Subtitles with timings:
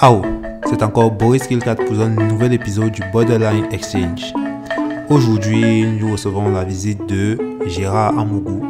[0.00, 0.22] Ao,
[0.70, 4.32] c'est encore Boris Kilkat pour un nouvel épisode du Borderline Exchange.
[5.10, 7.36] Aujourd'hui, nous recevons la visite de
[7.66, 8.62] Gérard Amougou,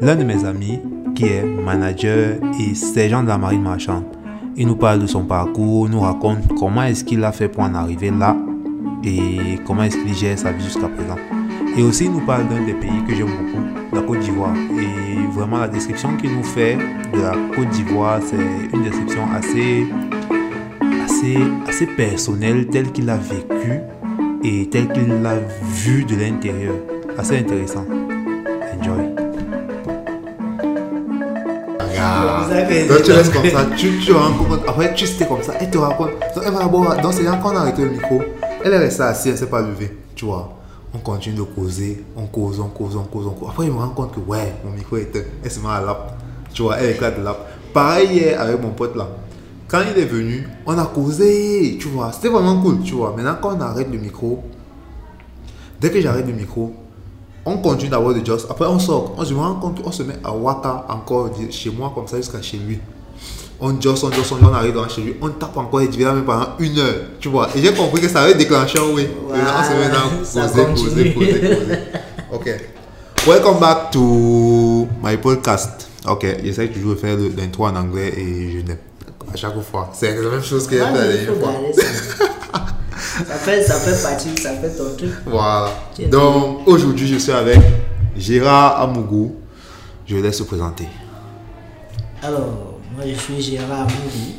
[0.00, 0.80] l'un de mes amis
[1.14, 4.04] qui est manager et sergent de la marine marchande.
[4.56, 7.74] Il nous parle de son parcours, nous raconte comment est-ce qu'il a fait pour en
[7.74, 8.34] arriver là
[9.04, 11.18] et comment est-ce qu'il gère sa vie jusqu'à présent.
[11.76, 14.54] Et aussi, il nous parle d'un des pays que j'aime beaucoup, la Côte d'Ivoire.
[14.78, 16.78] Et vraiment, la description qu'il nous fait
[17.12, 18.36] de la Côte d'Ivoire, c'est
[18.72, 19.86] une description assez,
[21.24, 23.80] assez, assez personnelle, telle qu'il a vécu
[24.42, 26.74] et telle qu'il l'a vu de l'intérieur.
[27.16, 27.84] Assez intéressant.
[28.78, 29.04] Enjoy.
[32.06, 32.46] Ah,
[32.88, 35.78] donc tu restes comme ça, tu, tu rencontres, après tu sais comme ça, elle te
[35.78, 36.10] raconte.
[36.34, 38.20] Donc elle va d'abord, donc c'est là qu'on a arrêté le micro,
[38.62, 40.52] elle est restée assise, elle s'est pas levée, tu vois.
[40.92, 43.48] On continue de causer, on cause, on cause, on cause, on cause.
[43.48, 45.80] Après, je me rends compte que ouais, mon micro est éteint, elle se met à
[45.80, 46.18] lap,
[46.52, 47.38] tu vois, elle éclate de lap.
[47.72, 49.08] Pareil hier avec mon pote là.
[49.66, 53.14] Quand il est venu, on a causé, tu vois, c'était vraiment cool, tu vois.
[53.16, 54.44] Maintenant, quand on arrête le micro,
[55.80, 56.74] dès que j'arrête le micro,
[57.46, 58.40] on continue d'avoir des jobs.
[58.50, 59.14] Après, on sort.
[59.16, 62.42] On se rend compte qu'on se met à Waka encore chez moi, comme ça, jusqu'à
[62.42, 62.78] chez lui.
[63.60, 65.14] On josse, on josse, on josse, on arrive dans chez lui.
[65.22, 66.94] On tape encore et divers même pendant une heure.
[67.20, 67.48] Tu vois.
[67.54, 69.02] Et j'ai compris que ça avait déclenché un oui.
[69.34, 71.78] Et là, on se met Ça poser, poser, poser, poser.
[72.32, 72.50] Ok.
[73.26, 75.88] Welcome back to my podcast.
[76.06, 76.26] Ok.
[76.42, 78.78] J'essaie toujours de faire l'intro en anglais et je n'ai
[79.34, 79.90] à chaque fois.
[79.92, 81.52] C'est la même chose que j'ai fait la dernière fois.
[81.74, 81.84] ça.
[83.44, 85.10] Fait, ça fait partie, ça fait ton truc.
[85.26, 85.70] Voilà.
[86.08, 87.60] Donc aujourd'hui, je suis avec
[88.16, 89.36] Gérard Amougou.
[90.06, 90.88] Je laisse se présenter.
[92.22, 94.36] Alors, moi je suis Gérard Amoudi.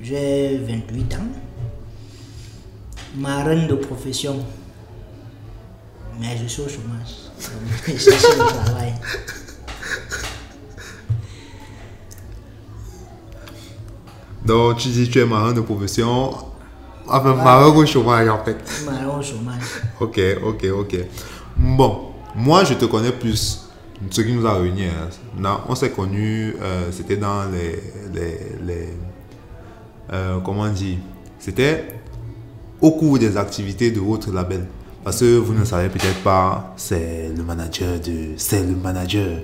[0.00, 1.18] J'ai 28 ans.
[3.16, 4.36] Marin de profession.
[6.20, 7.14] Mais je suis au chômage.
[7.38, 8.94] Donc, Je cherche le travail.
[14.48, 16.30] Donc tu dis tu es marin de profession.
[17.06, 18.56] Enfin, marin au chômage en fait.
[18.86, 19.62] Marin au chômage.
[20.00, 20.96] Ok, ok, ok.
[21.54, 23.66] Bon, moi je te connais plus.
[24.10, 25.58] Ce qui nous a réunis, hein.
[25.68, 27.82] On s'est connus, euh, c'était dans les.
[28.14, 28.88] les, les
[30.12, 30.98] euh, comment on dit?
[31.38, 31.88] C'était
[32.80, 34.66] au cours des activités de votre label.
[35.04, 38.34] Parce que vous ne savez peut-être pas, c'est le manager de.
[38.38, 39.40] C'est le manager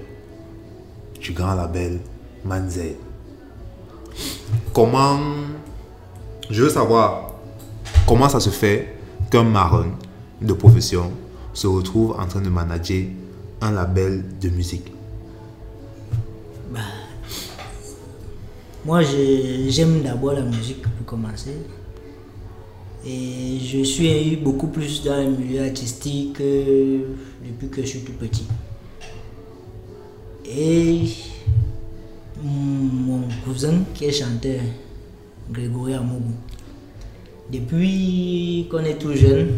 [1.20, 1.98] du grand label
[2.44, 2.96] Manzé.
[4.72, 5.18] Comment.
[6.50, 7.32] Je veux savoir
[8.06, 8.96] comment ça se fait
[9.30, 9.86] qu'un marin
[10.42, 11.10] de profession
[11.52, 13.04] se retrouve en train de manager
[13.60, 14.92] un label de musique?
[18.84, 21.56] Moi, je- j'aime d'abord la musique pour commencer.
[23.06, 27.00] Et je suis beaucoup plus dans le milieu artistique euh,
[27.46, 28.46] depuis que je suis tout petit.
[30.46, 31.04] Et
[32.42, 34.60] mon cousin qui est chanteur,
[35.50, 36.34] Grégory Amougou,
[37.50, 39.50] depuis qu'on est tout jeune,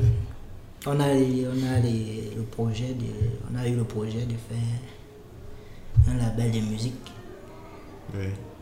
[0.86, 3.06] on a, les- on a les- le projet de,
[3.50, 7.12] on a eu le projet de faire un label de musique.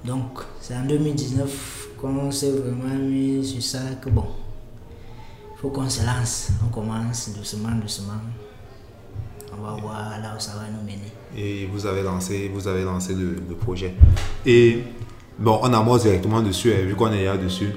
[0.05, 4.27] Donc, c'est en 2019 qu'on s'est vraiment mis sur ça que bon,
[5.55, 6.51] il faut qu'on se lance.
[6.65, 8.21] On commence doucement, doucement.
[9.57, 11.13] On va voir là où ça va nous mener.
[11.37, 13.95] Et vous avez lancé, vous avez lancé le, le projet.
[14.47, 14.79] Et
[15.39, 17.71] bon, on amorce directement dessus, hein, vu qu'on est là dessus.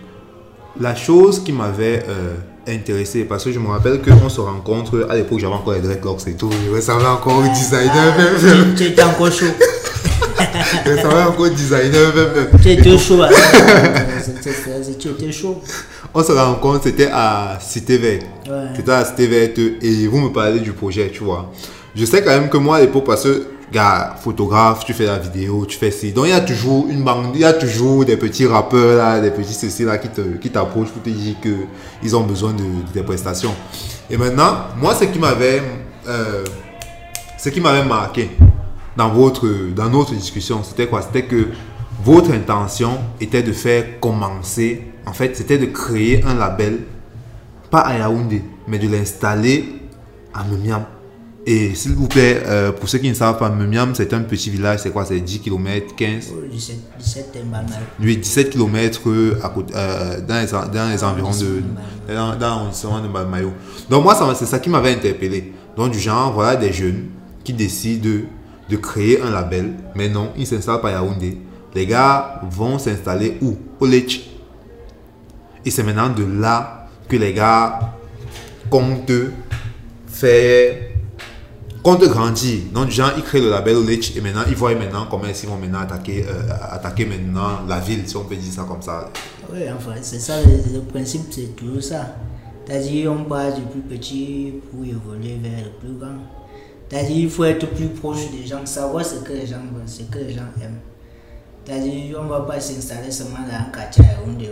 [0.79, 2.35] La chose qui m'avait euh,
[2.67, 6.27] intéressé, parce que je me rappelle qu'on se rencontre, à l'époque j'avais encore les dreadlocks
[6.27, 8.75] et tout, je ressemblais encore au designer Ah, même.
[8.75, 9.45] tu, tu étais encore chaud.
[10.85, 12.47] Je ressemblais encore au designer même.
[12.61, 13.21] Tu étais chaud.
[14.99, 15.61] Tu étais chaud.
[16.13, 18.25] On se rencontre, c'était à Cité Verte.
[18.47, 18.53] Ouais.
[18.75, 21.51] C'était à Cité Verte et vous me parlez du projet, tu vois.
[21.97, 25.17] Je sais quand même que moi à l'époque, parce que, gars, photographe, tu fais la
[25.17, 26.11] vidéo, tu fais ci.
[26.11, 29.19] Donc il y a toujours une bande, il y a toujours des petits rappeurs là,
[29.19, 31.49] des petits ceci là qui te, qui t'approchent pour te dire que
[32.03, 32.63] ils ont besoin de,
[32.93, 33.55] tes prestations.
[34.11, 35.63] Et maintenant, moi ce qui m'avait,
[36.07, 36.45] euh,
[37.35, 38.29] ce qui m'avait marqué
[38.95, 41.01] dans votre, dans notre discussion, c'était quoi?
[41.01, 41.47] C'était que
[42.03, 46.81] votre intention était de faire commencer, en fait, c'était de créer un label,
[47.71, 49.81] pas à Yaoundé, mais de l'installer
[50.31, 50.83] à Memiam.
[51.49, 54.49] Et s'il vous plaît, euh, pour ceux qui ne savent pas, Memiam, c'est un petit
[54.49, 55.05] village, c'est quoi?
[55.05, 57.65] C'est 10 km, 15 Oh, 17, 17 t'es pas mal.
[58.01, 59.01] oui, 17 km
[59.41, 61.63] à côté, euh, dans, les, dans les environs de.
[62.13, 63.53] Dans, dans l'arrondissement de Mayo.
[63.89, 65.53] Donc, moi, c'est ça qui m'avait interpellé.
[65.77, 67.05] Donc, du genre, voilà des jeunes
[67.45, 68.23] qui décident de,
[68.69, 71.37] de créer un label, mais non, ils ne s'installent pas à Yaoundé.
[71.73, 73.55] Les gars vont s'installer où?
[73.79, 74.29] Au Lech.
[75.65, 77.79] Et c'est maintenant de là que les gars
[78.69, 79.11] comptent
[80.07, 80.75] faire
[81.87, 82.63] compte grandir.
[82.73, 85.23] Donc, du genre, ils créent le label au Lech et maintenant, ils voient maintenant comment
[85.25, 88.81] ils vont maintenant attaquer, euh, attaquer maintenant la ville, si on peut dire ça comme
[88.81, 89.09] ça.
[89.53, 92.15] Oui, enfin, c'est ça, le, principe, c'est toujours ça.
[92.65, 96.17] C'est-à-dire, on part du plus petit pour évoluer vers le plus grand.
[96.89, 100.03] C'est-à-dire, il faut être plus proche des gens, savoir ce que les gens veulent, ce
[100.03, 100.81] que les gens aiment.
[101.63, 104.03] C'est-à-dire, on ne va pas s'installer seulement dans un quartier.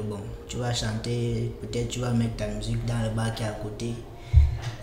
[0.09, 3.47] Bon, tu vas chanter, peut-être tu vas mettre ta musique dans le bar qui est
[3.47, 3.93] à côté.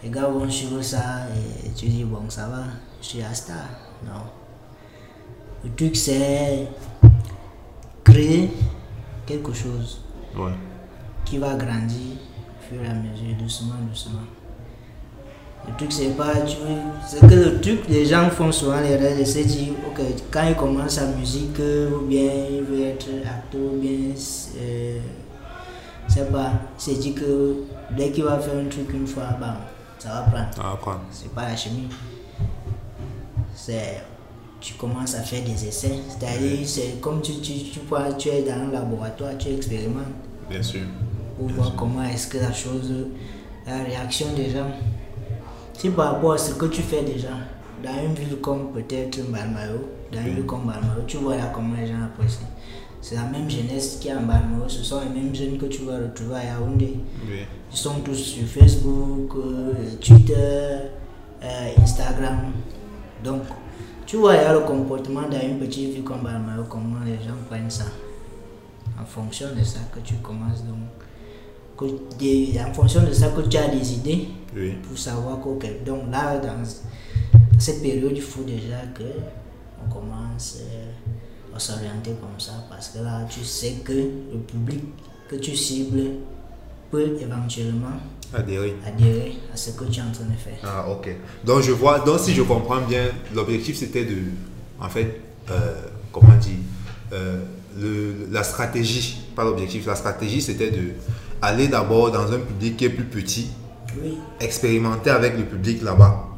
[0.03, 1.27] Les gars vont suivre ça
[1.65, 2.65] et tu dis, bon, ça va,
[3.01, 3.57] je suis star.
[4.05, 4.23] Non.
[5.65, 6.67] Le truc, c'est
[8.03, 8.51] créer
[9.27, 10.01] quelque chose
[10.37, 10.51] Ouais.
[11.25, 14.21] qui va grandir au fur et à mesure, doucement, doucement.
[15.69, 16.33] Le truc, c'est pas.
[17.07, 20.01] C'est que le truc, les gens font souvent l'erreur de se dire, ok,
[20.33, 24.11] quand ils commencent la musique, ou bien ils veulent être acteur, ou bien.
[24.59, 24.99] Euh,
[26.09, 26.51] c'est pas.
[26.77, 27.59] C'est dit que
[27.97, 29.55] dès qu'il va faire un truc une fois, bam,
[30.03, 30.55] ça va prendre.
[30.55, 31.01] Ça va prendre.
[31.13, 31.89] C'est pas la chimie.
[33.55, 34.03] C'est.
[34.61, 35.99] Tu commences à faire des essais.
[36.09, 37.81] C'est-à-dire, c'est comme tu, tu, tu,
[38.19, 40.05] tu es dans un laboratoire, tu expérimentes
[40.49, 40.83] Bien sûr.
[41.37, 42.93] pour voir comment est-ce que la chose,
[43.67, 44.71] la réaction des gens.
[45.77, 47.31] Si par rapport à ce que tu fais déjà,
[47.83, 51.75] dans une ville comme peut-être Balmao, dans une ville comme Balmao, tu vois là comment
[51.77, 52.47] les gens apprécient.
[53.01, 55.83] C'est la même jeunesse qui est en Balmao, ce sont les mêmes jeunes que tu
[55.83, 56.99] vas retrouver à Yaoundé.
[57.29, 57.41] Oui.
[57.73, 60.77] Ils sont tous sur Facebook, euh, Twitter,
[61.43, 62.53] euh, Instagram.
[63.25, 63.43] Donc,
[64.07, 67.15] tu vois, il y a le comportement dans une petite ville comme Balmao, comment les
[67.15, 67.85] gens prennent ça.
[69.01, 70.77] En fonction de ça que tu commences donc.
[71.75, 71.87] que
[72.19, 74.75] des- en fonction de ça que tu as des idées Oui.
[74.87, 76.63] pour savoir que, donc là, dans
[77.59, 79.03] cette période, il faut déjà que
[79.85, 84.85] on commence euh, à s'orienter comme ça parce que là, tu sais que le public
[85.29, 86.11] que tu cibles
[86.93, 87.97] peut éventuellement
[88.35, 88.77] Adhérer.
[88.87, 90.59] adhérer à ce que tu es en train de faire.
[90.65, 91.09] Ah, ok.
[91.45, 94.19] Donc, je vois, donc si je comprends bien, l'objectif c'était de,
[94.81, 95.75] en fait, euh,
[96.13, 96.61] comment dire,
[97.13, 97.43] euh,
[97.79, 100.93] le, la stratégie, pas l'objectif, la stratégie c'était de
[101.43, 103.49] aller d'abord dans un public qui est plus petit,
[104.03, 106.29] Oui, expérimenter avec le public là-bas,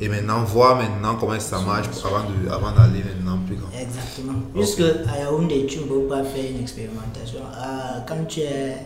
[0.00, 3.70] et maintenant voir maintenant comment ça marche avant de, avant d'aller maintenant plus grand.
[3.76, 4.38] exactement.
[4.54, 7.40] Puisque à Yaoundé, tu ne peux pas faire une expérimentation.
[7.56, 8.76] Ah, quand tu es,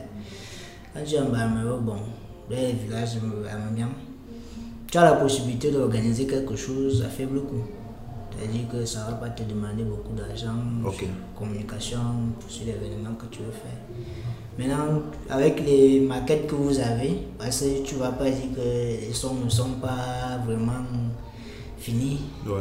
[0.96, 1.94] en Bamero, bon,
[2.50, 3.18] dans les villages
[4.90, 7.64] tu as la possibilité d'organiser quelque chose à faible coût.
[8.38, 10.54] C'est-à-dire que ça ne va pas te demander beaucoup d'argent,
[10.84, 10.94] Ok.
[10.98, 11.98] sur communication,
[12.48, 13.80] sur l'événement que tu veux faire.
[14.58, 18.60] Maintenant, avec les maquettes que vous avez, parce que tu ne vas pas dire que
[19.06, 20.84] les sons ne sont pas vraiment
[21.78, 22.60] finis, Ouais.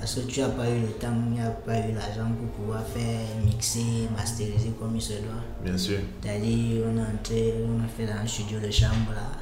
[0.00, 2.80] Parce que tu n'as pas eu le temps, n'y a pas eu l'argent pour pouvoir
[2.94, 5.44] faire mixer, masteriser comme il se doit.
[5.62, 5.98] Bien sûr.
[6.22, 9.38] C'est-à-dire, on est entré, on a fait dans un studio de chambre là.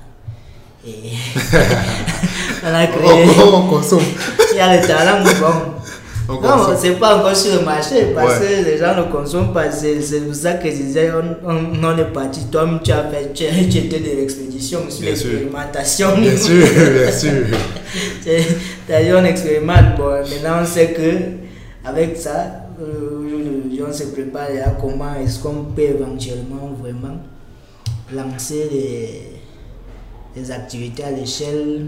[0.84, 1.12] Et
[2.64, 3.26] on a créé.
[3.38, 4.00] On, on consomme.
[4.52, 5.74] Il y a le talent, bon.
[6.30, 8.46] On Non, c'est pas encore sur le marché parce Ouais.
[8.62, 9.70] que les gens ne consomment pas.
[9.72, 12.44] C'est pour ça que je disais, on, on, on est parti.
[12.52, 16.18] Toi, tu as fait, tu, tu étais de l'expédition sur l'expérimentation.
[16.18, 17.44] Bien sûr, bien sûr.
[18.22, 19.96] C'est-à-dire, on expérimente.
[19.96, 25.38] Bon, maintenant, on sait que avec ça, euh, aujourd'hui, on se prépare à comment est-ce
[25.40, 27.16] qu'on peut éventuellement vraiment
[28.12, 29.32] lancer les,
[30.40, 31.86] les activités à l'échelle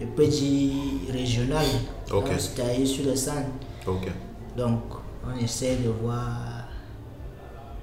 [0.00, 0.72] de petit
[1.12, 1.64] régional.
[2.10, 2.24] Ok.
[2.24, 3.48] Donc, C'est-à-dire sur le centre.
[3.86, 4.08] Ok.
[4.56, 4.82] Donc,
[5.26, 6.68] on essaie de voir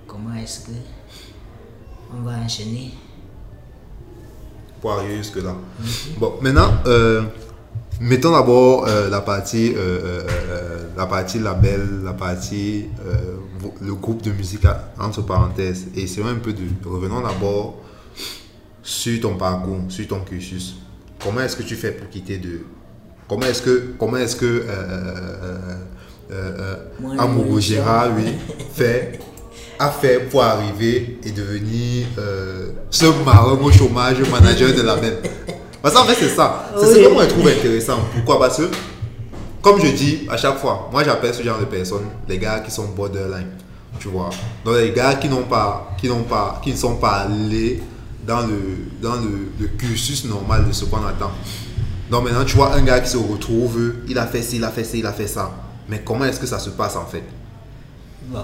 [0.07, 0.72] comment est-ce que
[2.12, 2.92] on va enchaîner.
[4.81, 5.56] pour arriver jusque-là.
[6.18, 7.24] Bon, maintenant, euh,
[8.00, 10.24] mettons d'abord euh, la partie, euh,
[10.95, 12.85] la partie label, la partie,
[13.81, 14.66] le groupe de musique
[14.97, 15.88] entre parenthèses.
[15.95, 17.78] Et c'est un peu de, revenons d'abord
[18.81, 20.78] sur ton parcours, sur ton cursus.
[21.21, 22.62] Comment est-ce que tu fais pour quitter de,
[23.30, 24.68] comment est-ce que, comment est-ce que euh,
[26.31, 27.59] euh, euh, Amoureux.
[27.62, 28.33] Gérard, lui,
[28.74, 29.19] fait
[29.80, 35.16] a fait pour arriver et devenir euh, ce marron au chômage manager de la même.
[35.81, 36.69] Parce qu'en fait, c'est ça.
[36.78, 38.00] C'est ce que moi je trouve intéressant.
[38.14, 38.40] Pourquoi?
[38.40, 38.69] Parce que,
[39.62, 42.71] comme je dis à chaque fois, moi j'appelle ce genre de personnes les gars qui
[42.71, 43.48] sont borderline.
[44.00, 44.30] Tu vois
[44.66, 47.81] Donc les gars qui n'ont pas, qui n'ont pas, qui ne sont pas allés
[48.28, 48.59] dans le,
[49.02, 51.31] dans le, le cursus normal de ce qu'on attend.
[52.09, 54.69] Donc maintenant, tu vois un gars qui se retrouve, il a fait ci, il a
[54.71, 55.51] fait ci, il a fait ça.
[55.87, 57.23] Mais comment est-ce que ça se passe en fait?
[58.28, 58.44] Bon,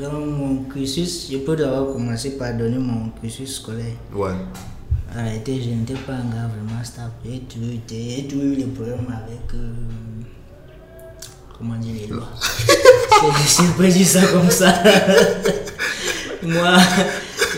[0.00, 3.94] dans mon cursus, je peux d'abord commencer par donner mon cursus scolaire.
[4.14, 4.30] Ouais.
[5.14, 7.12] En réalité, je n'étais pas un gars vraiment stable.
[7.24, 9.54] J'ai toujours, eu des problèmes avec.
[9.54, 9.72] euh,
[11.58, 12.28] comment dire les lois.
[12.42, 14.82] Je peux dire ça comme ça.
[16.42, 16.76] Moi,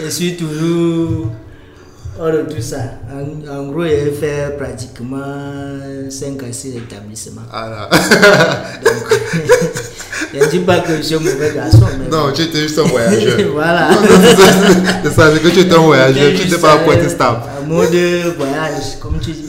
[0.02, 1.28] je suis toujours
[2.18, 2.78] hors de tout ça.
[3.10, 5.22] En, en gros, j'ai fait pratiquement
[6.08, 7.42] 5 à 6 établissements.
[7.52, 7.88] Ah là.
[8.84, 9.20] Donc,
[10.34, 12.08] Je ne dis pas que je suis un mauvais garçon, mais.
[12.08, 13.38] Non, tu étais juste un voyageur.
[13.52, 13.90] voilà.
[15.02, 17.40] C'est ça, c'est que tu étais un voyageur, tu n'étais pas un poète stable.
[17.62, 19.48] Un mot de voyage, comme tu dis.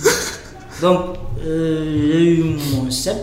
[0.82, 2.44] Donc, euh, j'ai eu
[2.74, 3.16] mon CEP.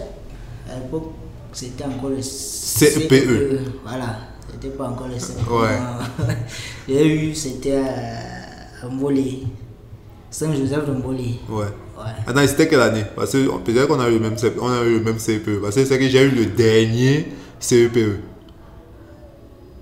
[0.70, 1.12] À l'époque,
[1.52, 3.61] c'était encore le CEPE.
[3.84, 4.16] Voilà,
[4.50, 5.37] c'était pas encore le CEP.
[5.50, 5.78] Ouais.
[6.88, 8.31] j'ai eu, c'était à
[8.88, 9.38] Mbolé.
[10.30, 11.36] Saint-Joseph de Mbolé.
[11.48, 11.64] Ouais.
[11.64, 12.04] Ouais.
[12.26, 13.04] Attends, c'était quelle année?
[13.14, 15.60] Parce que peut-être qu'on a eu le même CEP, on a eu le même CEPE.
[15.60, 17.26] Parce que c'est que j'ai eu le dernier
[17.60, 18.18] CEPE.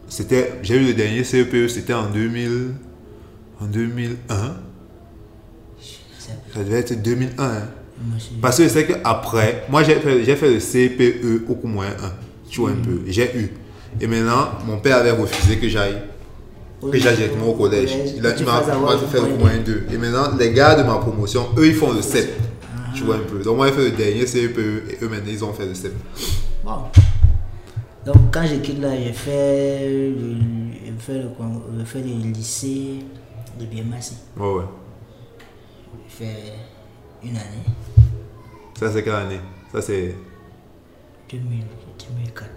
[0.08, 2.72] C'était, j'ai eu le dernier CEPE, c'était en 2000,
[3.60, 4.56] en 2001.
[6.18, 7.44] C'est- Ça devait être 2001.
[7.44, 7.68] hein.
[8.40, 12.12] Parce que c'est qu'après, moi j'ai fait, j'ai fait le CPE au moins 1.
[12.48, 13.00] Tu vois un peu.
[13.06, 13.50] J'ai eu.
[14.00, 16.00] Et maintenant, mon père avait refusé que j'aille.
[16.80, 17.94] Que j'aille directement au collège.
[18.16, 19.86] Il a il m'a le point coup moins 2.
[19.92, 22.30] Et maintenant, les gars de ma promotion, eux, ils font le CEP.
[22.94, 23.40] Tu vois un peu.
[23.40, 24.58] Donc moi, j'ai fait le dernier CPE
[24.90, 25.92] et eux, maintenant, ils ont fait le CEP.
[26.64, 26.84] Bon.
[28.04, 30.36] Donc, quand je quitte là, j'ai fait le,
[30.84, 31.28] j'ai fait le,
[31.78, 33.04] j'ai fait le lycée
[33.58, 34.14] de Biemassi.
[34.38, 34.64] Ouais, ouais.
[36.08, 36.52] J'ai fait
[37.22, 37.64] une année.
[38.78, 39.40] Ça, c'est quelle année?
[39.70, 40.14] Ça, c'est.
[41.30, 41.64] 2000,
[42.16, 42.48] 2004,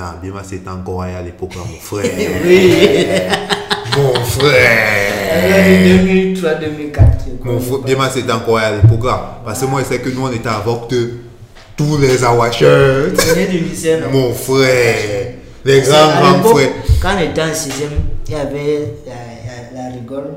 [0.00, 2.04] Ah, bien, moi, c'était encore à l'époque, mon frère.
[2.44, 2.72] Oui.
[3.96, 5.12] mon frère
[6.04, 7.06] 2003, 2004.
[7.44, 9.06] Mon frère, bien, moi, c'était encore à l'époque.
[9.44, 11.10] Parce que moi, sais que nous, on était avec de
[11.76, 13.12] tous les awashers.
[14.12, 15.34] Mon frère.
[15.64, 16.70] Les grands, grands frères.
[17.00, 20.34] Quand on était en 6ème, il y avait la, la, la rigole.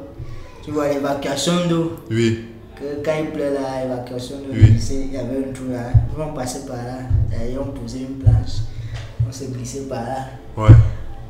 [0.63, 1.93] Tu vois, l'évacuation d'eau.
[2.09, 2.45] Oui.
[3.03, 4.75] quand il pleut là, l'évacuation Oui.
[4.91, 5.91] il y avait un trou là.
[6.15, 6.99] Nous on passait par là,
[7.33, 8.61] et on posait une planche,
[9.31, 10.25] on se glissait par là.
[10.57, 10.69] Ouais.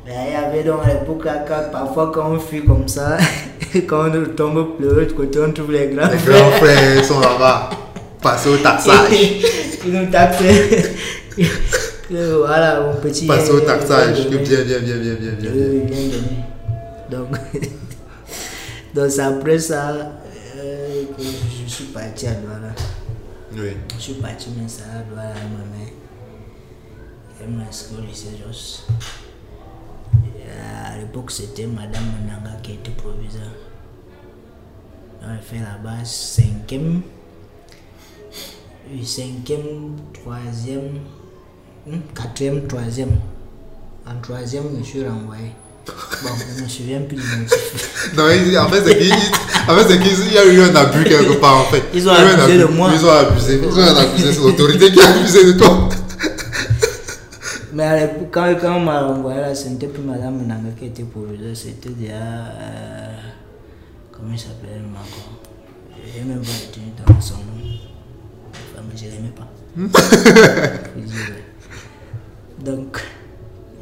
[0.04, 3.16] Mais il y avait donc là, quand- parfois quand on fuit comme ça,
[3.86, 6.40] quand on tombe de l'autre côté, on trouve les grands Les frères.
[6.42, 7.70] grands frères sont là-bas.
[8.20, 9.12] Passez au taxage.
[9.86, 10.92] Ils nous taxaient.
[12.10, 13.26] Voilà, mon petit.
[13.26, 14.28] Passez au est- taxage.
[14.28, 15.50] bien, bien, bien, bien, bien, bien.
[15.50, 15.86] Bien donné.
[17.10, 17.28] Donc,
[18.94, 19.92] donc c'est après ça
[20.58, 22.74] euh, que je suis parti à Douala.
[23.54, 23.76] Oui.
[23.96, 25.91] Je suis parti mais ça à Douala ma mère.
[28.06, 28.84] Lycée Jos.
[30.38, 33.42] Et À l'époque, c'était Madame Mananga qui était proviseur.
[35.20, 37.02] Donc, elle fait là-bas cinquième,
[38.90, 40.98] oui, cinquième, troisième,
[41.86, 43.16] hum, quatrième, troisième.
[44.06, 45.52] En troisième, je suis renvoyé.
[45.86, 47.88] Bon, je me souviens plus du motif.
[48.16, 49.12] Non, en fait, c'est qu'il
[49.68, 51.84] en fait, c'est qu'il y a eu un abus quelque part, en fait.
[51.94, 52.90] Ils ont a abusé de moi.
[52.92, 53.60] Ils ont abusé.
[53.62, 54.32] Ils ont abusé.
[54.32, 55.88] C'est l'autorité qui a abusé de toi.
[57.72, 60.86] Mais à l'époque, quand, quand on m'a renvoyé là, ce n'était plus Madame Nanga qui
[60.86, 62.14] était proviseur, c'était déjà.
[62.14, 63.16] euh,
[64.10, 65.40] comment il s'appelait encore
[66.06, 67.42] Je n'ai même pas retenu dans son nom.
[68.52, 69.48] Enfin, mais je ne l'aimais pas.
[72.64, 73.00] Donc,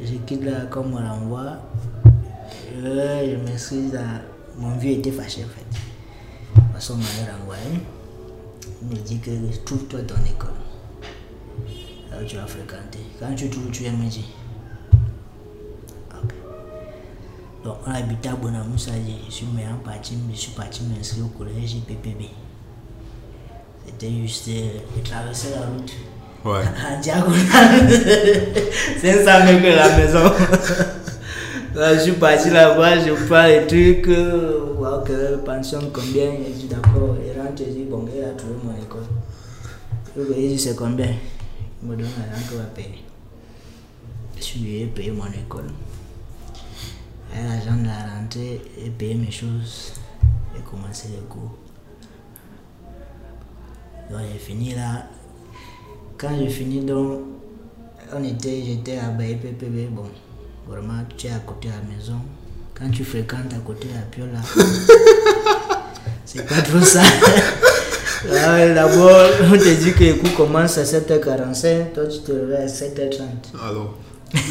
[0.01, 1.57] je quitte là, comme on me renvoie.
[2.77, 4.21] Euh, je m'excuse là.
[4.57, 5.65] Mon vieux était fâché en fait.
[6.71, 7.79] Parce qu'on m'avait renvoyé.
[8.81, 9.31] Il me dit que
[9.65, 10.53] trouve-toi ton école.
[12.11, 12.99] Alors tu vas fréquenter.
[13.19, 14.23] Quand tu trouves, tu me dire.
[16.13, 16.33] Ok.
[17.63, 18.91] Donc on habitait à Bonamoussa,
[19.27, 22.25] je suis maintenant parti, je suis parti m'inscrire au collège PPB.
[23.85, 25.91] C'était juste euh, de traverser la route.
[26.43, 26.65] Ouais.
[26.97, 27.89] En diagonale.
[29.01, 30.31] 500 mètres de la maison.
[31.73, 36.51] Là, je suis parti là-bas, je prends les trucs, euh, voir que pension combien, je
[36.51, 39.05] dis d'accord, il rentre, je dis bon, il a trouvé mon école.
[40.17, 41.05] Je lui dis c'est combien?
[41.07, 41.40] Il
[41.83, 42.07] me donne
[42.47, 43.03] qu'il va payer.
[44.37, 45.69] Je suis payer mon école.
[47.33, 49.93] Et l'argent de la rentrée, et payer mes choses,
[50.57, 51.57] et commencer les cours.
[54.09, 55.07] Donc j'ai fini là.
[56.17, 57.21] Quand j'ai fini, donc,
[58.13, 60.05] on était, j'étais à Baye PPB, bon,
[60.67, 62.19] vraiment, tu es à côté de la maison.
[62.75, 64.41] Quand tu fréquentes à côté de la piole, là,
[66.25, 67.01] c'est pas trop ça.
[68.29, 69.09] Là, D'abord,
[69.51, 73.21] on te dit que les cours commencent à 7h45, toi tu te réveilles à 7h30.
[73.63, 73.97] Alors.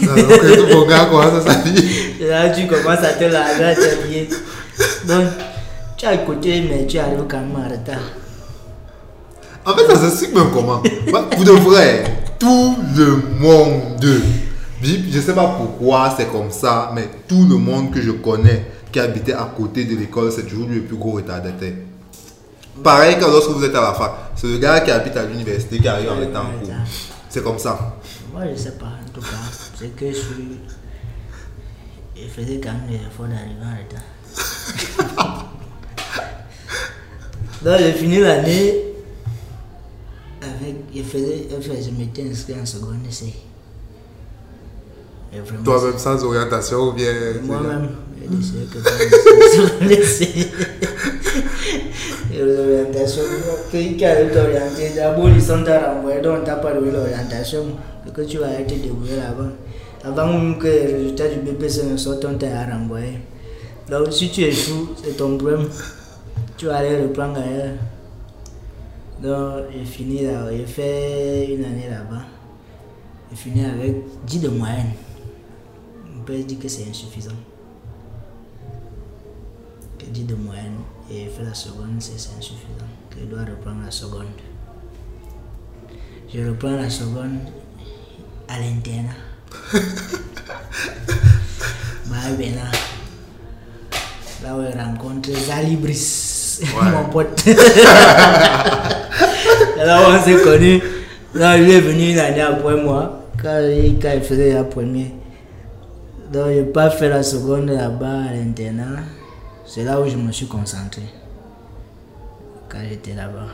[0.02, 1.82] Alors que tout mon gars commence à s'habiller.
[2.28, 4.28] Là, tu commences à te laver, à t'habiller.
[5.06, 5.24] Donc,
[5.96, 8.02] tu es à côté, mais tu arrives quand même en retard.
[9.64, 10.82] En fait, ça s'explique même comment?
[11.12, 12.04] Bah, Pour de vrai,
[12.38, 14.04] tout le monde,
[14.82, 18.64] je ne sais pas pourquoi c'est comme ça, mais tout le monde que je connais
[18.90, 21.74] qui habitait à côté de l'école, c'est toujours le plus gros retardataire.
[22.82, 25.78] Pareil que lorsque vous êtes à la fac, c'est le gars qui habite à l'université
[25.78, 26.18] qui arrive en en
[26.60, 26.70] cours.
[27.28, 27.96] C'est comme ça.
[28.32, 29.36] Moi, je sais pas, en tout cas.
[29.78, 30.58] C'est que je suis.
[32.16, 35.46] Je faisais quand même les efforts d'arriver en retard.
[37.62, 38.74] Donc, j'ai fini l'année
[40.42, 43.34] avec je faisais, je faisais- je m'étais inscrit en seconde essai.
[45.64, 47.12] Toi-même sans orientation ou bien.
[47.42, 47.88] Moi-même,
[52.38, 53.22] l'orientation,
[53.70, 57.64] t'orienter D'abord, ils sont à renvoyer, donc tu n'as pas donné l'orientation.
[58.14, 59.50] Que tu vas aller te débrouiller là-bas.
[60.02, 63.20] Avant même que les résultats du BPC ne sortent, on t'a renvoyé.
[63.88, 65.68] Donc, si tu échoues, c'est ton problème.
[66.56, 67.76] Tu vas aller reprendre ailleurs.
[69.22, 72.22] Donc, j'ai fini là, j'ai fait une année là-bas.
[73.30, 73.96] J'ai fini avec
[74.26, 74.92] 10 de moyenne.
[76.20, 77.30] On peut dire que c'est insuffisant.
[79.98, 80.76] Que 10 de moyenne
[81.10, 82.84] et faire la seconde, c'est insuffisant.
[83.08, 84.26] Que je dois reprendre la seconde.
[86.32, 87.38] Je reprends la seconde
[88.48, 89.16] à l'internat.
[92.06, 92.70] bah, ben là,
[94.42, 96.90] là où je rencontre Zalibris, Ouais.
[96.92, 97.46] mon pote.
[99.78, 100.82] là où on s'est connus.
[101.34, 105.06] Là, lui est venu une année après moi, quand il, quand il faisait la première.
[106.30, 109.00] Donc, je n'ai pas fait la seconde là-bas à l'internat.
[109.66, 111.02] C'est là où je me suis concentré.
[112.68, 113.48] Quand j'étais là-bas.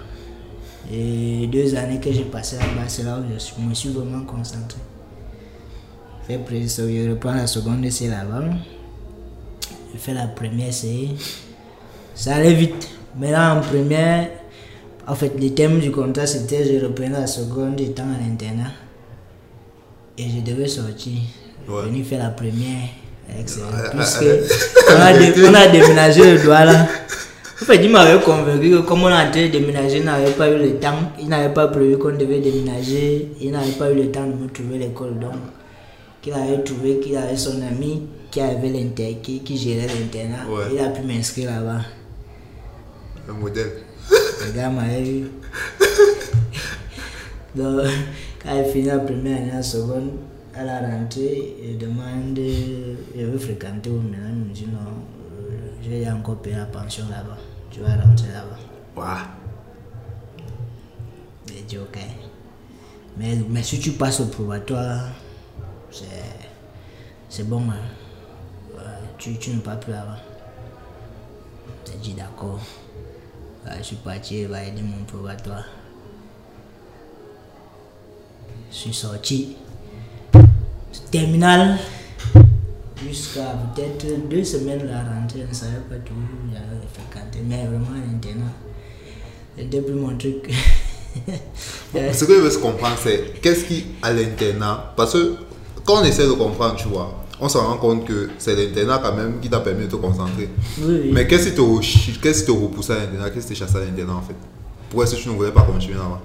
[0.92, 4.78] Et deux années que j'ai passé là-bas, c'est là où je me suis vraiment concentré.
[6.28, 8.44] Je reprends la seconde, c'est là-bas.
[9.92, 11.08] Je fais la première, c'est.
[12.14, 12.88] Ça allait vite.
[13.18, 14.28] Mais là, en première,
[15.06, 18.72] en fait, le thème du contrat, c'était je reprenais la seconde étant à l'internat.
[20.18, 21.20] Et je devais sortir.
[21.68, 21.82] Ouais.
[21.86, 22.88] Venir faire la première.
[23.28, 23.32] Ah,
[23.98, 24.46] ah, que
[24.88, 26.86] on a, dé- on a déménagé le doigt là.
[27.60, 30.58] En fait, il m'avait convaincu que comme on a entré déménager, il n'avait pas eu
[30.58, 30.94] le temps.
[31.20, 33.32] Il n'avait pas prévu qu'on devait déménager.
[33.40, 35.18] Il n'avait pas eu le temps de me trouver l'école.
[35.18, 35.32] Donc,
[36.22, 40.44] qu'il avait trouvé qu'il avait son ami qui avait l'inter, qui, qui gérait l'internat.
[40.48, 40.64] Ouais.
[40.72, 41.80] Il a pu m'inscrire là-bas.
[43.28, 43.72] Un modèle.
[44.10, 45.24] Le gars m'avait eu.
[47.56, 47.80] Donc,
[48.42, 50.10] quand il finit la première année, la seconde,
[50.56, 54.28] à la rentrée, il demande, je veux fréquenter au Milan.
[54.30, 54.78] Il me dit non,
[55.82, 57.36] je vais encore payer la pension là-bas.
[57.70, 58.58] Tu vas rentrer là-bas.
[58.96, 59.26] Waouh.
[61.48, 61.98] J'ai dit ok.
[63.18, 65.10] Mais, mais si tu passes au probatoire,
[65.90, 67.62] c'est, bon.
[67.70, 68.82] hein.
[69.18, 70.18] Tu, tu ne pars plus là-bas.
[71.86, 72.60] J'ai dit d'accord.
[73.78, 75.64] Je suis parti valider mon probatoire.
[78.70, 79.56] Je suis sorti.
[81.10, 81.78] Terminal.
[83.06, 86.14] Jusqu'à peut-être deux semaines la rentrée, je ne savais pas tout.
[86.52, 88.52] J'avais fréquenté, mais vraiment à l'internat.
[89.56, 90.50] C'était plus mon truc.
[91.94, 95.36] Ce que je veux comprendre, c'est qu'est-ce qui, à l'internat, parce que
[95.84, 99.14] quand on essaie de comprendre, tu vois, on se rend compte que c'est l'internat quand
[99.14, 100.48] même qui t'a permis de te concentrer.
[100.78, 101.10] oui, oui.
[101.12, 103.30] Mais qu'est-ce qui te, qu'est-ce qui te repoussait à l'internat?
[103.30, 104.34] Qu'est-ce qui te chassait à l'internat en fait?
[104.88, 106.20] Pourquoi est-ce que tu ne voulais pas continuer là-bas?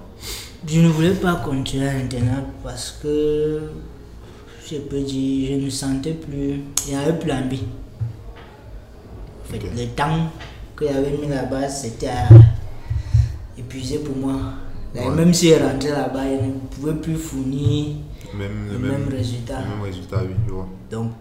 [0.67, 3.62] Je ne voulais pas continuer à l'internat parce que,
[4.71, 7.63] je peux dire, je ne sentais plus, il n'y avait plus envie.
[9.41, 10.29] En fait, le temps
[10.75, 12.07] que j'avais mis là-bas, c'était
[13.57, 14.38] épuisé pour moi.
[14.95, 15.10] Ouais.
[15.10, 17.95] Même si je rentrais là-bas, je ne pouvais plus fournir
[18.34, 19.60] même, le même, résultat.
[19.60, 20.67] Le même résultat, oui, je vois.
[20.89, 21.12] Donc,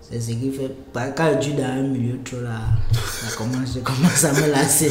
[0.00, 0.74] c'est ce qui fait.
[1.14, 2.60] Quand je suis dans un milieu trop là,
[2.92, 4.90] ça commence, je commence à me lasser.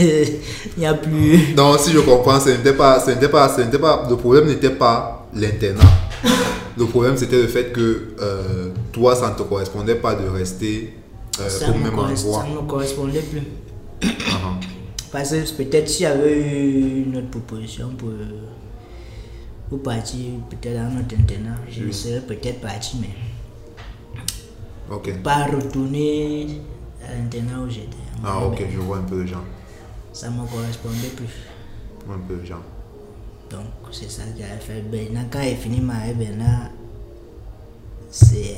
[0.00, 1.52] Il n'y a plus.
[1.54, 4.46] Donc, si je comprends, ce n'était pas, ce n'était pas, ce n'était pas, le problème
[4.46, 6.01] n'était pas l'internat.
[6.78, 10.94] Le problème, c'était le fait que euh, toi, ça ne te correspondait pas de rester
[11.40, 12.42] euh, au même endroit.
[12.42, 13.42] ça ne me correspondait plus.
[14.30, 14.58] Ah.
[15.10, 18.10] Parce que peut-être s'il y avait eu une autre proposition pour,
[19.68, 21.92] pour partir peut-être dans notre internat, je Oui.
[21.92, 23.14] serais peut-être parti, mais
[25.22, 26.60] pas retourner
[27.06, 27.96] à l'internat où j'étais.
[28.24, 29.44] Ah, ok, je vois un peu le genre.
[30.12, 31.26] Ça ne me correspondait plus.
[32.10, 32.62] Un peu le genre.
[33.52, 34.82] Donc, c'est ça qui a fait.
[34.90, 36.70] Maintenant, quand il finit ma Bernard,
[38.10, 38.56] c'est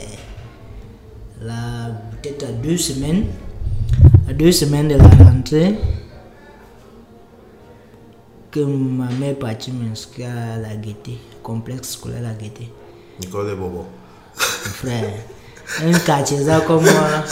[1.43, 1.91] là,
[2.23, 3.25] peut-être à deux semaines,
[4.29, 5.75] à deux semaines de la rentrée,
[8.53, 12.71] que ma mère est partie m'inscrire à la gaieté, complexe scolaire la gaieté.
[13.21, 13.87] Nicole et Bobo.
[14.37, 15.11] Frère,
[15.83, 17.25] un quartier ça comme moi,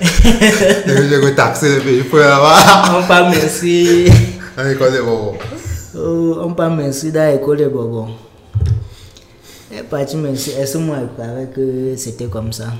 [0.00, 2.98] Je vais taxer le pays pour là-bas.
[2.98, 4.12] on pas m'inscrire.
[4.64, 5.36] Nicole et Bobo.
[6.00, 8.08] On pas m'inscrire dans l'école de Bobon.
[9.70, 10.60] Elle est partie m'inscrire.
[10.60, 12.72] Est-ce que moi, je croyais que c'était comme ça?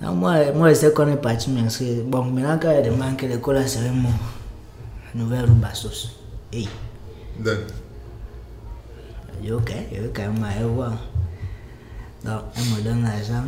[0.00, 2.04] Non, moi, moi, je sais qu'on est parti m'inscrire.
[2.04, 4.10] Bon, maintenant, quand elle demande que l'école a serré mon
[5.14, 6.10] nouvelle roue Bastos.
[6.52, 6.68] Hey,
[7.40, 7.58] Donc,
[9.36, 9.72] je dis ok,
[10.14, 10.92] quand même aller voir.
[12.24, 13.44] Donc, elle me donne l'argent.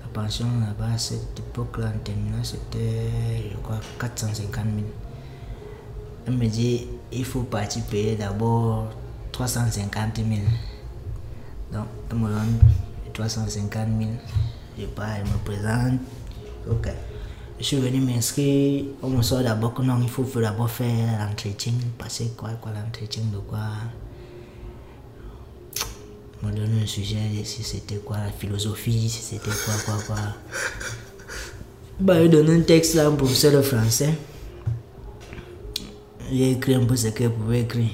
[0.00, 3.10] La pension là-bas, à cette époque-là, en terminale, c'était,
[3.50, 4.66] je crois, 450 000.
[6.26, 8.88] Elle me dit, il faut partir payer d'abord
[9.32, 10.28] 350 000.
[11.72, 12.58] Donc, elle me donne
[13.12, 14.10] 350 000.
[14.78, 16.00] Je pars, elle me présente.
[16.70, 16.88] Ok.
[17.58, 18.84] Je suis venu m'inscrire.
[19.02, 21.72] On me sort d'abord que non, il faut d'abord faire l'entretien.
[21.98, 23.58] Passer quoi, quoi, l'entretien de quoi?
[26.42, 30.16] On me donne un sujet, si c'était quoi, la philosophie, si c'était quoi, quoi, quoi.
[31.98, 34.14] Bah, il donne un texte là, un professeur de français.
[36.30, 37.90] J'ai écrit un peu ce qu'il pouvait écrire.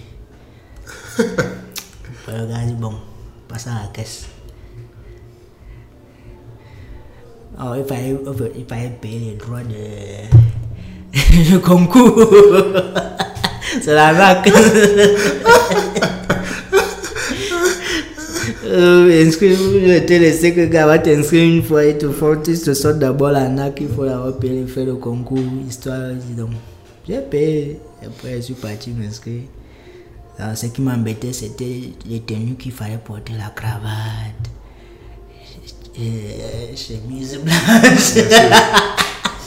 [1.19, 2.95] Le gars dit, bon,
[3.49, 4.27] passe à la caisse.
[7.59, 8.17] Alors, il fallait,
[8.57, 9.75] il fallait payer les droits de
[11.53, 12.19] le concours.
[13.81, 14.53] C'est la vague.
[18.67, 22.59] Euh, inscrit, je t'ai laissé que gars va t'inscrire une fois, il te faut, tu
[22.59, 26.51] te sortes d'abord la NAC, il faut l'avoir payé, faire le concours, histoire, dis donc.
[27.07, 29.43] J'ai payé, après je suis parti m'inscrire.
[30.55, 34.51] Ce qui m'embêtait, c'était les tenues qu'il fallait porter, la cravate,
[35.97, 38.25] et, chemise blanche.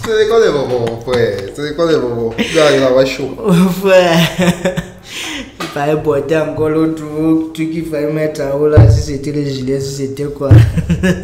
[0.05, 3.35] C'est quoi les bonbons, mon frère C'est quoi les bonbons Là, il va chaud.
[3.83, 4.15] Ouais.
[5.59, 7.03] Il fallait porter encore l'autre
[7.53, 10.49] truc qu'il fallait mettre en haut là, si c'était le gilet, si c'était quoi.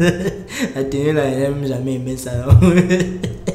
[0.76, 2.30] La tenue là, elle n'aime jamais aimé ça.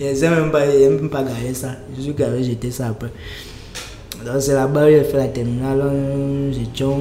[0.00, 1.68] n'aime même pas, même pas garder ça.
[1.96, 3.10] Je suis qu'avait jeté ça après.
[4.24, 5.82] Donc c'est là-bas où j'ai fait la terminale.
[5.92, 6.98] Nous étions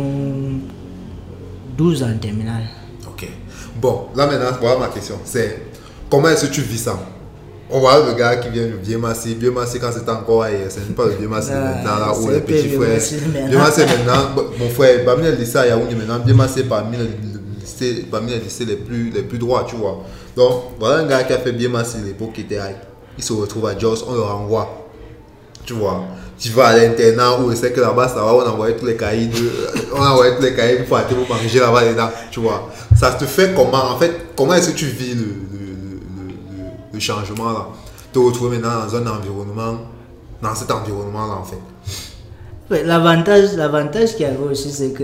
[1.77, 2.63] 12 en terminale.
[3.07, 3.27] Ok.
[3.81, 5.15] Bon, là maintenant, voilà ma question.
[5.23, 5.61] C'est
[6.09, 6.99] comment est-ce que tu vis ça?
[7.69, 9.33] On voit le gars qui vient de Biemassi.
[9.35, 12.41] Biemassi, quand c'était encore à c'est pas le Biemassi de Ah, maintenant, là, où les
[12.41, 12.99] petits frères.
[13.49, 14.43] Biemassi de maintenant.
[14.59, 17.05] Mon frère, parmi les lycées à Yaoundé maintenant, Biemassi est parmi les
[17.65, 20.03] lycées, parmi les les plus, les plus droits, tu vois.
[20.35, 22.59] Donc, voilà un gars qui a fait Biemassi à l'époque qui était
[23.17, 24.85] Il se retrouve à Jos, on le renvoie.
[25.65, 26.03] Tu vois,
[26.37, 29.27] tu vas à l'internat où c'est que là-bas, ça va, on envoyait tous les cahiers,
[29.27, 29.51] de,
[29.95, 32.69] on envoyait tous les cahiers pour aller pour manger là-bas dedans, tu vois.
[32.95, 35.87] Ça te fait comment, en fait, comment est-ce que tu vis le, le,
[36.93, 37.67] le, changement là?
[38.13, 39.79] Te retrouver maintenant dans un environnement,
[40.41, 41.57] dans cet environnement là en fait.
[42.83, 45.03] L'avantage, qu'il y avait aussi, c'est que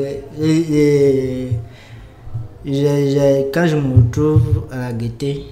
[2.66, 5.46] j'ai- quand je me retrouve à la gaieté,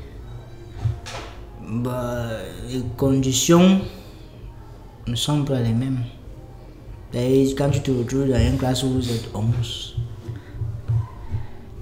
[1.67, 2.25] bah,
[2.69, 3.79] les conditions
[5.07, 5.99] ne sont pas les mêmes.
[7.13, 9.95] Et quand tu te retrouves dans une classe où vous êtes 11,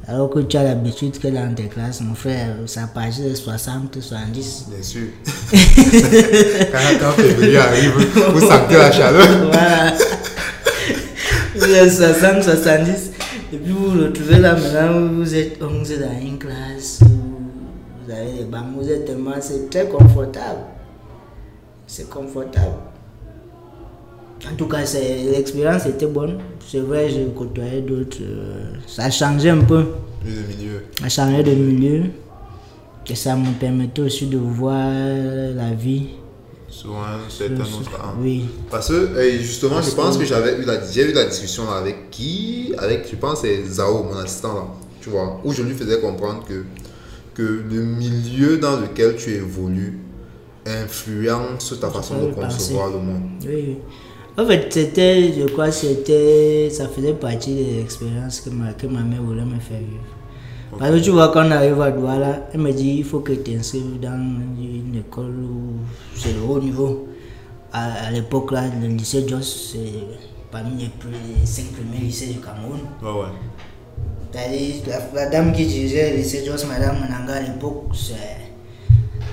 [0.08, 3.96] alors que tu as l'habitude que dans tes classes, mon frère, ça passe de 60,
[4.02, 4.68] 70.
[4.70, 5.08] Bien sûr.
[7.02, 7.92] quand, février arrive,
[8.34, 9.28] vous sentez la chaleur.
[9.52, 9.94] Voilà.
[11.56, 13.12] Vous êtes 60, 70.
[13.54, 18.34] Et puis vous vous retrouvez là maintenant, vous êtes 11 dans une classe, vous avez
[18.40, 20.60] les bancs, vous êtes tellement, c'est très confortable.
[21.86, 22.76] C'est confortable.
[24.52, 24.80] En tout cas,
[25.34, 26.40] l'expérience était bonne.
[26.68, 28.18] C'est vrai, j'ai côtoyé d'autres.
[28.22, 29.86] euh, ça a changé un peu.
[30.22, 30.84] Plus de milieu.
[31.00, 32.04] Ça a changé de milieu.
[33.10, 34.84] Et ça me permettait aussi de voir
[35.56, 36.10] la vie.
[37.30, 38.22] C'est un autre angle.
[38.22, 38.46] Oui.
[38.70, 42.74] Parce que justement, je pense que j'avais eu la, j'ai eu la discussion avec qui?
[42.78, 44.68] Avec, je pense, c'est Zao, mon assistant là.
[45.02, 46.64] Tu vois, où je lui faisais comprendre que,
[47.34, 50.00] que le milieu dans lequel tu évolues
[50.66, 53.22] influence ta façon de concevoir le monde.
[53.46, 53.78] Oui, oui.
[54.38, 59.02] En fait, c'était, je crois, c'était, ça faisait partie des expériences que ma, que ma
[59.02, 60.17] mère voulait me faire vivre.
[60.78, 63.32] Parce que tu vois, quand on arrive à Douala, elle me dit il faut que
[63.34, 64.14] tu t'inscrives dans
[64.60, 65.74] une école où
[66.16, 67.08] c'est le haut niveau.
[67.74, 69.78] À, à l'époque, là, le lycée Jos, c'est
[70.52, 72.80] parmi les, plus, les cinq premiers lycées du Cameroun.
[73.02, 74.88] Ouais, ouais.
[74.88, 77.86] La, la dame qui dirigeait le lycée Jos, Madame Mananga, à l'époque.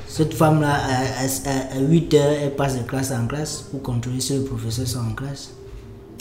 [0.08, 4.20] Cette femme-là, à, à, à 8 heures, elle passe de classe en classe pour contrôler
[4.20, 5.50] si les professeurs sont en classe.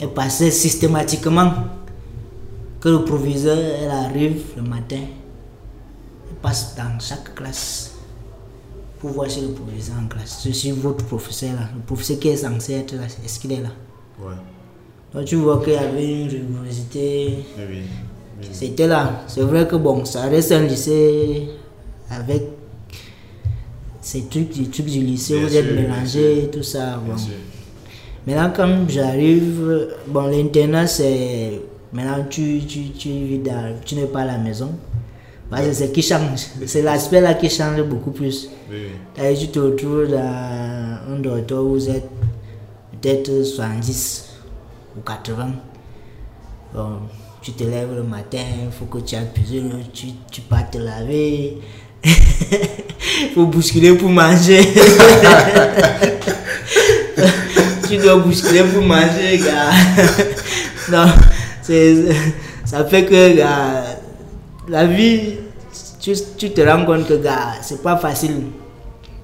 [0.00, 1.52] Elle passait systématiquement
[2.84, 7.94] que le proviseur, elle arrive le matin, elle passe dans chaque classe
[9.00, 10.42] pour voir si le proviseur en classe.
[10.44, 13.62] Je suis votre professeur là, le professeur qui est censé être là, est-ce qu'il est
[13.62, 13.70] là?
[14.20, 14.34] Ouais.
[15.14, 17.82] Donc tu vois qu'il y avait une rigorosité Oui, oui.
[18.42, 18.48] oui.
[18.52, 19.22] c'était là.
[19.28, 21.48] C'est vrai que bon, ça reste un lycée
[22.10, 22.42] avec
[24.02, 26.98] ces trucs, les trucs du lycée, Bien vous êtes sûr, mélangés, tout ça.
[26.98, 27.14] Bon.
[28.26, 31.62] Maintenant, quand j'arrive, bon, l'internat, c'est.
[31.94, 34.72] Maintenant, tu, tu, tu, vis dans- tu n'es pas à la maison.
[35.48, 36.40] Parce que c'est qui change.
[36.66, 38.48] C'est l'aspect là qui change beaucoup plus.
[38.68, 38.88] Oui,
[39.38, 42.08] tu te retrouves dans un dortoir où vous êtes
[43.00, 44.30] peut-être 70
[44.96, 45.50] ou 80.
[46.74, 46.90] Bon,
[47.40, 51.58] tu te lèves le matin, il faut que tu appuies, tu, tu pars te laver.
[52.04, 52.10] Il
[53.34, 54.60] faut bousculer pour manger.
[57.88, 59.70] tu dois bousculer pour manger, gars.
[60.90, 61.06] non,
[62.64, 63.38] ça fait que,
[64.68, 65.36] la vie,
[66.00, 67.20] tu, tu te rends compte que,
[67.62, 68.42] c'est pas facile.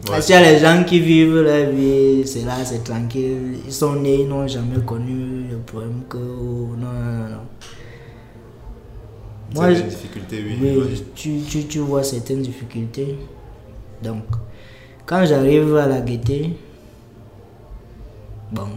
[0.06, 3.58] Parce qu'il y a les gens qui vivent leur vie, c'est là, c'est tranquille.
[3.66, 6.16] Ils sont nés, ils n'ont jamais connu le problème que.
[6.16, 7.36] Non, non, non, non.
[9.54, 11.02] Moi, je- difficultés, oui.
[11.14, 13.16] tu, tu, tu vois certaines difficultés.
[14.02, 14.22] Donc,
[15.04, 16.56] quand j'arrive à la gaieté,
[18.52, 18.68] bon,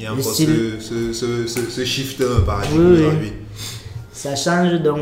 [0.00, 3.00] Il y a le encore style- ce, ce, ce, ce, ce shift un paradigme Oui,
[3.02, 3.32] aujourd'hui.
[4.12, 5.00] ça change donc.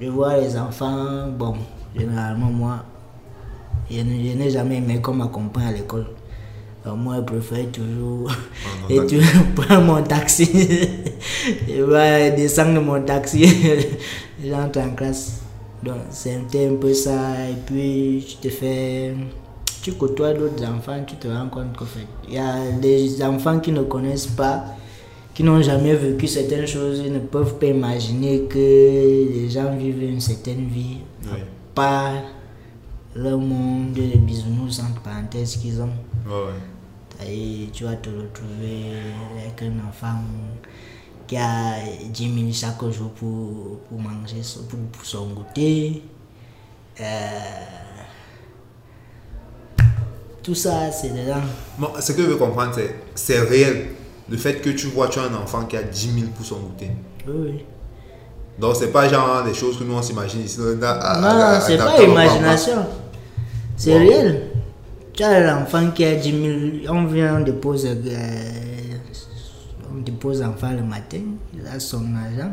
[0.00, 1.54] Je vois les enfants, bon,
[1.96, 2.84] généralement moi,
[3.88, 6.06] je n'ai je jamais aimé qu'on m'accompagne à l'école.
[6.84, 8.30] Alors moi, je préfère toujours
[8.90, 9.18] et tu
[9.54, 10.50] prends mon taxi.
[11.68, 13.46] je vais descendre de mon taxi,
[14.44, 15.40] j'entre en classe.
[15.84, 17.48] Donc c'était un peu ça.
[17.48, 19.14] Et puis tu te fais.
[19.84, 23.60] Tu côtoies d'autres enfants, tu te rends compte qu'en fait, il y a des enfants
[23.60, 24.64] qui ne connaissent pas,
[25.34, 30.02] qui n'ont jamais vécu certaines choses, ils ne peuvent pas imaginer que les gens vivent
[30.02, 31.38] une certaine vie, Oui.
[31.74, 32.12] pas
[33.14, 35.90] le monde des bisounours entre parenthèses qu'ils ont.
[37.28, 38.86] Et tu vas te retrouver
[39.38, 40.16] avec un enfant
[41.26, 41.74] qui a
[42.10, 46.02] 10 000 chaque jour pour, pour manger, pour, pour son goûter.
[47.00, 47.04] Euh,
[50.44, 51.40] tout ça, c'est dedans.
[51.78, 53.86] Bon, ce que je veux comprendre, c'est c'est réel.
[54.30, 56.56] Le fait que tu vois, tu as un enfant qui a 10 000 pour son
[56.60, 56.90] goûter.
[57.26, 57.64] Oui, oui.
[58.58, 60.60] Donc, c'est pas genre des choses que nous on s'imagine ici.
[60.60, 62.86] Non, à- c'est pas imagination.
[63.76, 63.98] C'est Wow.
[63.98, 64.42] réel.
[65.12, 66.30] Tu as l'enfant qui a 10
[66.84, 66.94] 000.
[66.94, 67.94] On vient, on dépose, euh,
[69.92, 71.18] on dépose l'enfant le matin.
[71.52, 72.52] Il a son argent.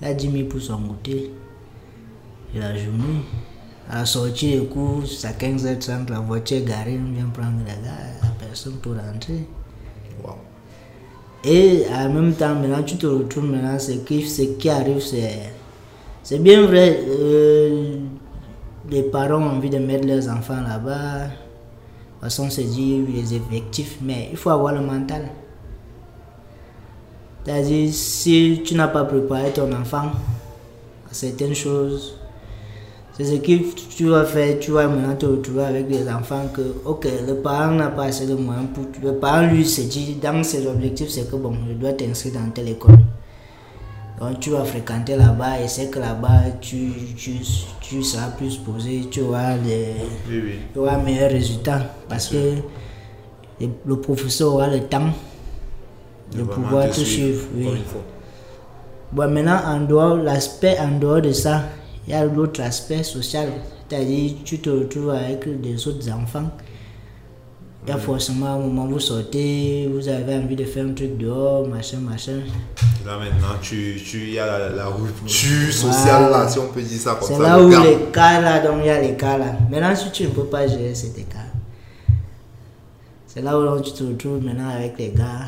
[0.00, 1.30] Il a 10 000 pour son goûter.
[2.54, 3.22] Et la journée.
[3.92, 7.00] À la sortie des cours, à 15h30, la voiture est garée.
[7.04, 8.20] On vient prendre la gare.
[8.22, 9.48] La personne pour rentrer.
[10.22, 10.36] Wow.
[11.42, 15.52] Et en même temps, maintenant, tu te retrouves maintenant, ce qui, ce qui arrive, c'est.
[16.22, 17.96] C'est bien vrai, euh,
[18.90, 21.24] les parents ont envie de mettre leurs enfants là-bas.
[21.24, 25.30] De toute façon, on se dit les effectifs, mais il faut avoir le mental.
[27.44, 30.12] C'est-à-dire, si tu n'as pas préparé ton enfant
[31.10, 32.19] à certaines choses,
[33.24, 34.58] c'est ce que tu vas faire.
[34.60, 38.26] Tu vas maintenant te retrouver avec des enfants que, ok, le parent n'a pas assez
[38.26, 38.84] de moyens pour.
[39.02, 42.50] Le parent, lui, se dit, dans ses objectifs, c'est que, bon, je dois t'inscrire dans
[42.50, 42.98] telle école.
[44.20, 47.36] Donc, tu vas fréquenter là-bas et c'est que là-bas, tu, tu,
[47.80, 49.94] tu seras plus posé, tu auras des
[50.28, 50.52] Oui, oui.
[50.72, 52.36] tu auras un meilleur résultat parce que
[53.60, 55.08] le, le professeur aura le temps
[56.36, 57.44] de pouvoir te te suivre.
[57.56, 57.68] oui.
[59.12, 61.62] Bon, maintenant, en dehors, l'aspect en dehors de ça,
[62.10, 63.48] il y a l'autre aspect social.
[63.88, 66.50] C'est-à-dire, tu te retrouves avec des autres enfants.
[67.86, 70.92] Il y a forcément un moment où vous sortez, vous avez envie de faire un
[70.92, 72.40] truc dehors, machin, machin.
[73.06, 76.82] Là maintenant, tu, tu, il y a la, la rupture sociale là, si on peut
[76.82, 77.42] dire ça comme C'est ça.
[77.42, 79.54] là le où cas là, donc il y a les cas là.
[79.70, 81.40] Maintenant, si tu ne peux pas gérer cet écart,
[83.28, 85.46] c'est là où donc, tu te retrouves maintenant avec les gars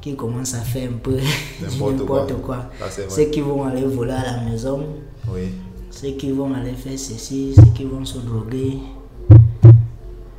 [0.00, 1.18] qui commencent à faire un peu
[1.60, 2.26] N'importe quoi.
[2.42, 2.70] quoi.
[2.88, 3.10] C'est.
[3.10, 4.86] Ceux qui vont aller voler à la maison,
[5.34, 5.50] Oui.
[5.90, 8.78] ceux qui vont aller faire ceci, ceux qui vont se droguer.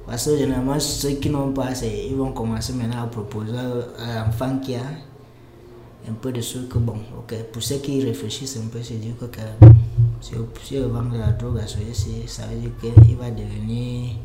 [0.06, 3.52] Parce que généralement, ceux qui n'ont pas, c'est- ils vont commencer maintenant à proposer
[3.99, 4.80] à l'enfant qui a
[6.10, 9.25] un peu de que bon, ok, pour ceux qui réfléchissent un peu, c'est dire que
[9.25, 9.41] que,
[10.21, 10.32] si,
[10.63, 14.15] si on vend de la drogue à celui-ci, ça veut dire qu'il va devenir,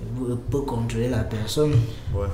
[0.00, 1.72] il peut contrôler la personne.
[2.14, 2.26] Ouais.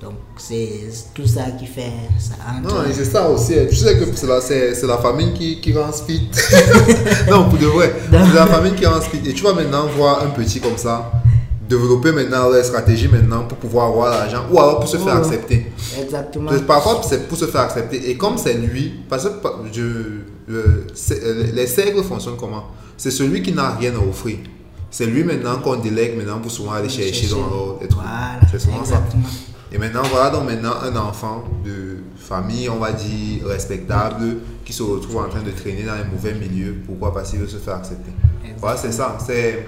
[0.00, 0.70] Donc c'est
[1.14, 2.74] tout ça qui fait, ça entre.
[2.74, 3.52] Non, et c'est ça aussi.
[3.54, 3.66] hein.
[3.68, 6.34] Tu sais que c'est la, c'est, c'est la famille qui, qui rend speed.
[7.30, 7.92] non, pour de vrai.
[8.10, 9.26] C'est la famille qui rend speed.
[9.26, 11.12] Et tu vas maintenant voir un petit comme ça
[11.68, 15.20] développer maintenant leur stratégie maintenant pour pouvoir avoir l'argent ou alors pour se faire Ouais.
[15.20, 15.66] accepter.
[16.02, 16.50] Exactement.
[16.66, 18.10] Parfois, c'est pour se faire accepter.
[18.10, 19.30] Et comme c'est lui, parce que
[19.72, 19.82] je,
[20.48, 22.64] le- euh, les cercles fonctionnent comment?
[22.96, 24.38] C'est celui qui n'a rien à offrir.
[24.90, 27.34] C'est lui maintenant qu'on délègue maintenant pour souvent aller chercher Chercher.
[27.36, 27.94] dans tout.
[27.94, 29.00] Voilà, C'est souvent ça.
[29.72, 34.82] Et maintenant, voilà donc maintenant un enfant de famille, on va dire, respectable, qui se
[34.82, 36.74] retrouve en train de traîner dans un mauvais milieu.
[36.86, 37.14] Pourquoi?
[37.14, 38.10] Parce qu'il veut se faire accepter.
[38.58, 39.16] Voilà, c'est ça.
[39.24, 39.66] C'est,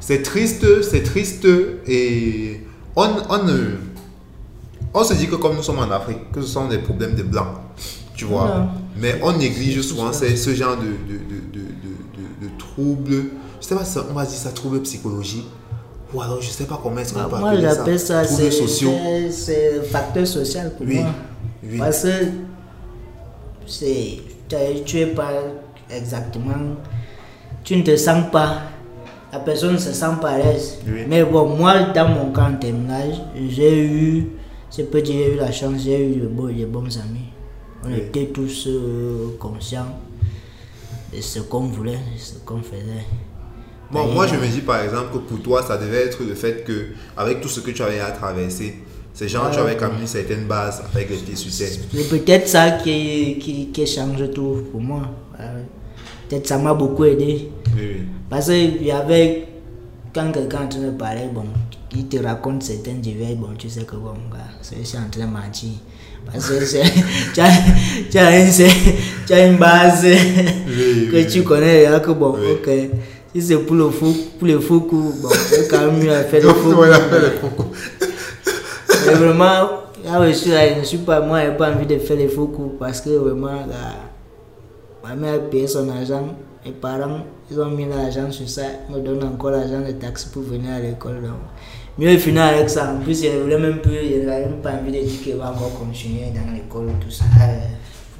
[0.00, 1.46] c'est triste, c'est triste
[1.86, 2.62] et
[2.94, 3.40] on, on,
[4.94, 7.22] on se dit que comme nous sommes en Afrique, que ce sont des problèmes de
[7.22, 7.56] blancs,
[8.14, 8.68] tu vois.
[8.96, 11.18] Mais on néglige souvent ce, ce genre de, de,
[11.52, 13.24] de, de, troubles.
[13.60, 15.48] Je sais pas si on va dire ça, troubles psychologiques.
[16.16, 18.40] Ou alors, je sais pas comment est-ce qu'on Bah, peut moi, appeler j'appelle ça, Troubles
[18.42, 18.92] c'est sociaux.
[19.04, 21.10] c'est- c'est facteur social pour Oui, moi.
[21.62, 21.78] oui.
[21.78, 22.08] Parce que
[23.66, 24.18] c'est,
[24.86, 25.30] tu- es pas
[25.90, 26.54] exactement,
[27.64, 28.62] tu ne te sens pas
[29.32, 30.78] la personne ne se sent pas à l'aise.
[30.86, 31.00] Oui.
[31.06, 33.12] Mais bon, moi, dans mon cas en terminale,
[33.50, 34.28] j'ai eu,
[34.74, 37.26] je peux dire, j'ai eu la chance, j'ai eu de bons, de bons amis.
[37.84, 37.96] On Oui.
[37.98, 39.92] était tous euh, conscients
[41.14, 43.04] de ce qu'on voulait, de ce qu'on faisait.
[43.90, 46.64] Bon, moi, je me dis par exemple que pour toi, ça devait être le fait
[46.64, 48.74] que, avec tout ce que tu avais à traverser,
[49.14, 49.62] ces gens, tu Ouais.
[49.62, 51.76] avais quand même une certaine base avec les pieds sur terre.
[51.94, 55.02] C'est peut-être ça qui, qui, qui change tout pour moi.
[55.38, 55.46] Ouais.
[56.28, 57.48] Peut-être ça m'a beaucoup aidé.
[57.76, 58.00] Oui, oui.
[58.28, 59.46] Parce qu'il y avait,
[60.14, 61.44] quand quelqu'un est en train de parler, bon,
[61.94, 64.14] il te raconte certains divers, bon, tu sais que bon,
[64.60, 65.70] c'est c'est en train de mentir.
[66.30, 66.54] Parce que
[67.34, 67.50] tu as,
[68.10, 68.50] tu as une,
[69.26, 72.68] tu as une base oui, que tu connais, là, que bon, ok.
[73.36, 76.24] Si c'est pour le fou, pour les fous coups, bon, c'est quand même mieux à
[76.24, 77.10] faire le Donc, fou on a coup.
[77.10, 77.66] fait le faux coup.
[79.06, 79.68] Mais vraiment,
[80.06, 82.16] là je suis là, je ne suis pas, moi, je n'ai pas envie de faire
[82.16, 83.92] les faux coups parce que vraiment, là,
[85.04, 88.96] ma mère a payé son argent, mes parents, ils ont mis l'argent sur ça, ils
[88.96, 91.20] me donnent encore l'argent de taxi pour venir à l'école.
[91.20, 91.32] Donc,
[91.98, 92.90] mieux finir avec ça.
[92.94, 95.50] En plus, je voulais même plus, je n'avais même pas envie de dire qu'il va
[95.50, 97.24] encore continuer dans l'école, tout ça.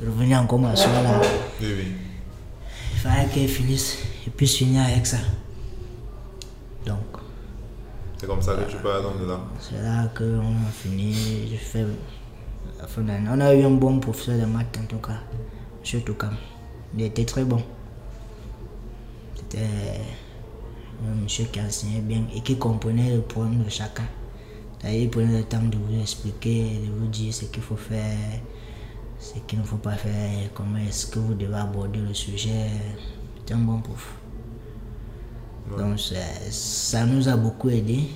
[0.06, 1.22] Revenir encore m'asseoir là.
[1.62, 1.92] Oui, oui.
[2.92, 5.18] Il fallait qu'elle finisse et puis finir avec ça.
[6.86, 6.98] Donc,
[8.18, 9.40] C'est comme ça que tu parles donc de là.
[9.60, 11.14] C'est là qu'on a fini,
[11.50, 11.86] j'ai fait
[12.78, 13.28] la fin d'année.
[13.30, 15.20] On a eu un bon professeur de maths en tout cas,
[15.84, 16.00] M.
[16.02, 16.36] Toukam.
[16.94, 17.62] Il était très bon.
[19.34, 19.66] C'était
[21.04, 24.04] un monsieur qui enseignait bien et qui comprenait le problème de chacun.
[24.80, 28.40] C'est-à-dire, Il prenait le temps de vous expliquer, de vous dire ce qu'il faut faire,
[29.18, 32.70] ce qu'il ne faut pas faire, comment est-ce que vous devez aborder le sujet.
[33.38, 34.15] C'était un bon prof.
[35.70, 35.78] Ouais.
[35.82, 35.98] Donc
[36.50, 38.08] ça nous a beaucoup aidé.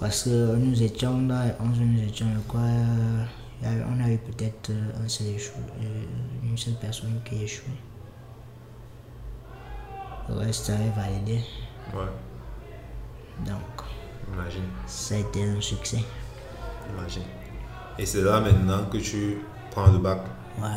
[0.00, 1.12] Parce que nous étions
[1.60, 6.04] 11, nous étions, a- on a eu peut-être euh, un seul échou, euh,
[6.44, 7.70] une seule personne qui a échoué.
[10.28, 11.40] Le reste avait validé.
[11.94, 12.04] Ouais,
[13.46, 13.86] Donc,
[14.32, 15.98] imagine, ça a été un succès.
[16.96, 17.22] imagine.
[17.98, 19.38] Et c'est là maintenant que tu
[19.70, 20.22] prends le bac
[20.60, 20.68] Ouais.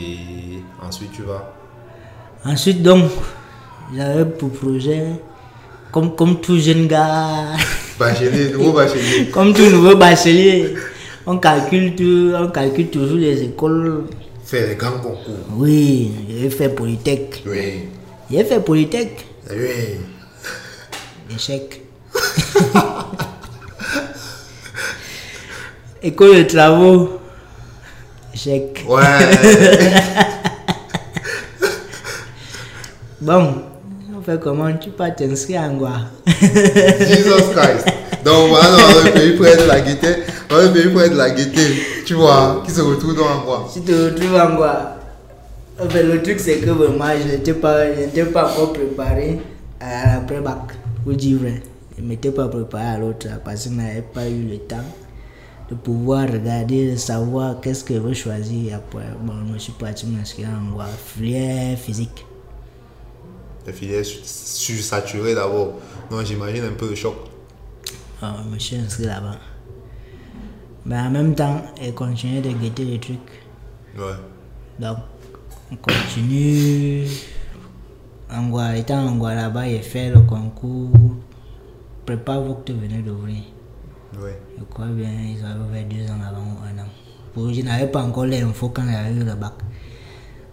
[0.00, 1.52] et ensuite tu vas?
[2.44, 3.10] Ensuite, donc,
[3.94, 5.04] j'avais pour projet,
[5.92, 7.44] comme, comme tout jeune gars,
[7.98, 9.26] Bachelier, nouveau bachelier.
[9.32, 10.74] comme tout nouveau bachelier,
[11.26, 14.04] on calcule, tout, on calcule toujours les écoles.
[14.44, 15.34] Faire les grands concours.
[15.56, 17.42] Oui, j'ai fait Polytech.
[17.46, 17.84] Oui,
[18.30, 19.26] J'ai fait Polytech.
[19.50, 19.98] oui.
[21.34, 21.82] Échec.
[26.02, 27.18] École de travaux.
[28.34, 28.84] Échec.
[28.88, 29.02] Ouais.
[33.20, 33.64] Bon,
[34.28, 35.92] on comment Tu peux t'inscrire en quoi?
[36.26, 37.86] Jesus Christ.
[38.24, 40.08] Donc voilà, dans le pays près de la gaieté,
[40.48, 41.62] dans le pays près de la gaieté,
[42.04, 43.68] tu vois, qui se retrouve dans quoi?
[43.72, 44.94] Si tu te retrouves en quoi?
[45.94, 49.38] Le truc, c'est que vraiment, je n'étais pas, je n'étais pas encore préparé
[49.80, 50.74] à l'après-bac.
[51.04, 51.62] Pour dire vrai.
[51.96, 54.76] Je ne m'étais pas préparé à l'autre parce que je n'avais pas eu le temps
[55.70, 58.76] de pouvoir regarder, de savoir qu'est-ce que je veux choisir.
[58.76, 60.86] Après, bon, je suis parti m'inscrire en quoi?
[60.86, 62.24] Filière physique.
[63.68, 65.74] Les filières su- sursaturées d'abord.
[66.10, 67.14] Donc j'imagine un peu le choc.
[68.22, 69.36] Ah, je me suis inscrit là-bas.
[70.86, 73.18] Mais en même temps, je continuais de guetter les trucs.
[73.94, 74.14] Ouais.
[74.80, 74.96] Donc,
[75.70, 77.06] on continue.
[78.30, 80.90] En étant en là-bas, j'ai fait le concours.
[82.06, 83.42] Prépare vous que tu venais d'ouvrir.
[84.18, 84.40] Ouais.
[84.58, 86.86] Je crois bien, ils avaient ouvert deux ans avant ou un an.
[87.34, 89.52] Pour, je n'avais pas encore l'info quand j'avais eu le bac.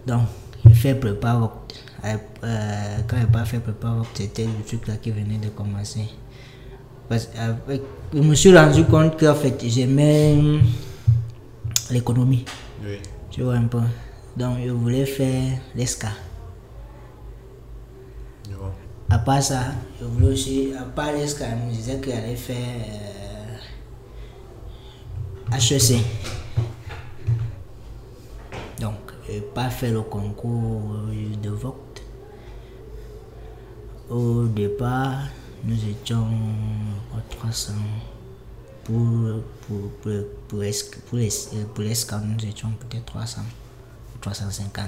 [0.06, 0.24] Donc,
[0.66, 1.82] j'ai fait prépare Voct.
[2.04, 6.08] Euh, quand j'ai pas fait prépare Voct, c'était le truc là qui venait de commencer.
[7.08, 7.82] Parce qu'avec-
[8.14, 10.60] je me suis rendu compte qu'en fait, j'aimais hum,
[11.90, 12.44] l'économie.
[12.84, 12.98] Oui.
[13.30, 13.80] Tu vois un peu.
[14.36, 16.08] Donc, je voulais faire l'ESCA.
[19.08, 19.60] À part ça,
[20.00, 22.56] je voulais aussi, à part l'ESCA, je me disais qu'il allait faire
[25.52, 25.98] euh, HEC.
[28.80, 28.94] Donc,
[29.28, 30.92] je n'ai pas fait le concours
[31.42, 31.76] de Vogt.
[34.08, 35.18] Au départ,
[35.64, 36.28] nous étions
[37.16, 37.72] à 300.
[38.84, 38.94] Pour,
[39.66, 40.12] pour, pour,
[40.46, 41.28] pour, ESC pour, les,
[41.74, 43.40] pour nous étions peut-être 300
[44.14, 44.84] ou 350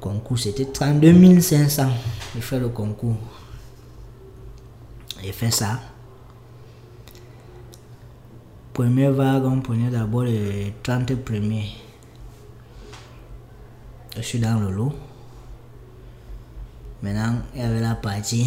[0.00, 1.88] concours, c'était 32 500.
[2.34, 3.16] J'ai fait le concours.
[5.22, 5.80] J'ai fait ça.
[8.72, 11.72] Première vague, on prenait d'abord les 30 premiers.
[14.16, 14.94] Je suis dans le lot.
[17.02, 18.46] Maintenant, il y avait la partie.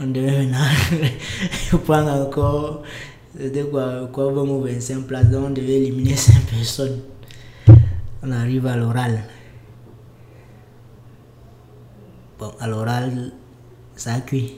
[0.00, 2.82] on devait maintenant prendre encore.
[3.36, 5.28] C'était quoi, quoi 20 ou 25 places.
[5.30, 7.00] Donc, on devait éliminer 5 personnes.
[8.22, 9.20] On arrive à l'oral.
[12.38, 13.32] Bon, à l'oral,
[13.96, 14.54] ça cuit.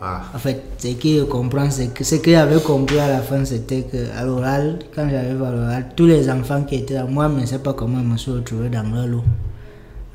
[0.00, 3.20] Ah, En fait, ce que je comprends, c'est que ce que j'avais compris à la
[3.20, 7.04] fin, c'était que à l'oral, quand j'arrive à l'oral, tous les enfants qui étaient là,
[7.04, 9.24] moi, je ne sais pas comment je me suis retrouvé dans leur lot.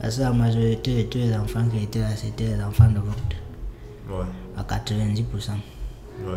[0.04, 3.00] Parce que la majorité de tous les enfants qui étaient là, c'était les enfants de
[3.00, 4.26] vote, ouais,
[4.58, 5.22] à 90%.
[5.22, 6.34] ouais.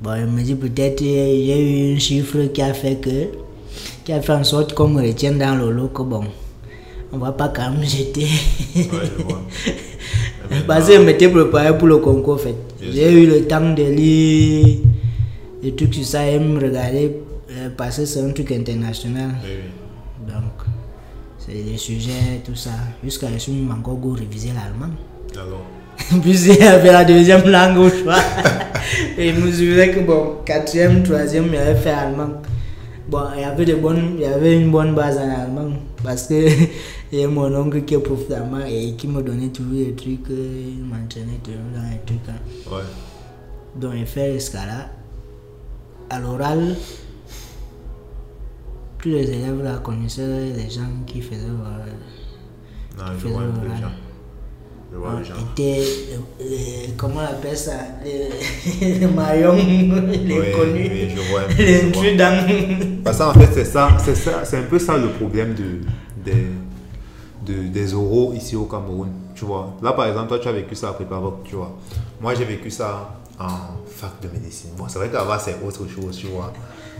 [0.00, 3.26] Bon, je me dis peut-être j'ai eu un chiffre qui a fait que,
[4.04, 6.22] qui a fait en sorte qu'on me retienne dans le lot que bon,
[7.12, 8.28] on va pas quand même jeter.
[8.76, 8.86] Ouais,
[9.18, 9.40] je vois.
[10.68, 12.54] Parce que je m'étais préparé pour le concours en fait.
[12.80, 14.78] J'ai eu le temps de lire
[15.60, 17.16] des trucs sur ça et me regarder
[17.50, 19.30] euh, parce que c'est un truc international.
[19.42, 19.79] Oui, oui.
[21.50, 22.70] Des sujets, tout ça.
[23.02, 24.94] Jusqu'à ce que je suis encore go réviser l'allemand.
[25.34, 25.62] Alors,
[26.22, 28.18] Puis il y avait la deuxième langue au choix.
[29.18, 32.30] Et je me souviens que bon, quatrième, troisième, il avait fait allemand.
[33.08, 35.72] Bon, il y avait, de bonnes, il y avait une bonne base en allemand.
[36.04, 36.34] Parce que
[37.12, 39.92] il y a mon oncle qui est prof d'allemand et qui me donnait toujours des
[39.94, 42.28] trucs, euh, il m'entraînait toujours dans les trucs.
[42.28, 42.72] hein.
[42.76, 42.82] ouais.
[43.74, 44.88] Donc, il fait cas-là.
[46.08, 46.76] À l'oral,
[49.02, 51.92] tous les élèves là connaissaient les gens qui faisaient l'oral.
[52.98, 53.76] Non, je Faisons vois un peu l'oral.
[53.76, 53.92] les gens.
[54.92, 55.34] Je vois les gens.
[55.52, 55.80] était,
[56.12, 57.72] euh, euh, comment on appelle ça,
[58.04, 63.02] les, les maillons, les Oui, connus, oui, je vois un peu, les intrudents.
[63.04, 65.80] Parce qu'en fait, c'est ça, c'est ça, c'est un peu ça le problème de,
[66.24, 66.46] des,
[67.46, 69.08] de- des oraux ici au Cameroun.
[69.34, 71.74] Tu vois, là par exemple, toi tu as vécu ça à Prépavoc, tu vois.
[72.20, 73.48] Moi j'ai vécu ça en
[73.86, 74.70] fac de médecine.
[74.76, 76.52] Bon, c'est vrai que là-bas c'est autre chose, tu vois.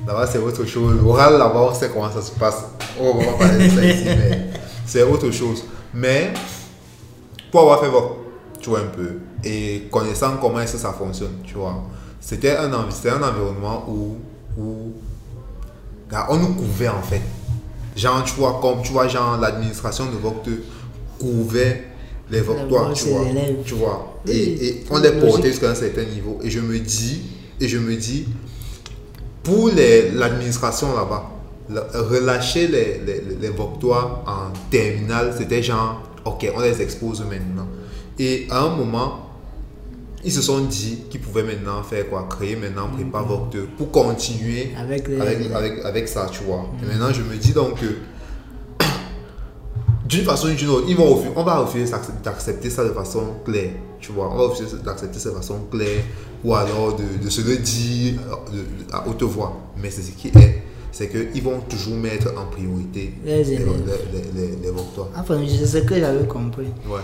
[0.06, 0.96] Là-bas c'est autre chose.
[1.02, 2.64] L'oral là-bas on sait comment ça se passe.
[2.98, 4.46] On va pas parler de ça ici, mais
[4.86, 5.64] c'est autre chose.
[5.94, 6.32] Mais
[7.50, 8.16] pour avoir fait VOC,
[8.60, 11.82] tu vois un peu, et connaissant comment est-ce que ça fonctionne, tu vois,
[12.20, 14.16] c'était un, un environnement où,
[14.58, 14.92] où
[16.28, 17.22] on nous couvait en fait.
[17.96, 20.50] Genre, tu vois, comme tu vois, genre, l'administration de VOC te
[21.18, 21.84] couvait
[22.30, 23.24] les voctoires, tu vois.
[23.64, 24.20] Tu vois.
[24.26, 26.38] Et, et on les portait jusqu'à un certain niveau.
[26.42, 27.22] Et je me dis,
[27.60, 28.26] et je me dis,
[29.42, 29.70] pour
[30.14, 31.30] l'administration là-bas,
[31.94, 37.66] relâcher les, les, les voctoires en terminale, c'était genre, ok, on les expose maintenant.
[38.18, 39.26] Et à un moment,
[40.24, 42.26] ils se sont dit qu'ils pouvaient maintenant faire quoi?
[42.28, 46.66] Créer maintenant prépa voc 2 pour continuer Avec les- avec, avec, avec ça, tu vois.
[46.82, 47.86] Et maintenant, je me dis donc que
[50.06, 52.90] d'une façon ou d'une autre, ils vont refuser, on va refuser d'acc- d'accepter ça de
[52.90, 53.70] façon claire,
[54.00, 54.32] tu vois.
[54.32, 56.02] On va d'accepter ça de façon claire
[56.44, 58.14] ou alors de, de se le dire
[58.54, 59.56] euh, à haute voix.
[59.76, 63.66] Mais c'est ce qui est, c'est qu'ils vont toujours mettre en priorité Les les, élèves.
[64.12, 65.08] les, les, les voctoires.
[65.16, 66.68] Enfin, c'est ce que j'avais compris.
[66.88, 67.00] Ouais.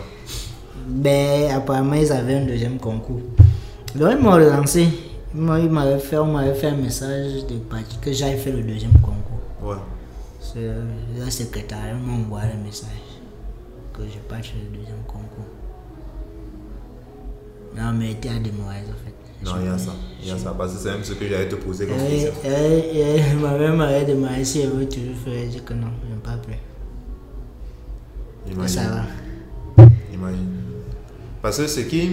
[0.89, 3.21] Ben, apparemment, ils avaient un deuxième concours.
[3.95, 4.89] Donc, ils m'ont relancé.
[5.35, 6.17] Ils m'avaient fait,
[6.55, 9.41] fait un message de parti que j'aille faire le deuxième concours.
[9.63, 9.77] Ouais.
[10.41, 10.61] C'est
[11.25, 12.89] le secrétaire m'a envoyé un message
[13.93, 14.96] que je faire le deuxième concours.
[17.77, 19.15] Non, mais était à démoise en fait.
[19.45, 19.93] Non, il y a ça.
[20.23, 20.55] Il y a ça.
[20.57, 22.33] Parce que c'est même ce que j'allais te poser comme Et, question.
[22.45, 25.35] et, et, elle m'avait demandé si elle veut toujours faire.
[25.35, 26.55] J'ai dit que non, je n'aime pas plus.
[28.51, 28.69] Imagine.
[28.69, 29.85] ça va.
[30.13, 30.49] Imagine.
[31.43, 32.11] Parce que ce qui.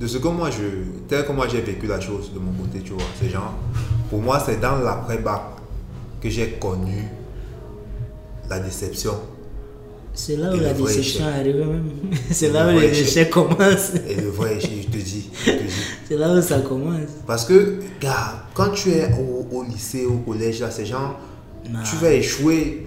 [0.00, 0.62] De ce que moi je.
[1.08, 3.54] Tel que moi j'ai vécu la chose de mon côté, tu vois, c'est genre.
[4.10, 5.40] Pour moi, c'est dans l'après-bac
[6.20, 7.04] que j'ai connu
[8.48, 9.14] la déception
[10.16, 11.90] C'est là où la déception arrive même.
[12.30, 13.06] C'est là où les échec.
[13.06, 13.92] échecs commencent.
[14.08, 15.30] et le vrai échec, je te dis.
[16.08, 17.10] C'est là où ça commence.
[17.26, 21.20] Parce que, gars, quand tu es au, au lycée, au collège, là, c'est genre.
[21.70, 21.80] Non.
[21.84, 22.86] Tu vas échouer,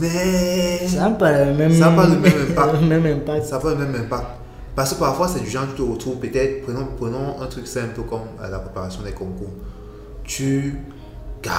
[0.00, 0.88] mais.
[0.88, 2.80] Ça n'a pas le même, Ça pas le même impact.
[2.80, 3.44] le même impact.
[3.44, 4.26] Ça n'a pas le même impact.
[4.74, 8.00] Parce que parfois, c'est du genre, tu te retrouves peut-être, prenons, prenons un truc simple
[8.08, 9.52] comme la préparation des concours.
[10.24, 10.76] Tu.
[11.42, 11.50] Gars,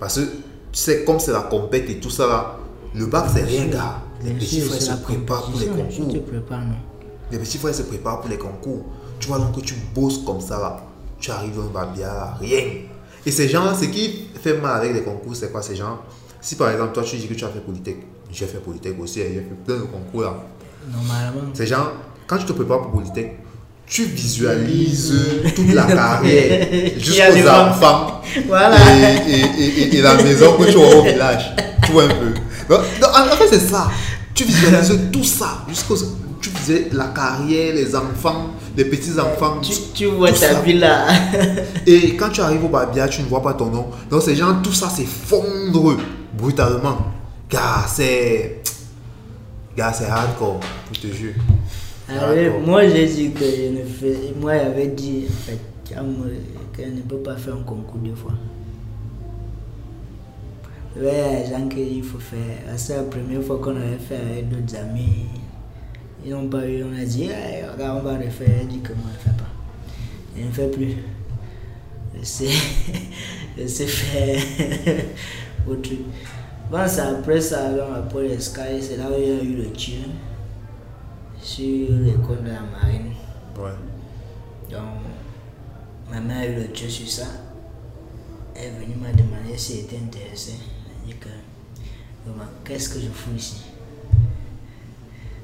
[0.00, 0.28] parce que tu
[0.72, 2.56] sais, comme c'est la compète et tout ça là,
[2.94, 4.02] le bac c'est rien, gars.
[4.22, 6.06] Les Bien petits frères se préparent pour les te concours.
[6.06, 6.76] non?
[7.30, 8.84] Les petits frères se préparent pour les concours.
[9.20, 10.82] Tu vois donc que tu bosses comme ça là,
[11.20, 12.62] tu arrives le babia là, rien.
[13.26, 15.98] Et ces gens, ce qui fait mal avec les concours, c'est quoi ces gens?
[16.40, 17.96] Si par exemple, toi tu dis que tu as fait Polytech,
[18.32, 20.34] j'ai fait Polytech aussi, j'ai fait plein de concours là.
[20.90, 21.50] Normalement.
[21.54, 21.92] C'est genre,
[22.26, 23.38] quand tu te prépares pour Polytech,
[23.86, 25.14] tu visualises
[25.56, 28.76] toute la carrière jusqu'aux enfants Voilà.
[28.94, 31.54] et, et, et, et- et la maison que tu auras au village.
[31.84, 32.34] Tu vois un peu.
[32.68, 32.80] Donc,
[33.14, 33.90] en fait, c'est ça.
[34.38, 35.96] Tu visualises tout ça jusqu'aux.
[36.40, 39.60] Tu faisais la carrière, les enfants, les petits-enfants.
[39.60, 40.60] Tu, tu vois ta ça.
[40.60, 41.08] vie là.
[41.86, 43.86] Et quand tu arrives au Babia, tu ne vois pas ton nom.
[44.08, 45.96] Donc, c'est genre, tout ça s'effondre
[46.36, 46.98] brutalement.
[47.50, 48.62] Gars, c'est.
[49.76, 50.60] Gars, c'est hardcore,
[50.92, 51.34] je te jure.
[52.08, 52.60] Hardcore.
[52.64, 54.34] moi j'ai dit que je ne fais.
[54.40, 55.58] Moi j'avais dit en fait
[56.86, 58.34] ne peut pas faire un concours deux fois.
[60.98, 62.58] Des gens qu'il faut faire.
[62.76, 65.26] C'est la première fois qu'on avait fait avec d'autres amis.
[66.24, 68.48] Ils n'ont pas eu, on a dit, Eh, regarde, on va refaire.
[68.62, 69.50] Elle dit que moi, elle ne fait pas.
[70.36, 70.96] Elle ne fait plus.
[72.16, 72.48] Elle sait,
[73.58, 74.42] elle sait faire
[75.68, 76.00] autre truc.
[76.70, 79.54] Bon, c'est après ça, donc, après les Sky, c'est là où il y a eu
[79.54, 80.00] le tir
[81.40, 83.12] sur l'école de la marine.
[83.56, 83.70] Ouais.
[84.70, 84.80] Donc,
[86.10, 87.26] ma mère a eu le tir sur ça.
[88.54, 90.58] Elle est venue m'a demandé si elle était intéressée.
[92.26, 93.62] Maman, qu'est-ce que je fous ici?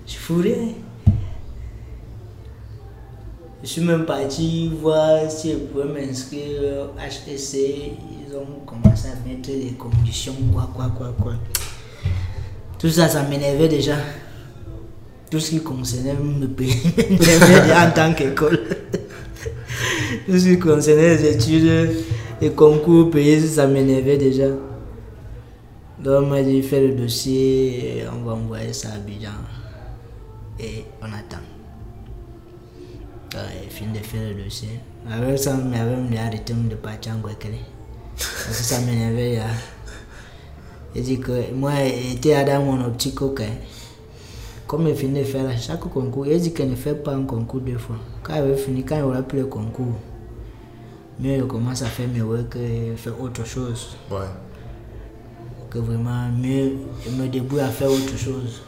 [0.07, 0.75] Je fous rien.
[3.63, 7.55] Je suis même parti voir si je pouvais m'inscrire au HEC.
[7.55, 11.33] Ils ont commencé à mettre les conditions, quoi, quoi, quoi, quoi.
[12.79, 13.97] Tout ça, ça m'énervait déjà.
[15.31, 16.83] Tout ce qui concernait me pays
[17.75, 18.61] en tant qu'école.
[20.27, 21.91] Tout ce qui concernait les études,
[22.43, 24.49] les concours payés, ça m'énervait déjà.
[26.05, 29.31] Donc, moi, j'ai fait le dossier, et on va envoyer ça à Abidjan.
[30.61, 31.43] Et on attend.
[33.33, 34.81] Ouais, fini de faire le dossier.
[35.11, 37.59] Avec ça, mais avec me arrêté de partir en Guadeloupe.
[38.17, 39.41] Parce que ça m'énervait.
[40.95, 43.43] J'ai dit que moi, j'étais dans mon optique, ok.
[44.67, 47.61] Comme il finit de faire chaque concours, il dit qu'il ne fait pas un concours
[47.61, 47.97] deux fois.
[48.23, 49.97] Quand il avait fini, quand il aura plus le concours,
[51.19, 53.97] mieux il commence à faire mes work que faire autre chose.
[55.75, 58.63] Que vraiment, mieux il me débrouille à faire autre chose.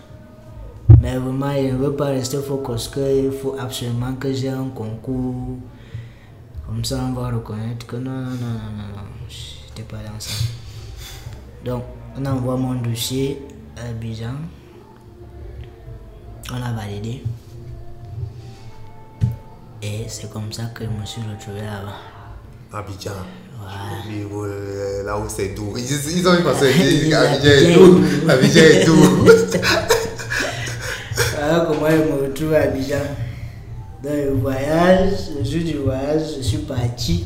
[1.01, 5.57] Mais vraiment, il ne veut pas rester focus qu'il faut absolument que j'ai un concours.
[6.67, 10.19] Comme ça, on va reconnaître que non, non, non, non, non, non, j'étais pas dans
[10.19, 10.33] ça.
[11.65, 11.85] Donc,
[12.19, 13.41] on envoie mon dossier
[13.77, 14.35] à Abidjan.
[16.51, 17.23] On a validé.
[19.81, 22.77] Et c'est comme ça que je me suis retrouvé là-bas.
[22.77, 23.13] Abidjan.
[23.61, 25.05] Ouais.
[25.05, 25.73] Là où c'est doux.
[25.77, 25.85] Ils,
[26.19, 28.05] ils ont une façon de dire Abidjan qu'Abidjan est est doux.
[28.29, 29.25] Abidjan est doux.
[31.39, 32.97] Voilà comment je me retrouve à Abidjan.
[34.03, 37.25] Dans le voyage, le jour du voyage, je suis parti.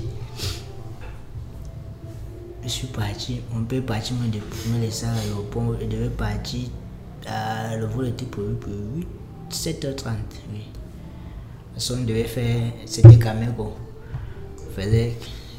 [2.63, 3.41] Je suis parti.
[3.53, 5.75] Mon père est parti me, dé- me laisser à l'aéroport.
[5.81, 6.69] Je devais partir.
[7.29, 9.07] euh, le vol était prévu pour 8,
[9.51, 10.09] 7h30.
[10.53, 10.67] Oui.
[11.75, 12.61] Parce qu'on devait faire.
[12.87, 13.09] C'était.
[13.59, 13.73] On
[14.81, 15.15] faisait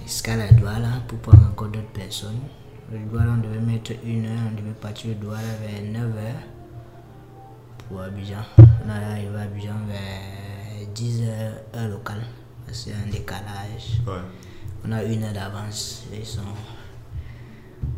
[0.05, 2.39] escale à Douala pour prendre encore d'autres personnes.
[2.91, 4.39] Le Douala, on devait mettre une heure.
[4.51, 6.33] On devait partir de Douala vers 9h
[7.87, 8.43] pour Abidjan.
[8.57, 12.23] On est arrivé à Abidjan vers 10 heures heure locale.
[12.65, 14.01] Parce qu'il y a un décalage.
[14.07, 14.13] Ouais.
[14.85, 16.03] On a une heure d'avance.
[16.13, 16.41] Ils sont.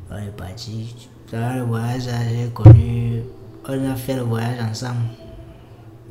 [0.09, 0.95] On est parti.
[1.31, 3.23] Le voyage, j'ai connu.
[3.67, 5.01] On a fait le voyage ensemble.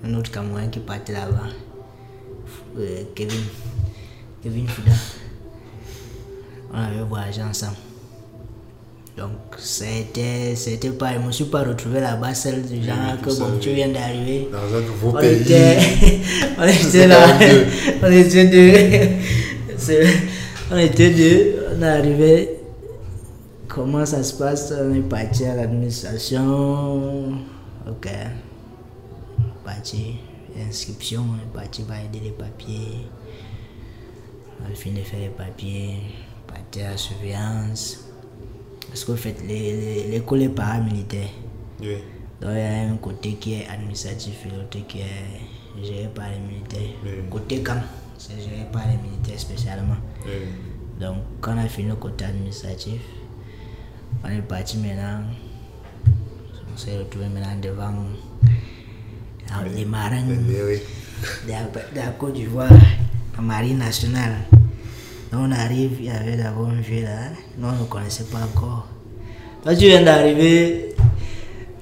[0.05, 1.49] Un autre Camerounais qui partait là-bas.
[2.77, 3.45] Euh, Kevin.
[4.43, 4.93] Kevin Fouda.
[6.73, 7.77] On avait voyagé ensemble.
[9.17, 13.39] Donc, c'était, c'était pas, je me suis pas retrouvé là-bas seul du genre oui, que
[13.39, 14.49] bon, tu viens d'arriver.
[14.51, 15.43] Dans un nouveau On pays.
[15.43, 15.79] était,
[16.59, 17.27] on était là,
[18.03, 19.09] on était deux.
[20.71, 22.49] On était deux, on est arrivé.
[23.69, 24.73] Comment ça se passe?
[24.81, 27.33] On est parti à l'administration.
[27.87, 28.09] Ok.
[29.65, 30.15] Parti,
[30.67, 33.07] inscription, on est parti valider les papiers.
[34.63, 35.97] On a fini de faire les papiers,
[36.53, 37.99] parti à la surveillance.
[38.89, 41.31] Parce qu'en fait, l'école est paramilitaire.
[41.81, 41.97] Oui.
[42.41, 46.29] Donc il y a un côté qui est administratif et l'autre qui est géré par
[46.29, 46.95] les militaires.
[47.05, 47.11] Oui.
[47.31, 47.83] Côté camp,
[48.19, 49.97] c'est géré par les militaires spécialement.
[50.27, 50.33] Oui.
[51.01, 53.01] Donc quand on a fini le côté administratif,
[54.25, 55.23] on est parti maintenant.
[56.73, 57.93] On s'est retrouvé maintenant devant
[59.75, 62.71] les marins de la Côte d'Ivoire,
[63.37, 64.37] la marine nationale.
[65.35, 68.87] On arrive, il y avait d'abord un vieux là, nous on ne connaissait pas encore.
[69.63, 70.95] Toi tu viens d'arriver,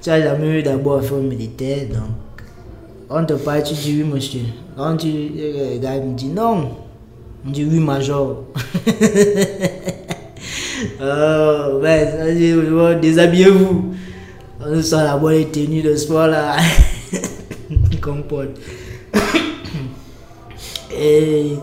[0.01, 2.45] tu as jamais eu d'abord au militaire, donc
[3.09, 4.43] on te parle, tu dis oui monsieur.
[4.77, 6.69] Quand tu, le gars me dit non,
[7.45, 8.45] on dit oui major.
[11.01, 13.95] oh, ben, ça déshabillez-vous.
[14.65, 16.55] On sort la bonne tenue de sport là.
[18.01, 18.57] Qu'on porte.
[20.97, 21.57] Et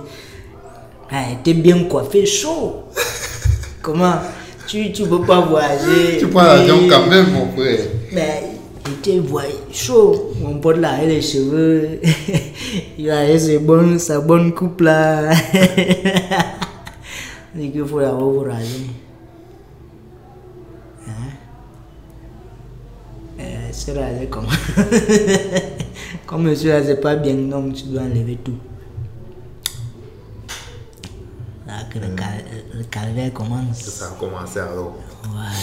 [1.10, 2.84] ah, t'es bien coiffé, chaud.
[3.82, 4.14] Comment
[4.66, 6.18] tu, tu peux pas voyager.
[6.18, 7.78] Tu prends l'avion quand même, mon frère.
[8.12, 8.42] Mais
[8.86, 10.32] il était voy- chaud.
[10.42, 12.00] Mon pote là, il a les cheveux.
[12.98, 15.30] il a ses bonnes, sa bonne coupe là.
[17.60, 18.86] Il faut pour raser.
[21.08, 21.12] Hein?
[23.40, 24.46] Euh, c'est rasé comment
[26.26, 28.58] Comme monsieur là, c'est pas bien, donc tu dois enlever tout.
[31.66, 32.44] Là que le, cal-
[32.74, 33.78] le calvaire commence.
[33.80, 34.96] Ça a commencé alors.
[35.24, 35.56] Ouais.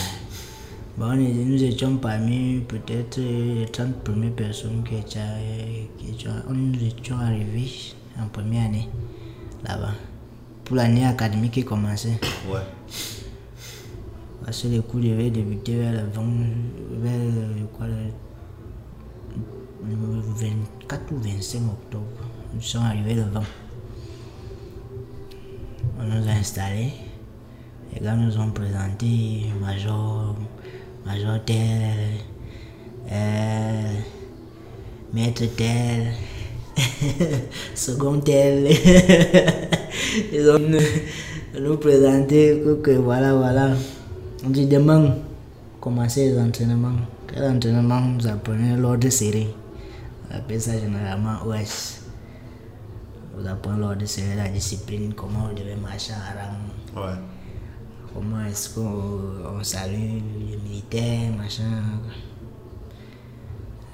[0.98, 6.84] Bon, on nous étions parmi peut-être les 30 premières personnes qui étaient, qui étaient- nous
[6.84, 7.70] étions arrivés
[8.20, 8.88] en première année
[9.66, 9.92] là-bas.
[10.64, 12.18] Pour l'année académique qui commençait.
[12.52, 12.60] Ouais.
[14.44, 16.24] Parce que les cours devaient débuter vers le 20,
[17.02, 18.12] vers le, quoi, le,
[19.90, 22.04] le 24 ou 25 octobre.
[22.54, 23.42] Nous sommes arrivés le 20.
[25.98, 26.92] On nous a installés.
[27.94, 30.36] Les gars nous ont présenté Major,
[31.06, 32.18] Major tel,
[33.10, 33.94] euh,
[35.14, 36.08] Maître tel,
[37.76, 38.68] Second tel.
[40.34, 40.60] Ils ont
[41.60, 43.70] nous, présenté que, voilà, voilà.
[44.46, 45.16] On dit demain,
[45.80, 46.98] commencer les entraînements?
[47.28, 49.48] Quel entraînement nous apprenez l'ordre serré
[50.30, 52.05] On appelle ça généralement OS.
[53.38, 57.16] Vous apprenez l'ordre serré, la discipline, comment vous devez marcher en rang, Ouais.
[58.14, 61.82] comment est-ce qu'on on salue les militaires, machin.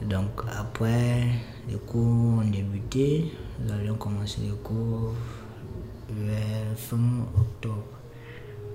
[0.03, 1.23] Donc après,
[1.67, 3.31] les cours ont débuté.
[3.59, 5.13] Nous allions commencer les cours
[6.09, 6.97] vers fin
[7.37, 7.83] octobre.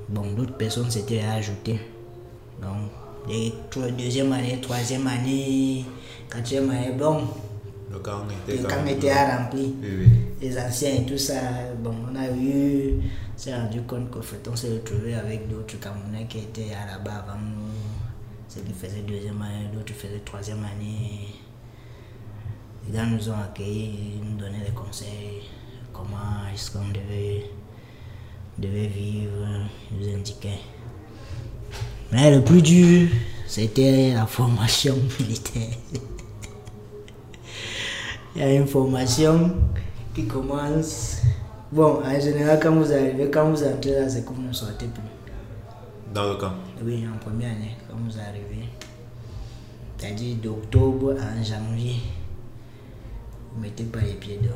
[0.08, 1.80] Bon, d'autres personnes s'étaient ajoutées.
[2.62, 2.90] Donc,
[3.28, 3.52] les
[3.98, 5.84] deuxième année, troisième année,
[6.30, 7.22] quatrième année, bon,
[7.90, 8.82] Le camp le était camp
[9.54, 10.08] Oui, oui.
[10.40, 11.34] les anciens et tout ça,
[11.78, 15.78] bon, on a eu, on s'est rendu compte qu'au fait, on s'est retrouvé avec d'autres
[15.78, 17.72] Camerounais qui étaient à là-bas avant nous,
[18.48, 21.28] ceux qui faisaient deuxième année, d'autres faisaient troisième année.
[22.86, 25.42] Les gars nous ont accueillis, ils nous donnaient des conseils,
[25.92, 26.16] comment
[26.52, 27.50] est-ce qu'on devait,
[28.58, 29.46] devait vivre,
[29.92, 30.60] ils nous indiquaient.
[32.12, 33.08] Mais le plus dur,
[33.46, 35.76] c'était la formation militaire.
[38.36, 39.50] Il y a une formation
[40.14, 41.22] qui commence.
[41.72, 44.88] Bon, en général, quand vous arrivez, quand vous entrez là, c'est que vous ne sortez
[44.88, 45.02] plus.
[46.12, 46.52] Dans le camp?
[46.84, 48.68] Oui, en première année, quand vous arrivez.
[49.96, 51.96] C'est-à-dire d'octobre à janvier.
[53.54, 54.52] Vous mettez pas les pieds dehors.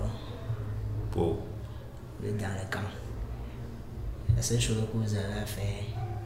[1.11, 1.39] Pour.
[2.21, 2.81] Vous êtes dans le camp.
[4.37, 5.65] La seule chose que vous à faire,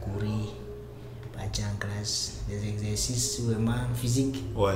[0.01, 0.49] courir,
[1.33, 4.43] partir en classe, des exercices vraiment physiques.
[4.53, 4.73] Ouais.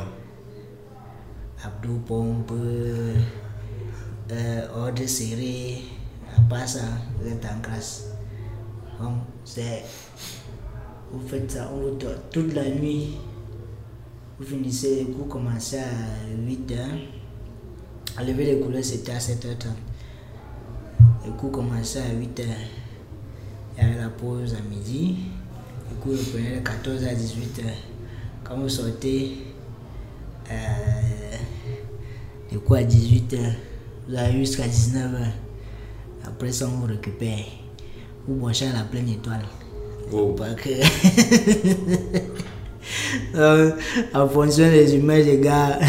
[1.63, 3.15] Abdos pompe, euh,
[5.07, 5.83] serré,
[6.37, 6.81] à part ça,
[7.19, 8.05] vous êtes en classe.
[8.99, 9.83] Donc, c'est.
[11.11, 11.97] Vous faites ça, on vous
[12.31, 13.17] toute la nuit.
[14.39, 16.99] Vous finissez, les cours commençaient à 8 heures.
[18.15, 19.65] À lever les couleurs, c'était à 7h30.
[21.25, 22.45] Les cours commençaient à 8 heures.
[23.75, 25.17] Il y avait la pause à midi.
[25.89, 27.73] Les cours reprenaient de 14 à 18 heures.
[28.43, 29.37] Quand vous sortez,
[30.51, 31.08] euh,
[32.51, 33.39] les cours à 18 heures,
[34.07, 35.27] vous avez jusqu'à 19 heures.
[36.25, 37.45] Après ça, on vous récupère.
[38.27, 39.41] Vous branchez à la pleine étoile.
[40.11, 40.33] Wow.
[40.33, 40.69] Pas que.
[43.33, 43.73] Donc,
[44.13, 45.79] en fonction des images des gars,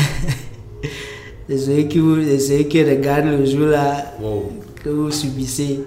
[1.48, 4.52] de ceux qui, vous, de ceux qui regardent le jour là, Wow.
[4.82, 5.80] que vous subissez.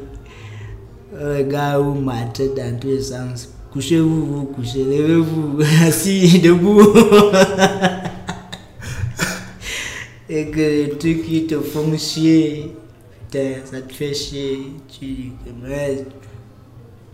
[1.19, 3.49] Les gars vous marchez dans tous les sens.
[3.71, 6.82] Couchez-vous, vous couchez, levez-vous, assis, debout.
[10.36, 12.75] Et que les trucs qui te font chier,
[13.19, 14.73] putain, ça te fait chier.
[14.89, 16.05] Tu dis que mais,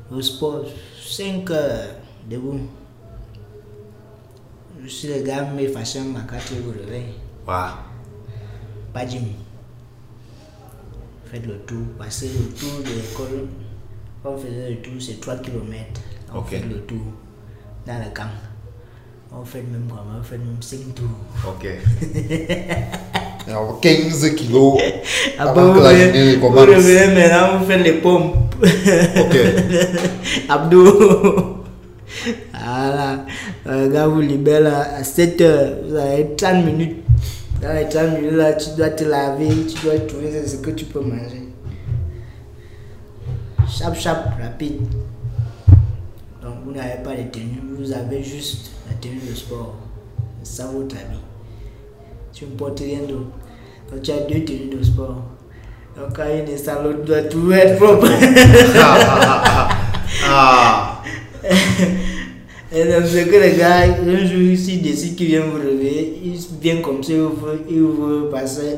[0.09, 0.63] au sport,
[1.05, 1.95] 5 heures,
[2.29, 2.61] debout.
[4.87, 7.15] Si les gars me fâchent ma carte, vous réveillez.
[7.45, 7.73] Waouh.
[8.93, 9.25] Pas gym.
[11.25, 13.49] Faites le tour, passez le tour de l'école.
[14.23, 15.83] Quand vous faisait le tour, c'est 3 km.
[16.33, 17.03] On fait le tour
[17.85, 18.48] dans le camp.
[19.31, 21.07] On fait même comment On fait même 5 tours.
[21.47, 21.67] Ok.
[23.47, 24.79] Alors, 15 kilos.
[25.37, 28.35] Après, Avant vous, vous revenez maintenant, vous faites les pompes.
[28.61, 29.37] Ok.
[30.49, 31.63] Abdos.
[32.53, 33.25] Voilà.
[33.65, 35.73] Le gars vous libère là, à 7 heures.
[35.87, 36.97] Vous avez 30 minutes.
[37.61, 40.85] Dans les 30 minutes là, tu dois te laver, tu dois trouver ce que tu
[40.85, 41.49] peux manger.
[43.69, 44.81] Chap, chap, rapide.
[46.41, 48.71] Donc vous n'avez pas de tenue, vous avez juste
[49.01, 49.75] tenue de sport.
[50.43, 51.19] C'est ça votre habit.
[52.33, 53.31] Tu ne portes rien d'autre.
[53.91, 55.23] Donc tu as deux tenues de sport.
[55.95, 58.07] Donc quand une est sale, l'autre doit tout être propre.
[60.31, 61.01] Ah.
[62.71, 66.39] Et donc, c'est que les gars, un jour ici, décide qu'ils viennent vous réveiller, ils
[66.61, 68.77] viennent comme ça, ils vous, ils vous passer.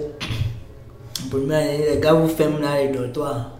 [1.26, 3.52] En première année, les gars vous ferment là les dortoirs.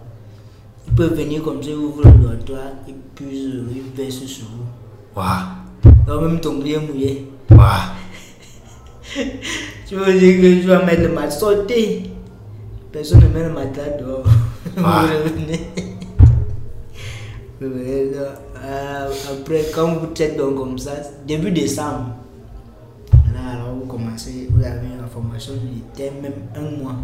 [0.88, 5.20] Ils peuvent venir comme ça, ils ouvrent le dortoir, ils puissent, ils versent sur vous.
[5.20, 5.61] Waouh.
[6.06, 7.28] Donc, même ton lit est mouillé.
[9.86, 12.10] Tu veux dire que tu vas mettre le matelas, sortez.
[12.90, 14.24] Personne ne met le matelas dehors.
[14.76, 15.68] Vous revenez.
[17.60, 18.34] Vous revenez là.
[18.64, 20.92] Euh, après, quand vous êtes donc comme ça,
[21.26, 22.10] début décembre,
[23.34, 26.96] là, alors vous commencez, vous avez la formation, il était même un mois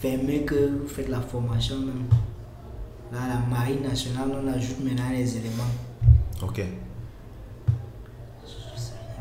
[0.00, 2.06] fermé que vous faites la formation même.
[3.12, 5.72] Là, la marine nationale, on ajoute maintenant les éléments.
[6.42, 6.62] Ok.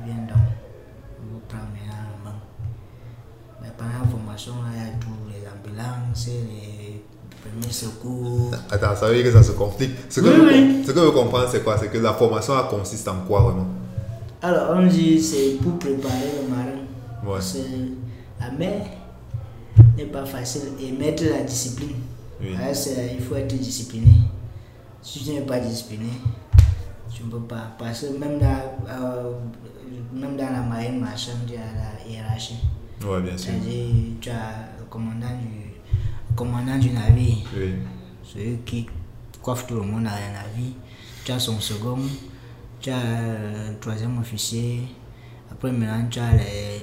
[0.06, 0.38] Vient donc.
[1.20, 2.38] On vous maintenant le banc.
[3.62, 7.04] Mais pendant la formation, là, il y a tous les ambulances, les
[7.42, 8.52] premiers secours.
[8.72, 9.92] Attends, ça veut dire que ça se complique.
[10.10, 10.84] Ce que, Oui, je, oui.
[10.86, 11.78] ce que je comprends, c'est quoi?
[11.78, 13.68] C'est que la formation elle consiste en quoi vraiment
[14.42, 16.82] Alors, on dit c'est pour préparer le marin.
[17.26, 17.40] Ouais.
[18.40, 18.82] La mer
[19.96, 21.98] n'est pas facile et mettre la discipline.
[22.42, 22.56] Oui.
[22.58, 24.14] Il faut être discipliné.
[25.04, 26.10] Si tu n'es pas discipliné,
[27.14, 27.72] tu ne peux pas.
[27.78, 29.32] Parce que même dans, euh,
[30.14, 32.56] même dans la marine marchande, il y a la hiérarchie.
[33.06, 33.52] Ouais, bien sûr.
[33.54, 35.72] C'est-à-dire, tu as le commandant du,
[36.30, 37.74] le commandant du navire, Oui.
[38.24, 38.86] celui qui
[39.42, 40.74] coiffe tout le monde dans le navire.
[41.26, 42.00] Tu as son second,
[42.80, 44.82] tu as euh, le troisième officier.
[45.52, 46.82] Après, maintenant, tu as les,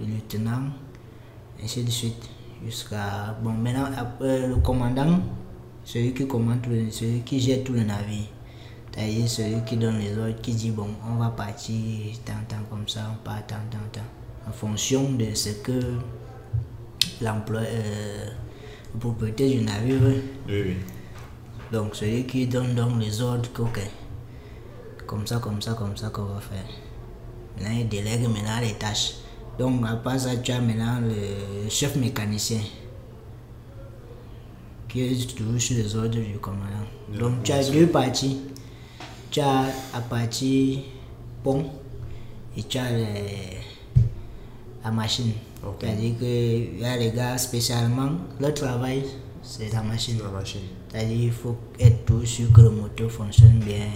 [0.00, 0.70] les lieutenants,
[1.62, 2.28] ainsi de suite.
[2.64, 3.36] Jusqu'à.
[3.42, 5.18] Bon, maintenant, après, le commandant,
[5.84, 8.26] celui qui commande, tout le- celui qui gère tout le navire.
[8.94, 11.76] C'est-à-dire celui qui donne les ordres, qui dit bon, on va partir
[12.24, 14.48] tant, tant comme ça, on part tant, tant, tant.
[14.48, 15.80] En fonction de ce que
[17.22, 18.26] l'emploi, euh,
[18.92, 20.22] le propriétaire du navire veut.
[20.48, 20.76] Oui, oui.
[21.72, 23.80] Donc celui qui donne donc les ordres ok,
[25.06, 26.66] comme ça, comme ça, comme ça qu'on va faire.
[27.56, 29.14] Maintenant, il délègue maintenant les tâches.
[29.58, 32.60] Donc à part ça, tu as maintenant le chef mécanicien
[34.88, 37.18] qui est toujours sur les ordres du commandant.
[37.18, 38.38] Donc tu as deux parties.
[39.32, 39.64] Tu as
[39.94, 40.82] la partie
[41.42, 41.64] pont
[42.54, 43.56] et tu as les-
[44.84, 45.32] la machine.
[45.80, 49.04] C'est-à-dire qu'il y a les gars spécialement, leur travail,
[49.42, 50.18] c'est la machine.
[50.90, 53.88] C'est-à-dire qu'il faut être tout sûr que le moteur fonctionne bien.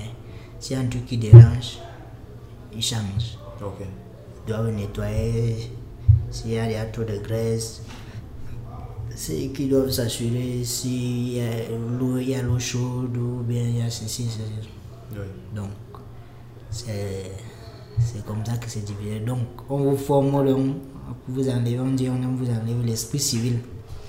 [0.71, 1.81] A un truc qui dérange,
[2.75, 3.37] il change.
[3.63, 3.81] Ok.
[3.83, 5.71] Il doit le nettoyer.
[6.31, 7.83] S'il y a, il y a trop de graisse,
[9.15, 11.69] c'est eux qui doivent s'assurer s'il y a
[11.99, 14.76] l'eau il y a l'eau chaude ou bien il y a ceci, ceci.
[15.13, 15.19] Oui.
[15.55, 15.71] Donc,
[16.71, 19.21] c'est comme ça que c'est divisé.
[19.21, 20.77] Donc, on vous forme, donc,
[21.29, 23.59] vous enlevez, on dit on vous enlève l'esprit civil.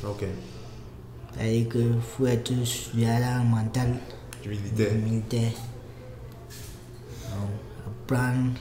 [0.04, 0.26] Ok.
[1.34, 3.95] C'est-à-dire qu'il faut être sur la mental
[4.45, 4.93] militaire.
[4.93, 5.52] militaire.
[7.30, 7.52] Donc,
[7.86, 8.54] apprendre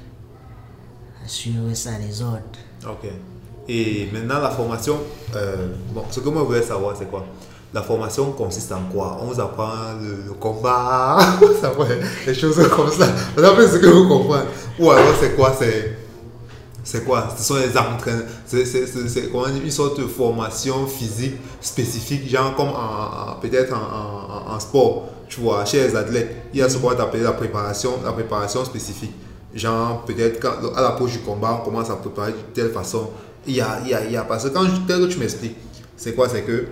[1.25, 2.41] à suivre ça, les ordres.
[2.87, 3.11] Ok.
[3.69, 4.99] Et maintenant, la formation,
[5.35, 7.27] euh, bon, ce que moi je voulais savoir, c'est quoi?
[7.75, 9.19] La formation consiste en quoi?
[9.21, 11.19] On vous apprend le, le combat,
[12.27, 13.09] des choses comme ça.
[13.37, 14.45] D'après ce que vous comprenez.
[14.79, 15.55] Ou alors, c'est quoi?
[15.59, 15.97] C'est
[16.87, 17.29] c'est quoi?
[17.37, 18.27] Ce sont les entraînements.
[18.47, 22.71] C'est comment dire, une sorte de formation physique spécifique, genre comme
[23.43, 25.09] peut-être en, sport.
[25.29, 28.13] Tu vois, chez les athlètes, il y a ce qu'on va appeler la préparation, la
[28.13, 29.11] préparation spécifique.
[29.53, 30.47] Genre, peut-être
[30.77, 33.11] à l'approche du combat, on commence à préparer de telle façon.
[33.49, 35.19] Il y a, il y a, il y a parce que quand tel que tu
[35.19, 35.57] m'expliques,
[35.97, 36.29] c'est quoi?
[36.29, 36.67] C'est que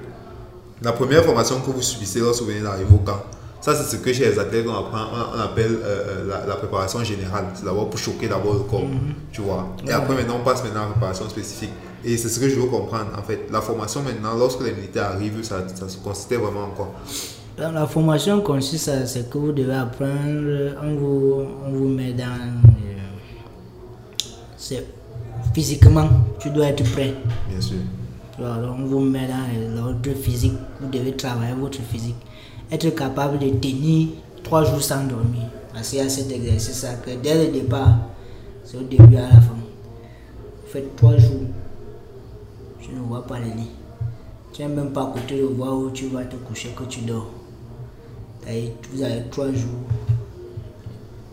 [0.83, 3.23] la première formation que vous subissez lorsque vous venez d'arriver au camp,
[3.61, 6.57] ça c'est ce que chez les athlètes on, apprend, on, appelle euh, euh, la, la
[6.57, 7.47] préparation générale.
[7.55, 8.83] C'est d'abord pour choquer d'abord le corps,
[9.33, 9.69] tu vois.
[9.87, 11.71] Et après maintenant on passe maintenant à la préparation spécifique.
[12.05, 13.47] Et c'est ce que je veux comprendre en fait.
[13.51, 16.93] La formation maintenant, lorsque les militaires arrivent, ça, ça se consistait vraiment en quoi?
[17.57, 20.75] La formation consiste à ce que vous devez apprendre.
[20.83, 22.25] On vous, on vous met dans.
[22.25, 23.01] euh,
[24.59, 24.85] c'est
[25.55, 26.09] physiquement,
[26.39, 27.15] tu dois être prêt.
[27.49, 27.77] Bien sûr.
[28.37, 30.55] Alors, on vous met dans l'ordre physique.
[30.81, 32.17] Vous devez travailler votre physique.
[32.71, 34.09] Être capable de tenir
[34.43, 35.45] trois jours sans dormir.
[35.73, 37.97] Parce qu'il y a cet exercice-là que dès le départ,
[38.65, 39.55] c'est au début à la fin.
[39.55, 41.43] Vous faites trois jours.
[42.81, 43.71] Tu ne vois pas le lit.
[44.53, 47.01] Tu n'es même pas à côté de voir où tu vas te coucher que tu
[47.03, 47.31] dors.
[48.93, 49.87] Vous avez trois jours.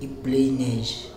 [0.01, 1.10] Il pleut, il neige.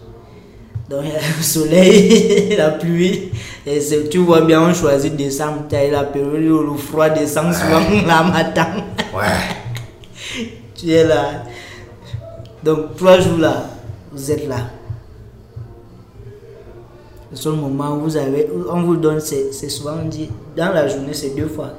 [0.88, 3.30] Donc il y a le soleil, la pluie.
[3.66, 3.80] Et
[4.10, 5.64] tu vois bien, on choisit décembre.
[5.68, 8.66] Tu as la période où le froid descend souvent la matin.
[9.14, 10.48] Ouais.
[10.74, 11.44] Tu es là.
[12.64, 13.64] Donc trois jours là,
[14.10, 14.56] vous êtes là.
[17.30, 20.88] Le seul moment où vous avez, on vous donne, c'est souvent on dit, dans la
[20.88, 21.72] journée c'est deux fois,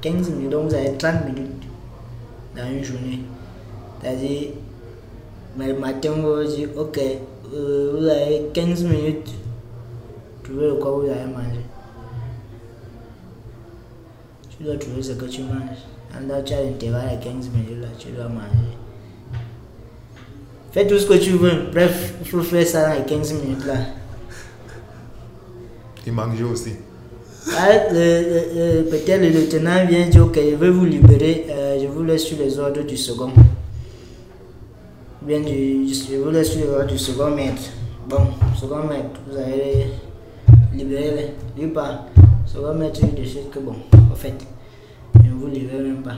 [0.00, 1.62] 15 minutes, donc vous avez 30 minutes
[2.56, 3.20] dans une journée.
[4.00, 4.50] C'est-à-dire,
[5.56, 7.00] mais le matin on vous dit, ok,
[7.52, 9.30] euh, vous avez 15 minutes,
[10.44, 11.64] trouvez le quoi vous allez manger.
[14.56, 16.28] Tu dois trouver ce que tu manges.
[16.28, 18.76] Là, tu as l'intervalle de 15 minutes là, tu dois manger.
[20.72, 21.70] Fais tout ce que tu veux.
[21.72, 23.74] Bref, il faut faire ça dans les 15 minutes là.
[26.06, 26.72] Et manger aussi.
[27.56, 32.22] Ah, Peut-être le lieutenant vient dire Ok, je vais vous libérer, euh, je vous laisse
[32.24, 33.32] sur les ordres du second.
[35.30, 35.94] Bien du, du-
[36.98, 37.62] second maître.
[38.08, 38.16] Bon,
[38.60, 39.86] second maître, vous allez
[40.74, 41.34] libérer.
[41.56, 42.06] Lui pas.
[42.44, 43.76] Second maître, il décide que bon,
[44.10, 44.34] en fait,
[45.22, 46.16] je ne vous libère même pas.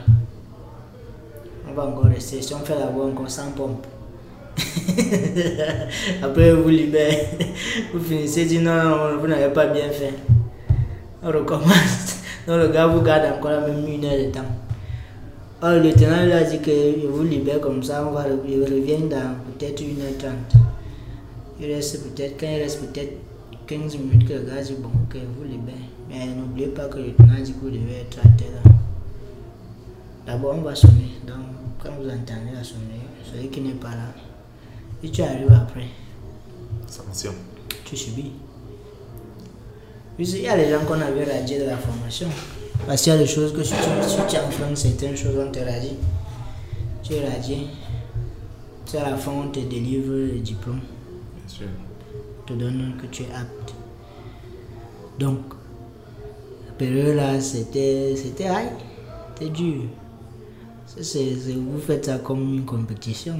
[1.68, 2.40] On va encore rester.
[2.40, 3.84] Si on fait la voie encore sans pompe.
[6.22, 7.28] Après, vous libérez.
[7.92, 10.14] Vous finissez, dit non, non, vous n'avez pas bien fait.
[11.22, 12.16] On recommence.
[12.46, 14.71] Donc le gars vous garde encore la même une heure de temps.
[15.62, 18.64] Alors le lieutenant lui a dit que je vous libère comme ça, on va il
[18.64, 20.58] revient dans peut-être 1h30.
[21.60, 23.12] Il reste peut-être, quand il reste peut-être
[23.68, 25.74] 15 minutes que le gars dit bon, ok, vous libère.
[26.08, 28.74] Mais n'oubliez pas que le lieutenant dit que vous devez être à heure.
[30.26, 31.12] D'abord, on va sonner.
[31.24, 31.36] Donc,
[31.80, 34.08] quand vous entendez la sonnerie, celui qui n'est pas là,
[35.04, 35.86] et tu arrives après,
[36.88, 37.34] Sanction.
[37.84, 38.32] tu subis.
[40.16, 42.26] Puis, il y a les gens qu'on avait radiés de la formation.
[42.86, 45.58] Parce qu'il y a des choses que si tu, si tu certaines choses, on te
[45.60, 45.96] radie.
[47.02, 47.66] Tu es radié.
[48.84, 50.80] C'est à la fin, on te délivre le diplôme,
[51.36, 51.66] Bien sûr.
[52.42, 53.74] on te donne que tu es apte.
[55.18, 55.38] Donc,
[56.66, 58.72] la période là, c'était c'était high,
[59.34, 59.82] c'était dur.
[60.94, 63.38] Vous faites ça comme une compétition.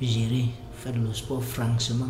[0.00, 0.46] Gérer,
[0.78, 2.06] faire le sport franchement.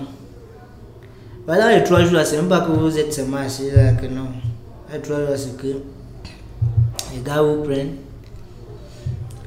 [1.45, 4.29] Voilà, les trois jours c'est pas que vous êtes seulement assis là, que non.
[4.93, 5.67] Les trois jours, c'est que
[7.13, 7.95] les gars vous prennent,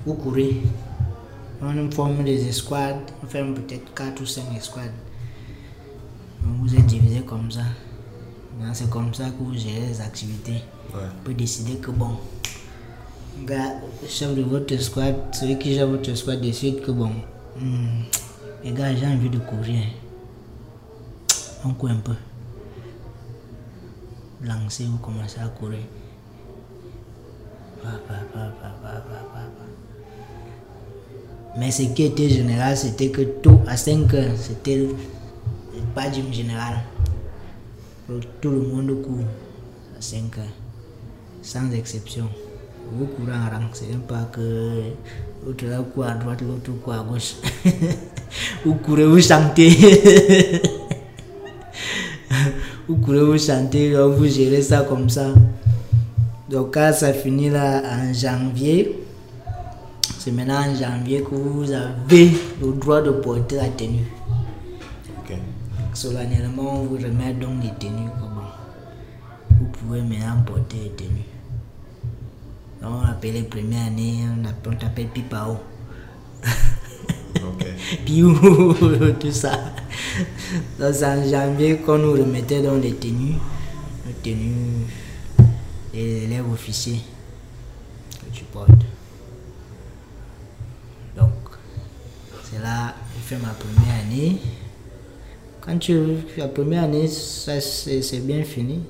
[0.05, 0.63] vous courez.
[1.63, 4.91] On forme des escouades, on fait peut-être 4 ou 5 escouades.
[6.43, 7.63] Donc, vous êtes divisé comme ça.
[8.73, 10.61] C'est comme ça que vous gérez les activités.
[10.93, 11.01] Ouais.
[11.01, 12.17] Vous pouvez décider que bon,
[13.41, 13.75] gars,
[14.09, 17.11] chef de votre squad, celui qui gère votre squad décide que bon,
[17.59, 18.03] hmm,
[18.65, 19.85] les gars, j'ai envie de courir.
[21.65, 22.15] On court un peu.
[24.43, 25.79] Lancez, vous commencez à courir.
[31.59, 34.95] Mais ce qui était général, c'était que tout à 5 heures, c'était le
[35.95, 36.81] pas gym général.
[38.41, 39.25] Tout le monde court
[39.97, 40.45] à 5 heures,
[41.43, 42.29] sans exception.
[42.95, 44.83] Vous courez en rang, c'est même pas que
[45.47, 47.37] l'autre là court à droite, l'autre court à gauche.
[48.67, 49.71] vous courez, vous chantez.
[52.89, 55.29] vous courez, vous chantez, vous gérez ça comme ça.
[56.51, 58.99] Donc quand ça finit là en janvier,
[60.19, 62.31] c'est maintenant en janvier que vous avez
[62.61, 64.05] le droit de porter la tenue.
[65.19, 65.35] Ok.
[65.95, 68.11] Solennellement, on vous remet donc les tenues.
[68.21, 68.29] bon,
[69.59, 71.32] vous pouvez maintenant porter les tenues.
[72.85, 75.59] On appelle les premières années, on appelle- on t'appelle Pipao.
[78.05, 78.35] Piou,
[79.21, 79.53] tout ça.
[80.79, 83.37] Donc, c'est en janvier qu'on nous remettait dans les tenues.
[84.07, 84.87] Les tenues
[85.93, 87.01] des élèves officiers
[88.21, 88.71] que tu portes.
[91.17, 91.31] Donc,
[92.45, 94.39] c'est là, j'ai fait ma première année.
[95.61, 95.97] Quand tu
[96.37, 98.81] la première année, ça c'est bien fini.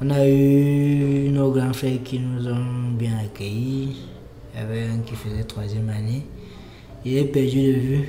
[0.00, 3.96] On a eu nos grands frères qui nous ont bien accueillis.
[4.54, 6.24] Il y avait un qui faisait troisième année.
[7.04, 8.08] Il est perdu de vue.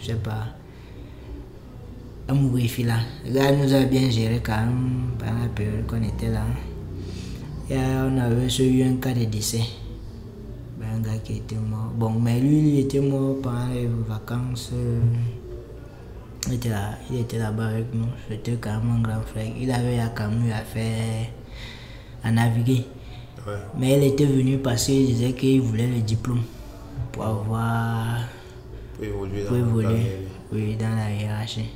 [0.00, 0.46] Je sais pas.
[2.28, 2.98] Amoureux là.
[3.26, 6.44] Le gars nous a bien géré quand même pendant la période qu'on était là.
[7.68, 9.64] Et on avait eu un cas de décès.
[10.78, 11.90] Ben, un gars qui était mort.
[11.96, 14.70] Bon, mais lui, il était mort pendant les vacances.
[16.48, 18.06] Il était là, il était là-bas avec nous.
[18.28, 19.46] C'était quand même un grand frère.
[19.60, 21.26] Il avait un camion à faire,
[22.22, 22.84] à naviguer.
[23.46, 23.54] Ouais.
[23.78, 26.42] Mais il était venu parce qu'il disait qu'il voulait le diplôme
[27.12, 28.18] pour avoir,
[28.94, 30.18] Pour évoluer dans pour la évoluer carrière.
[30.52, 31.68] oui, dans la hiérarchie.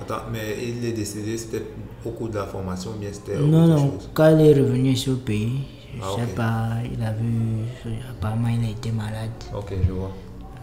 [0.00, 1.62] Attends, mais il est décédé, c'était
[2.04, 4.10] au cours de la formation, ou bien c'était Non, non, chose?
[4.14, 5.58] quand il est revenu sur le pays,
[5.96, 7.64] je Ah, sais pas, il a vu,
[8.10, 9.30] apparemment il a été malade.
[9.56, 10.12] Ok, je vois.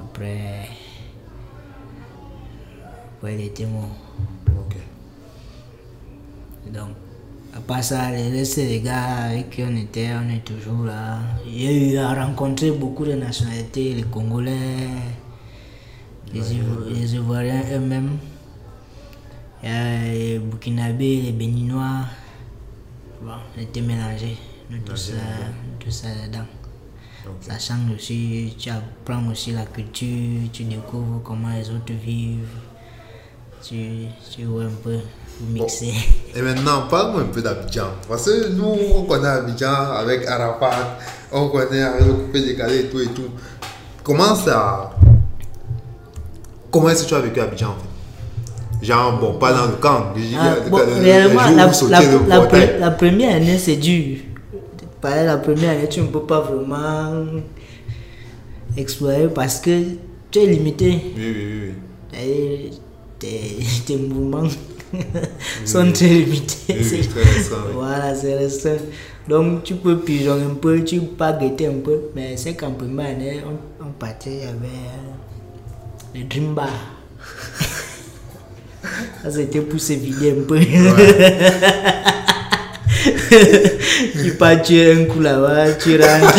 [0.02, 0.70] Après,
[3.26, 3.90] après il était mort.
[4.48, 4.76] Ok.
[6.72, 6.90] Donc,
[7.56, 11.20] à part ça, les restes des gars avec qui on était, on est toujours là.
[11.48, 14.90] J'ai eu à rencontrer beaucoup de nationalités, les Congolais,
[16.34, 18.18] les, Ivo- les Ivoiriens eux-mêmes,
[19.64, 22.02] les Burkinabés, les Béninois.
[23.24, 24.38] Bon, on était mélangés,
[24.70, 26.46] nous Mélangés, euh, tous ça dedans.
[27.26, 27.34] Ok.
[27.42, 32.46] Ça change aussi, tu apprends aussi la culture, tu découvres comment les autres vivent.
[33.68, 33.76] Tu,
[34.30, 34.98] tu vois un peu,
[35.40, 35.92] vous mixez.
[36.36, 37.88] Et maintenant, parle-moi un peu d'Abidjan.
[38.08, 41.00] Parce que nous, on connaît Abidjan avec Arafat,
[41.32, 43.32] on connaît avec le coupé décalé et tout et tout.
[44.04, 44.92] Comment ça.
[46.70, 48.86] Comment est-ce que tu as vécu Abidjan en fait?
[48.86, 50.14] Genre, bon, pas dans le camp.
[50.38, 54.20] Ah, bon, réellement, la, première année, c'est dur.
[55.02, 57.26] Pareil, la première année, tu ne peux pas vraiment
[58.78, 59.82] explorer parce que
[60.30, 61.14] tu es limité.
[61.18, 61.62] Oui, oui, oui.
[61.64, 61.74] oui.
[62.18, 62.72] Et
[63.20, 64.50] Tes, tes mouvements
[65.66, 66.78] sont très limités.
[67.74, 68.78] Voilà, c'est restreint.
[69.28, 72.00] Donc, tu peux pigeonner un peu, tu peux pas guetter un peu.
[72.16, 75.14] Mais c'est qu'en première année, on, on partait, avait euh,
[76.16, 76.70] le Dream Bar.
[79.24, 80.60] Ça, c'était pour se vider un peu.
[84.24, 86.36] tu pars, tu es un coup là-bas, tu rentres.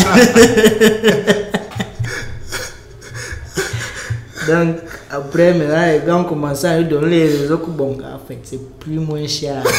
[4.48, 4.76] Donc,
[5.10, 8.38] après, maintenant, les gars ont commencé à nous donner les réseaux que, bon, en fait,
[8.42, 9.62] c'est plus moins cher.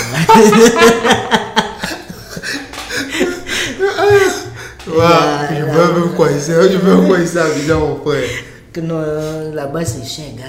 [4.88, 5.04] Ouais,
[5.52, 6.52] je veux même quoi ici.
[6.52, 8.24] Je veux quoi ici à Abidjan, mon frère.
[8.72, 10.46] que non, là-bas, c'est cher, gars.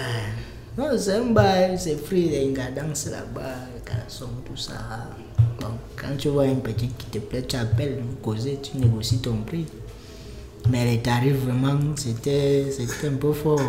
[0.79, 4.75] Non, c'est un bar, c'est free, les gars dansent là-bas, les garçons, tout ça.
[5.61, 9.19] Donc, quand tu vois un petit qui te plaît, tu appelles, vous causez, tu négocies
[9.19, 9.67] ton prix.
[10.71, 12.67] Mais les tarifs, vraiment, c'était
[13.05, 13.61] un peu fort.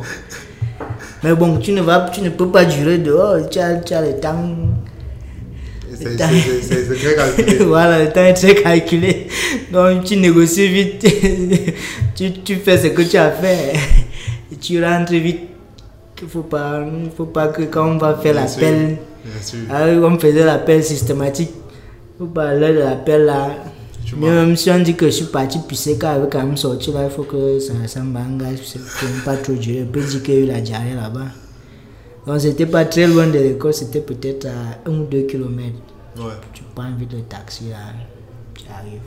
[1.23, 4.01] Mais bon, tu ne, vas, tu ne peux pas durer dehors, tu as, tu as
[4.01, 4.55] le temps.
[5.99, 7.55] C'est très calculé.
[7.65, 9.27] voilà, le temps est très calculé.
[9.71, 11.05] Donc tu négocies vite,
[12.15, 13.73] tu, tu fais ce que tu as fait
[14.51, 15.41] et tu rentres vite.
[16.21, 18.97] Il ne faut pas, faut pas que quand on va faire l'appel,
[19.69, 21.51] ah on faisait l'appel systématique.
[21.53, 23.51] Il faut pas aller de l'appel là.
[24.17, 27.05] Même si on dit que je suis parti pisser, quand veut quand même sortir là,
[27.05, 29.85] il faut que ça gars, c'est pas trop durer.
[29.87, 31.27] On peut dire qu'il y a eu la diarrhée là-bas.
[32.25, 35.75] Donc c'était pas très loin de l'école, c'était peut-être à 1 ou 2 kilomètres
[36.17, 36.33] Ouais.
[36.53, 37.77] tu prends vite le taxi là,
[38.53, 38.99] tu arrives.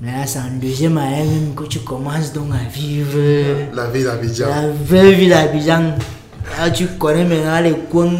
[0.00, 3.18] Mais là, c'est en deuxième année même que tu commences donc à vivre
[3.74, 4.46] La ville d'Abidjan.
[4.48, 5.94] la vraie vie d'Abidjan.
[6.58, 8.12] Là, tu connais maintenant les coins.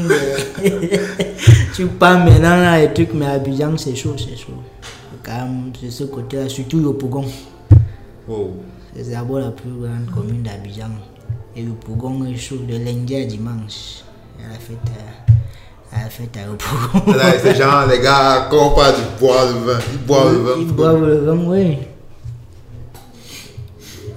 [1.75, 4.53] tu pars maintenant là, les trucs, mais Abidjan, c'est chaud, c'est chaud.
[5.81, 7.25] C'est ce côté-là, surtout Yopougon.
[8.29, 8.57] Wow.
[8.95, 10.91] C'est d'abord la plus grande commune d'Abidjan.
[11.57, 14.03] Et Yopougon est chaud de lundi à dimanche.
[14.39, 14.77] À la fête,
[15.93, 17.13] à, à la fête à Yopougon.
[17.17, 20.55] Là, les gars, quand on parle du boire le vin, ils boivent le vin.
[20.59, 21.79] Ils boivent le vin, oui.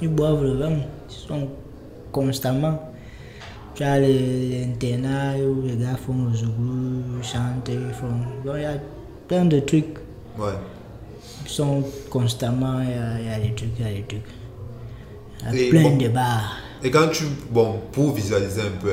[0.02, 0.72] Ils boivent le vin.
[1.10, 1.48] Ils sont
[2.12, 2.92] constamment.
[3.76, 8.08] Tu as les internats où les gars font le zougou, ils chantent, ils font.
[8.56, 8.74] Il y a
[9.28, 10.00] plein de trucs.
[10.38, 10.54] Ouais.
[11.48, 14.22] Sont constamment, il y y a des trucs, il y a des trucs.
[15.52, 15.98] Il y a Et plein bon.
[15.98, 16.58] de bars.
[16.84, 17.24] Et quand tu.
[17.50, 18.92] Bon, pour visualiser un peu,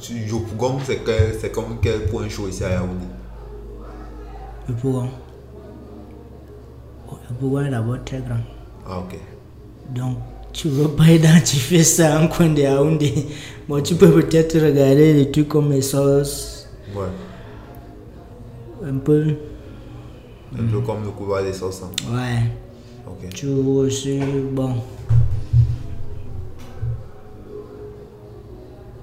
[0.00, 3.06] tu- Yopougon, c'est quel- comme quel point chaud ici à Yaoundé?
[4.68, 5.08] Le Pougon.
[7.30, 8.40] Le Pougon est d'abord très grand.
[8.88, 9.18] Ah, ok.
[9.94, 10.18] Donc,
[10.52, 13.26] tu ne veux pas identifier ça en coin de Yaoundé.
[13.68, 17.06] Bon, tu peux peut-être regarder des trucs comme les sauces, Ouais.
[18.88, 19.34] un peu.
[20.54, 21.82] Un peu comme le couloir des sauces.
[21.82, 22.14] hein.
[22.14, 22.42] Ouais.
[23.06, 23.28] Ok.
[23.34, 24.18] Tu vois aussi,
[24.52, 24.76] bon.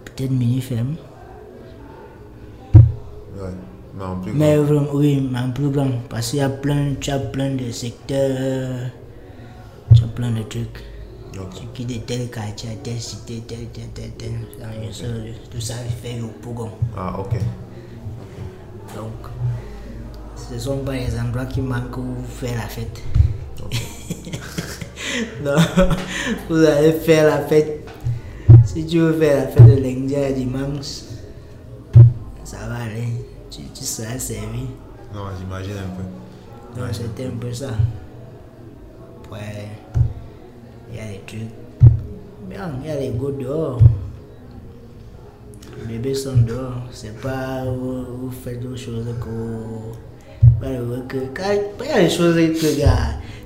[0.06, 0.96] Peut-être mini-ferme.
[2.76, 3.50] Ouais.
[3.96, 4.32] Mais en plus.
[4.34, 4.64] Mais grand.
[4.66, 5.90] vraiment, oui, mais en plus grand.
[6.10, 8.90] Parce qu'il y a plein, tu as plein de secteurs.
[9.96, 10.84] Tu as plein de trucs.
[11.56, 14.32] Tu quittes tel quartier telle cité, tel, tel, tel, tel.
[14.60, 15.06] Ça, ça,
[15.50, 16.70] Tout ça fait au Pougon.
[16.96, 17.34] Ah, ok.
[18.96, 19.32] Donc,
[20.50, 23.02] ce sont pas les endroits qui manquent où faire la fête.
[23.58, 23.74] Donc,
[26.50, 27.88] vous allez faire la fête.
[28.66, 31.04] Si tu veux faire la fête de lundi à dimanche,
[32.44, 33.26] ça va aller.
[33.50, 34.68] Tu, tu seras servi.
[35.14, 36.80] Non, j'imagine un peu.
[36.80, 37.70] Donc, c'était un peu ça.
[39.24, 39.70] Après,
[40.92, 41.42] il y a des trucs.
[42.50, 43.80] Bien, il y a les go dehors.
[45.88, 46.84] Les bébés sont dehors.
[46.92, 50.03] C'est pas vous, vous faites d'autres choses que.
[51.08, 51.44] Que quand,
[51.82, 52.68] il y a des choses que,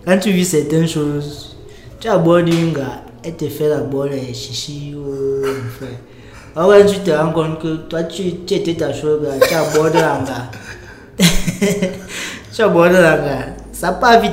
[0.05, 1.57] quand tu vis certaines choses,
[1.99, 5.89] tu abordes une gars, elle te fait d'abord les chichis ou un frère.
[6.55, 9.95] Alors, quand tu te rends compte que toi, tu, tu étais ta chose, tu abordes
[9.95, 10.51] un gars.
[12.53, 13.47] tu abordes un gars.
[13.71, 14.31] Ça part vite.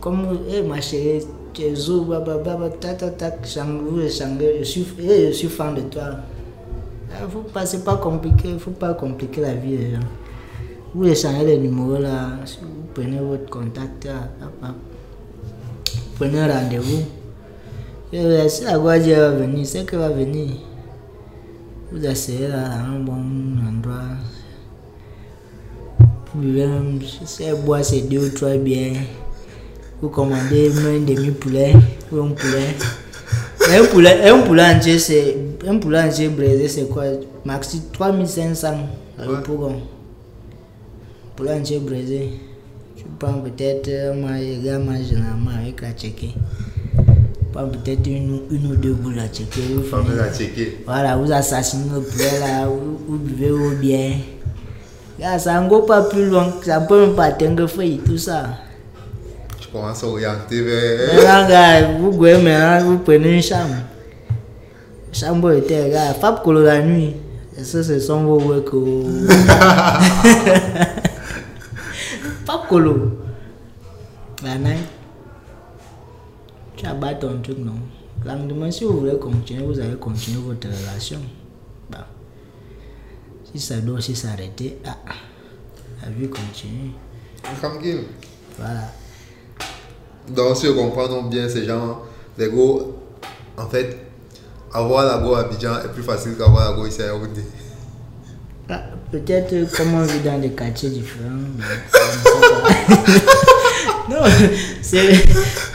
[0.00, 1.20] Comme, eh, ma chérie,
[1.52, 1.70] tu es
[4.06, 6.02] échangez, je suis, je suis fan de toi.
[7.12, 10.19] Il faut pas, c'est pas compliqué, faut pas compliquer la vie des gens.
[10.92, 12.30] Vous échangez les numéros là,
[12.62, 14.74] vous prenez votre contact là, hop, hop.
[16.16, 17.04] prenez un rendez-vous.
[18.12, 20.48] Et Si la guardia va venir, c'est qu'elle va venir.
[21.92, 23.22] Vous asseyez là un bon
[23.68, 24.02] endroit.
[26.34, 26.42] Vous
[27.24, 29.02] si elle boit ses deux ou trois bières.
[30.02, 31.74] Vous commandez même un demi-poulet
[32.10, 32.74] ou un poulet.
[33.70, 35.36] un poulet, un poulet entier, c'est.
[35.66, 37.04] Un poulet entier braisé, c'est quoi?
[37.44, 38.68] Maxi 3500
[39.18, 39.26] Ouais.
[41.40, 42.30] Pour un poulet entier braisé.
[42.96, 46.34] Tu prends peut-être, mangent généralement avec la tchéké.
[47.52, 49.60] Prends peut-être une, une ou deux boules à tchéké.
[49.74, 50.78] vous me la checker.
[50.86, 54.16] Voilà, vous assassinez le poulet là, vous, vous buvez vos biens.
[55.18, 58.44] Là, ça ne va pas plus loin, ça peut même pas atteindre feuille, tout ça.
[59.60, 61.14] Je commence à orienter vers.
[61.14, 63.76] Maintenant, gars, vous maintenant, vous prenez une chambre.
[65.12, 67.14] Chambre était, gars, Fab Colo la nuit.
[67.58, 68.68] Et ça, ce sont vos work.
[72.70, 72.94] Colo.
[74.44, 74.86] La night.
[76.76, 77.72] Tu abats ton truc, non?
[78.22, 81.18] Le lendemain, si vous voulez continuer, vous allez continuer votre relation.
[81.90, 82.06] Bah.
[83.52, 84.96] Si ça doit aussi s'arrêter, ah,
[86.00, 86.92] la vie continue.
[87.60, 88.04] Tranquille.
[88.56, 88.92] Voilà.
[90.28, 92.02] Donc, si je comprends bien, ces gens,
[92.38, 92.94] les go,
[93.58, 93.98] en fait,
[94.72, 97.42] avoir la go à Abidjan est plus facile qu'avoir la go ici à Yaoundé.
[98.70, 101.30] Ah, Peut-être euh, comme on vit dans des quartiers différents.
[101.58, 104.08] mais je ne sais pas.
[104.08, 104.22] non,
[104.82, 105.14] c'est.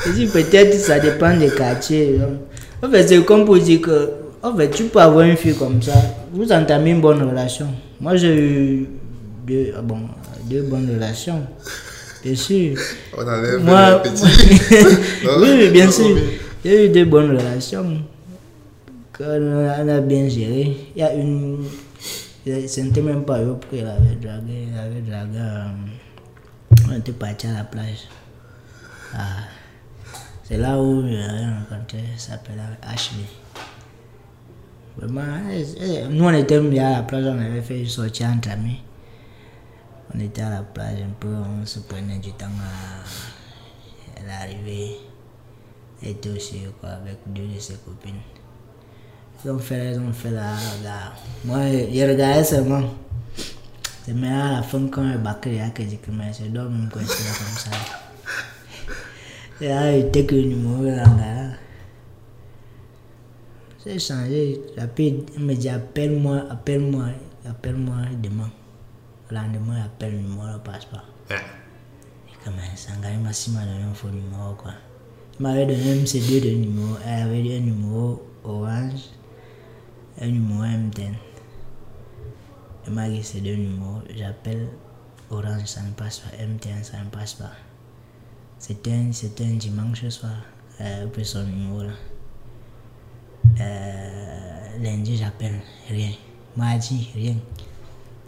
[0.05, 2.17] je dis Peut-être ça dépend des quartiers.
[2.17, 2.37] donc.
[2.81, 4.09] En fait, c'est comme pour dire que.
[4.41, 5.93] En fait, tu peux avoir une fille comme ça.
[6.31, 7.67] Vous entamez une bonne relation.
[7.99, 8.89] Moi, j'ai eu
[9.45, 9.97] deux, ah bon,
[10.49, 11.41] deux bonnes relations.
[12.23, 12.77] Bien sûr.
[13.17, 14.01] On enlève Moi,
[14.71, 16.17] oui, oui, bien Non, sûr.
[16.63, 17.97] J'ai eu de bonnes relations
[19.17, 19.23] qu'on
[19.67, 20.77] a on a bien géré.
[20.95, 21.57] Il y a une.
[22.45, 24.67] Ce n'était même pas eux qu'elle avait dragué.
[24.77, 25.39] Avait dragué.
[26.87, 28.07] on était parti à la plage.
[29.15, 29.45] Ah,
[30.43, 33.25] C'est là où j'ai rencontré, elle s'appelle Ashley.
[34.97, 35.23] Vraiment,
[36.11, 38.81] nous on était mis à la plage, on avait fait une sortie entre amis.
[40.13, 43.03] On était à la plage un peu, on se prenait du temps à.
[44.17, 44.97] Elle est arrivée.
[46.03, 48.13] Elle était aussi avec deux de ses copines.
[49.45, 50.53] Ils ont fait, ils ont fait la.
[50.83, 51.13] la-
[51.45, 51.59] Moi,
[51.93, 52.81] je regardais seulement.
[54.03, 56.63] C'est maintenant à la fin quand le bac est là que j'ai mais je dois
[56.65, 57.71] me coincer là comme ça.
[59.61, 61.03] Et là, il était que le numéro là.
[61.03, 61.51] là.
[63.85, 64.61] J'ai changé.
[64.75, 67.05] J'appelle, il me dit appelle-moi, appelle-moi,
[67.47, 68.49] appelle-moi demain.
[69.29, 71.03] Le lendemain, il appelle le numéro, ne passe pas.
[71.29, 71.35] Ouais.
[72.29, 74.71] Et comme ça, il m'a si m'a donné un faux numéro quoi.
[75.39, 76.97] Il m'avait donné même ces deux de numéros.
[77.07, 79.01] Elle avait dit un numéro orange,
[80.21, 81.13] un numéro MTN.
[82.87, 84.01] Il m'a ces deux numéros.
[84.15, 84.67] J'appelle
[85.29, 86.37] orange, ça ne passe pas.
[86.37, 87.51] MTN, ça ne passe pas.
[88.59, 90.31] C'était un, un dimanche soir.
[90.81, 91.93] Euh, son numéro là.
[93.59, 96.11] Euh, lundi, j'appelle, rien.
[96.55, 97.35] Mardi, rien.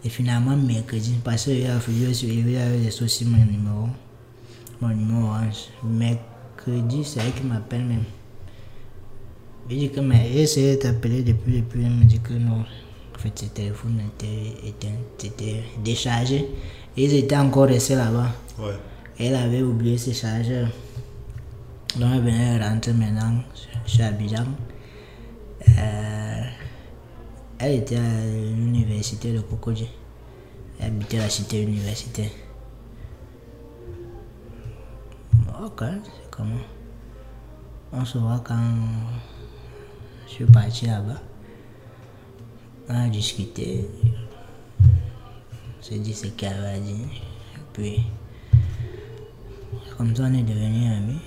[0.04, 3.88] Et finalement, mercredi, parce a il y avait des soucis, mon numéro.
[4.80, 5.68] Mon numéro orange.
[5.82, 8.04] Mercredi, c'est elle qui m'appelle même.
[9.70, 12.64] Je dis que mais essayé de t'appeler depuis, depuis, elle me dit que non.
[13.14, 16.48] En fait, ce téléphone était éteint, c'était déchargé.
[16.96, 18.32] Et ils étaient encore restés là-bas.
[18.58, 18.72] Ouais.
[19.18, 20.68] Elle avait oublié ses chargeurs.
[21.96, 23.42] Donc elle venait rentrer maintenant
[23.86, 24.46] chez Abidjan.
[25.68, 26.42] Euh,
[27.58, 29.88] elle était à l'université de Kokodji.
[30.80, 32.30] Elle habitait la cité universitaire.
[35.62, 36.54] Ok, c'est comment
[37.92, 38.74] On se voit quand
[40.38, 41.20] je suis parti là-bas.
[42.88, 43.88] On a discuté.
[44.80, 47.02] On s'est dit ce qu'elle avait dit.
[47.02, 48.00] Et puis,
[49.96, 51.20] comme ça, on est devenus amis.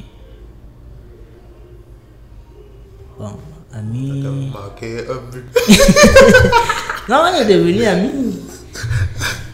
[3.19, 3.31] Bon,
[3.73, 4.51] amis.
[4.53, 5.45] Marqué un but.
[7.09, 8.39] Non, on est devenus amis.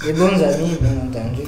[0.03, 1.41] Des bons amis, bien entendu.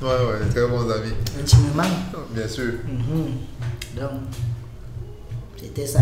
[0.00, 1.12] Ouais, ouais, très bons amis.
[1.40, 1.82] Intimement.
[2.30, 2.72] Bien sûr.
[2.88, 4.00] Mhm.
[4.00, 4.10] Donc,
[5.56, 6.00] c'était ça.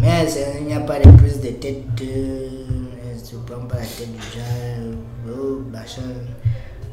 [0.00, 1.82] Mais c'est- il n'y a pas de prise de tête.
[2.02, 2.48] euh,
[3.10, 4.94] elle ne se prend pas la tête du genre.
[5.28, 6.02] Oh, machin.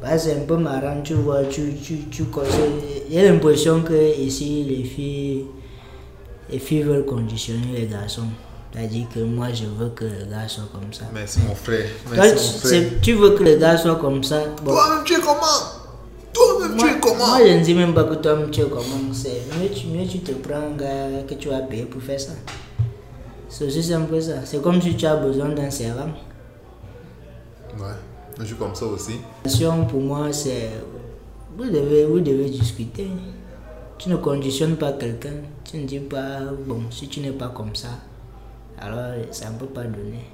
[0.02, 1.44] Bah, c'est un peu marrant, tu vois.
[1.44, 5.44] Tu, tu, tu conseilles- J'ai l'impression que ici, les filles,
[6.50, 8.22] les filles veulent conditionner les garçons.
[8.72, 11.04] C'est-à-dire que moi, je veux que les gars soient comme ça.
[11.14, 11.86] Merci mon frère.
[12.04, 12.70] Toi, Merci tu, mon frère.
[12.70, 14.40] c'est- tu veux que les gars soient comme ça.
[14.62, 15.62] Bon, Toi-même, tu es comment?
[16.34, 17.26] Toi-même, tu moi, es comment?
[17.26, 18.82] moi, je ne dis même pas que toi, tu es comment.
[19.12, 22.20] C'est mieux, tu, mieux tu te prends un gars que tu vas payer pour faire
[22.20, 22.32] ça.
[23.56, 24.44] C'est aussi simple que ça.
[24.44, 26.10] C'est comme si tu as besoin d'un servant.
[27.78, 27.86] Ouais,
[28.38, 29.12] je suis comme ça aussi.
[29.12, 30.72] La question pour moi, c'est.
[31.56, 33.08] Vous devez, vous devez discuter.
[33.96, 35.38] Tu ne conditionnes pas quelqu'un.
[35.64, 37.88] Tu ne dis pas, bon, si tu n'es pas comme ça,
[38.78, 40.26] alors ça ne peut pas donner.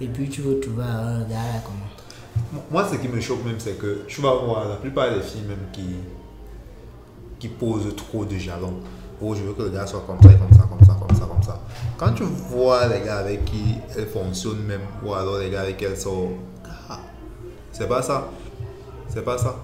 [0.00, 2.62] Et puis tu veux trouver un gars là comment?
[2.70, 5.42] Moi, ce qui me choque même, c'est que tu vas voir la plupart des filles
[5.48, 5.96] même qui,
[7.40, 8.74] qui posent trop de jalons.
[9.20, 10.77] Oh, je veux que le gars soit comme ça, comme ça, comme ça
[11.26, 11.60] comme ça.
[11.96, 15.76] Quand tu vois les gars avec qui elle fonctionne même, ou alors les gars avec
[15.76, 16.28] qui elle sort,
[16.88, 17.00] ah,
[17.72, 18.28] c'est pas ça.
[19.08, 19.56] C'est pas ça.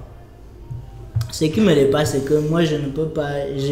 [1.34, 3.46] Ce qui me dépasse, c'est que moi, je ne peux pas.
[3.48, 3.62] vu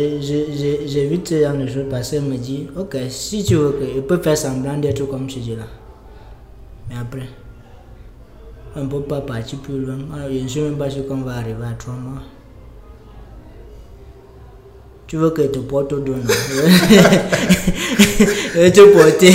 [1.24, 2.12] ce genre de choses.
[2.12, 5.38] Elle me dit Ok, si tu veux, que, je peux faire semblant d'être comme tu
[5.38, 5.62] dis là.
[6.90, 7.28] Mais après,
[8.74, 9.98] on ne peut pas partir plus loin.
[10.12, 12.22] Alors, je ne sais même pas sûr qu'on va arriver à trois mois.
[15.06, 16.16] Tu veux que te porte non?
[18.54, 19.34] Je vais te porter.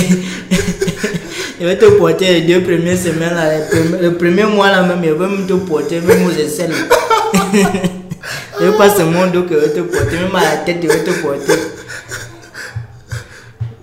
[1.60, 3.58] Je vais te porter les deux premières semaines là.
[3.58, 6.74] Le premier, le premier mois là même, je vais même te porter, même aux aisselles.
[8.60, 10.88] Je vais pas seulement dos que je vais te porter, même à la tête, je
[10.88, 11.52] vais te porter.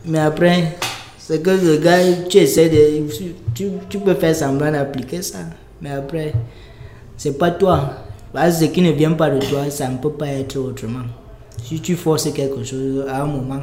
[0.06, 0.78] Mais après,
[1.18, 2.00] c'est que le gars,
[2.30, 3.10] tu essaies de.
[3.54, 5.40] Tu, tu peux faire semblant d'appliquer ça.
[5.82, 6.34] Mais après,
[7.18, 7.94] c'est pas toi.
[8.34, 11.06] Parce que ce qui ne vient pas de toi, ça ne peut pas être autrement.
[11.68, 13.62] Si tu forces quelque chose, à un moment,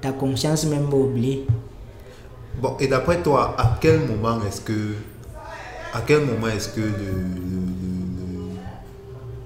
[0.00, 1.46] ta conscience même va oublier.
[2.60, 4.94] Bon, et d'après toi, à quel moment est-ce que.
[5.94, 8.56] À quel moment est-ce que le, le- le- le-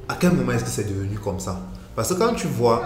[0.09, 1.61] À quel moment est-ce que c'est devenu comme ça?
[1.95, 2.83] Parce que quand tu vois.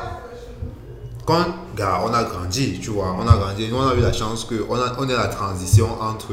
[1.27, 1.45] Quand,
[1.77, 3.69] gars, on a grandi, tu vois, on a grandi.
[3.69, 6.33] Nous, on a eu la chance qu'on on est la transition entre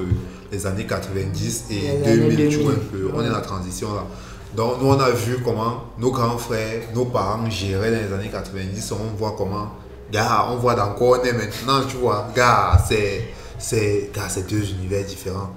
[0.52, 2.88] les années 90 et Les années 2000, tu vois un 2000.
[2.90, 3.12] peu.
[3.14, 4.04] On est la transition là.
[4.58, 8.32] Donc, nous, on a vu comment nos grands frères, nos parents géraient dans les années
[8.32, 8.92] 90.
[8.94, 9.68] On voit comment,
[10.12, 12.28] gars, on voit dans quoi on est maintenant, tu vois.
[12.36, 13.26] Gars, c'est,
[13.60, 15.52] c'est, gars, c'est deux univers différents.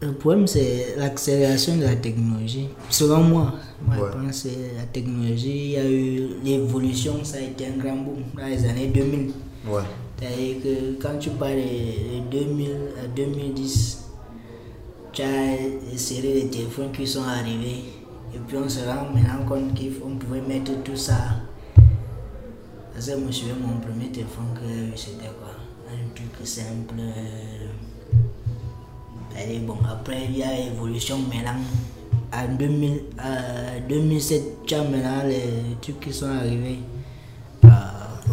[0.00, 2.68] Le problème, c'est l'accélération de la technologie.
[2.90, 3.54] Selon moi,
[3.86, 4.10] moi Ouais.
[4.12, 7.78] je pense que c'est la technologie, il y a eu l'évolution, ça a été un
[7.82, 9.32] grand boom dans les années 2000.
[9.66, 9.80] Ouais.
[10.18, 12.70] C'est-à-dire que quand tu parles de 2000
[13.02, 13.98] à 2010,
[15.12, 15.26] tu as
[15.90, 17.84] les séries de téléphones qui sont arrivés.
[18.34, 21.14] Et puis on se rend maintenant compte qu'on pouvait mettre tout ça.
[22.92, 25.54] Parce que je me souviens, mon premier téléphone que c'était quoi
[25.88, 26.94] Un truc simple.
[26.98, 27.66] euh,
[29.36, 31.60] Allez, bon, après, il y a l'évolution maintenant.
[32.34, 36.78] En 2000, euh, 2007, tu as maintenant les trucs qui sont arrivés.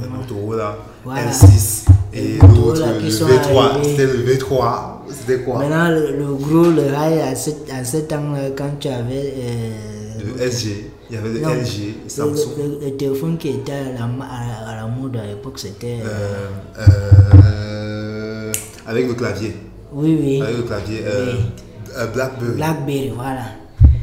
[0.01, 1.21] Euh, Le Motorola, Voilà.
[1.31, 3.57] L6 et l'autre, le sont V3.
[3.63, 3.89] arrivés.
[3.89, 4.79] C'était le V3.
[5.11, 5.59] C'était quoi?
[5.59, 9.33] Maintenant, le, le gros, le rail à 7 à ans, là, quand tu avais.
[9.37, 10.91] euh, Le SG.
[11.09, 12.49] Il y avait le non, LG, Samsung.
[12.59, 15.97] le- le téléphone qui était à la, à, à la mode à l'époque, c'était.
[16.05, 16.47] euh,
[16.79, 16.83] Euh,
[17.33, 18.51] euh,
[18.87, 19.55] avec le clavier.
[19.93, 20.41] oui, oui.
[20.41, 21.01] Avec le clavier.
[21.05, 21.39] euh, Oui.
[21.97, 22.51] euh, Blackberry.
[22.55, 23.41] Blackberry, voilà.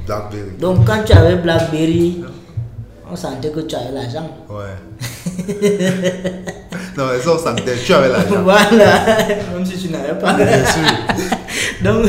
[0.06, 0.50] Blackberry.
[0.60, 2.24] Donc, quand tu avais Blackberry,
[3.10, 4.28] on sentait que tu avais l'argent.
[4.50, 4.74] Ouais.
[6.96, 7.74] non, mais ça, sentait.
[7.84, 8.42] Tu avais l'argent.
[8.42, 9.04] voilà,
[9.54, 10.32] même si tu n'avais pas.
[10.34, 10.82] Bien sûr.
[11.84, 12.06] Donc,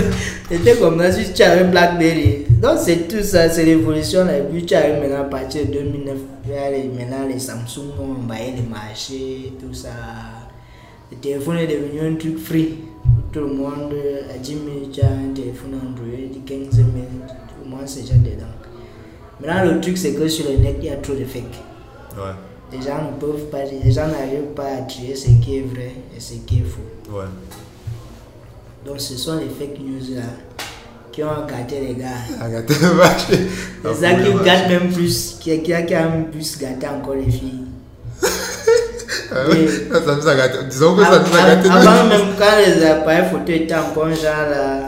[0.49, 2.45] c'était comme ça si tu avais Blackberry.
[2.61, 4.27] Donc, c'est tout ça, c'est l'évolution.
[4.29, 6.15] Et puis, tu arrives maintenant à partir de 2009.
[6.45, 9.89] il y a les- Maintenant, les Samsung ont envahi les marchés, tout ça.
[11.11, 12.75] Le téléphone est devenu un truc free.
[13.33, 13.93] Tout le monde,
[14.33, 14.61] à 10 000,
[14.93, 18.45] tu as un téléphone Android, 15 000, tout le monde c'est déjà dedans.
[19.39, 21.43] Maintenant, le truc, c'est que sur le net, il y a trop de fake.
[22.15, 22.23] Ouais.
[22.71, 25.93] Les gens ne peuvent pas, les gens n'arrivent pas à trier ce qui est vrai
[26.15, 27.11] et ce qui est faux.
[27.15, 27.25] Ouais.
[28.85, 30.23] Donc ce sont les fake news là
[31.17, 32.09] qui ont gâté les gars.
[32.39, 33.47] Arrêtez de marcher.
[33.83, 37.31] C'est ça qui gâte même plus, qui, qui, qui a même plus gâté encore les
[37.31, 37.63] filles.
[39.29, 39.99] Ah oui, Oui.
[40.05, 40.57] Ça nous a gâté.
[40.69, 41.69] Disons que ça nous a gâté.
[41.69, 44.79] avant même quand les appareils photo étaient encore genre là.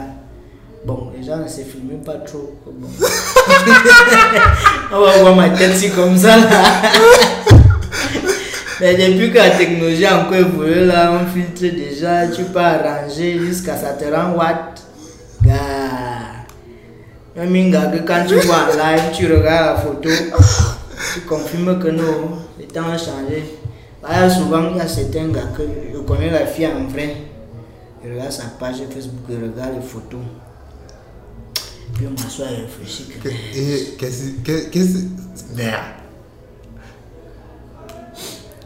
[0.86, 2.54] Bon, les gens ne se filmaient pas trop.
[2.64, 2.88] Bon.
[4.92, 6.46] On va voir ma tête si comme ça là.
[8.80, 13.38] Mais depuis que la technologie a encore évolué là, on filtre déjà, tu peux arranger
[13.38, 14.82] jusqu'à ça te rend watt.
[15.42, 16.30] Gars.
[17.34, 20.10] Que quand tu vois en live, tu regardes la photo,
[21.14, 23.44] tu confirmes que non, les temps ont changé.
[24.02, 25.62] Voilà, souvent, il y a certains gars que
[25.92, 27.16] je connais la fille en vrai.
[28.04, 30.20] Je regarde sa page Facebook, je regarde les photos.
[31.94, 33.06] Puis on m'assoit et réfléchit
[33.98, 35.56] qu'est-ce que.
[35.56, 35.99] Merde.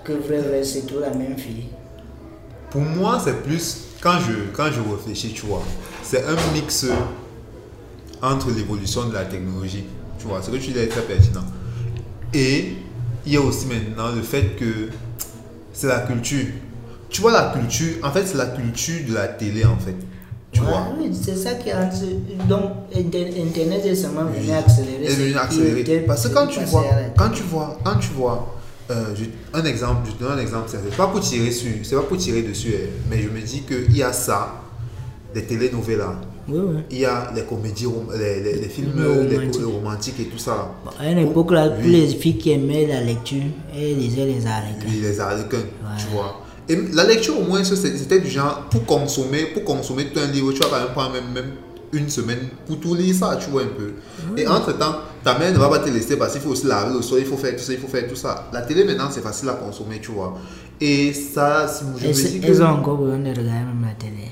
[0.05, 1.66] Que vrai, vrai, c'est tout la même fille.
[2.70, 3.78] Pour moi, c'est plus.
[4.01, 5.62] Quand je, quand je réfléchis, tu vois,
[6.02, 6.86] c'est un mix
[8.22, 9.85] entre l'évolution de la technologie.
[10.18, 11.44] Tu vois, ce que tu dis est très pertinent.
[12.32, 12.74] Et
[13.26, 14.89] il y a aussi maintenant le fait que
[15.72, 16.47] c'est la culture.
[17.09, 19.94] Tu vois, la culture, en fait, c'est la culture de la télé, en fait.
[20.52, 20.89] Tu Ouais, vois.
[20.98, 21.89] Oui, c'est ça qui a.
[22.48, 25.05] Donc, Inter- Internet est seulement venu accélérer.
[25.31, 25.81] est accéléré.
[25.81, 26.85] était- Parce que quand tu vois,
[27.16, 28.53] quand tu vois, quand tu vois,
[28.90, 31.97] euh, je- un exemple, je te donne un exemple, c'est pas pour tirer sur, c'est
[31.97, 34.61] pas pour tirer dessus, eh, mais je me dis qu'il y a ça,
[35.35, 36.16] les telenovelas,
[36.48, 36.81] Oui, oui.
[36.90, 37.86] il y a les comédies,
[38.19, 39.62] les, les, les films Le les romantique.
[39.62, 40.70] co- romantiques et tout ça.
[40.85, 41.82] Bon, à une époque, là, Oui.
[41.82, 43.43] toutes les filles qui aimaient la lecture,
[43.74, 44.35] elles lisaient les.
[44.86, 45.59] Oui, les harlequins,
[45.98, 46.40] tu vois.
[46.69, 50.52] Et la lecture, au moins, c'était du genre, pour consommer, pour consommer tout un livre,
[50.52, 51.52] tu vas quand même prendre même, même
[51.95, 53.93] une semaine pour tout lire ça, tu vois un peu.
[54.37, 57.03] Et entre-temps, ta mère ne va pas te laisser parce qu'il faut aussi laver le
[57.03, 58.49] sol, il faut faire tout ça, il faut faire tout ça.
[58.53, 60.35] La télé, maintenant, c'est facile à consommer, tu vois.
[60.81, 62.47] Et ça, si- je me Elles, dis que...
[62.47, 64.29] elles ont encore besoin de regarder même la télé.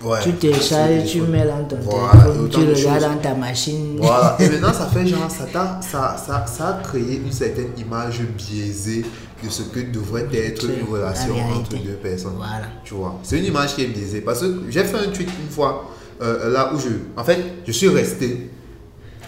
[0.00, 3.96] Ouais, tu télécharges, tu mets dans ton Voilà, téléphone, tu de regardes dans ta machine.
[4.00, 4.36] Voilà.
[4.38, 8.20] Et maintenant, ça fait genre, ça, t'a- ça, ça, ça a créé une certaine image
[8.20, 9.04] biaisée
[9.44, 12.34] de ce que devrait être une relation la entre deux personnes.
[12.36, 12.66] Voilà.
[12.84, 14.20] Tu vois, c'est une image qui est biaisée.
[14.20, 16.88] Parce que j'ai fait un tweet une fois, euh, là où je.
[17.16, 18.50] En fait, je suis resté.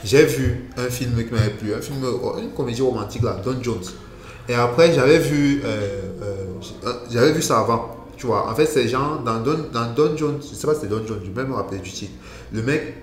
[0.03, 3.57] J'ai vu un film qui m'avait plu, un film, oh, une comédie romantique là, Don
[3.63, 3.85] Jones.
[4.49, 7.97] Et après, j'avais vu, euh, euh, j'avais vu ça avant.
[8.17, 10.81] Tu vois, en fait, c'est genre dans Don, dans Don Jones, je sais pas si
[10.83, 12.13] c'est Don Jones, je vais me rappeler du titre.
[12.53, 12.95] Le mec,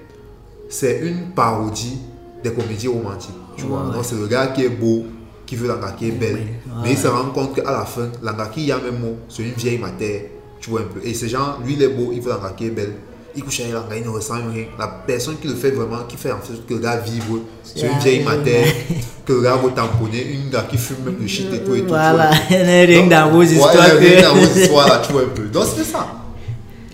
[0.70, 2.00] c'est une parodie
[2.44, 3.36] des comédies romantiques.
[3.56, 5.06] Tu vois, Ouais, c'est le gars qui est beau,
[5.46, 6.36] qui veut la gars qui est belle.
[6.36, 9.00] Ouais, Mais il se rend compte qu'à la fin, la gars qui y a même
[9.00, 10.22] mot, c'est une vieille matière.
[10.60, 11.00] Tu vois un peu.
[11.04, 12.94] Et c'est genre, lui il est beau, il veut la gars qui est belle.
[13.38, 14.66] Il couche avec la gars, il ne ressent rien.
[14.80, 17.24] La personne qui le fait vraiment, qui fait en sorte que le gars vive,
[17.64, 18.66] c'est une vieille matière.
[19.26, 21.82] que le gars va tamponner, une gars qui fume même le shit et tout et
[21.82, 21.88] tout.
[21.90, 23.74] Voilà, n'y a rien dans vos histoires.
[24.00, 25.44] rien dans vos histoires là, tu vois un peu.
[25.50, 26.08] Donc c'est ça.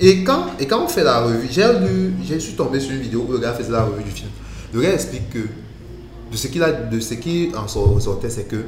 [0.01, 2.99] Et quand, et quand on fait la revue, j'ai lu, je suis tombé sur une
[3.01, 4.29] vidéo où le gars faisait la revue du film.
[4.73, 8.45] Le gars explique que de ce qu'il a, de ce qui en sort- ressortait, c'est
[8.49, 8.65] que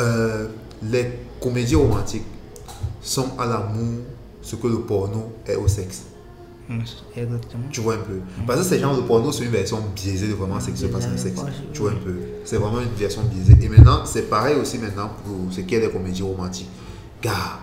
[0.00, 0.46] euh,
[0.82, 2.26] les comédies romantiques
[3.00, 4.00] sont à l'amour
[4.42, 6.02] ce que le porno est au sexe.
[6.70, 7.64] Exactement.
[7.70, 8.20] Tu vois un peu.
[8.46, 10.86] Parce que c'est genre le porno, c'est une version biaisée de vraiment ce qui se
[10.86, 11.40] passe dans le sexe.
[11.72, 12.14] Tu vois un peu.
[12.44, 13.56] C'est vraiment une version biaisée.
[13.64, 16.68] Et maintenant, c'est pareil aussi maintenant pour ce qui est des comédies romantiques.
[17.22, 17.58] Gars,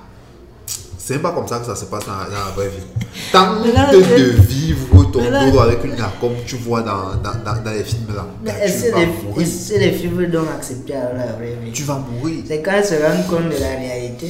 [0.97, 2.83] c'est pas comme ça que ça se passe dans, dans la vraie vie.
[3.31, 7.83] Tente de vivre ton dodo avec une comme tu vois dans, dans, dans, dans les
[7.83, 8.25] films là.
[8.43, 11.71] Mais est-ce que les, que filles doivent accepter alors la vraie vie?
[11.71, 12.43] Tu vas mourir.
[12.47, 14.27] C'est quand elles se rendent compte de la réalité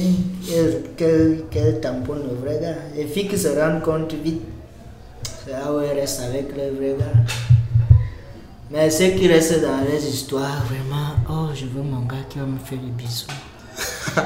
[0.96, 2.76] qu'elles qu'elles tamponnent le vrai gars.
[2.94, 4.42] Les filles qui se rendent compte vite,
[5.46, 7.96] c'est là où elles restent avec le vrai gars.
[8.68, 12.46] Mais ceux qui restent dans les histoires, vraiment, oh, je veux mon gars qui va
[12.46, 13.26] me faire des bisous.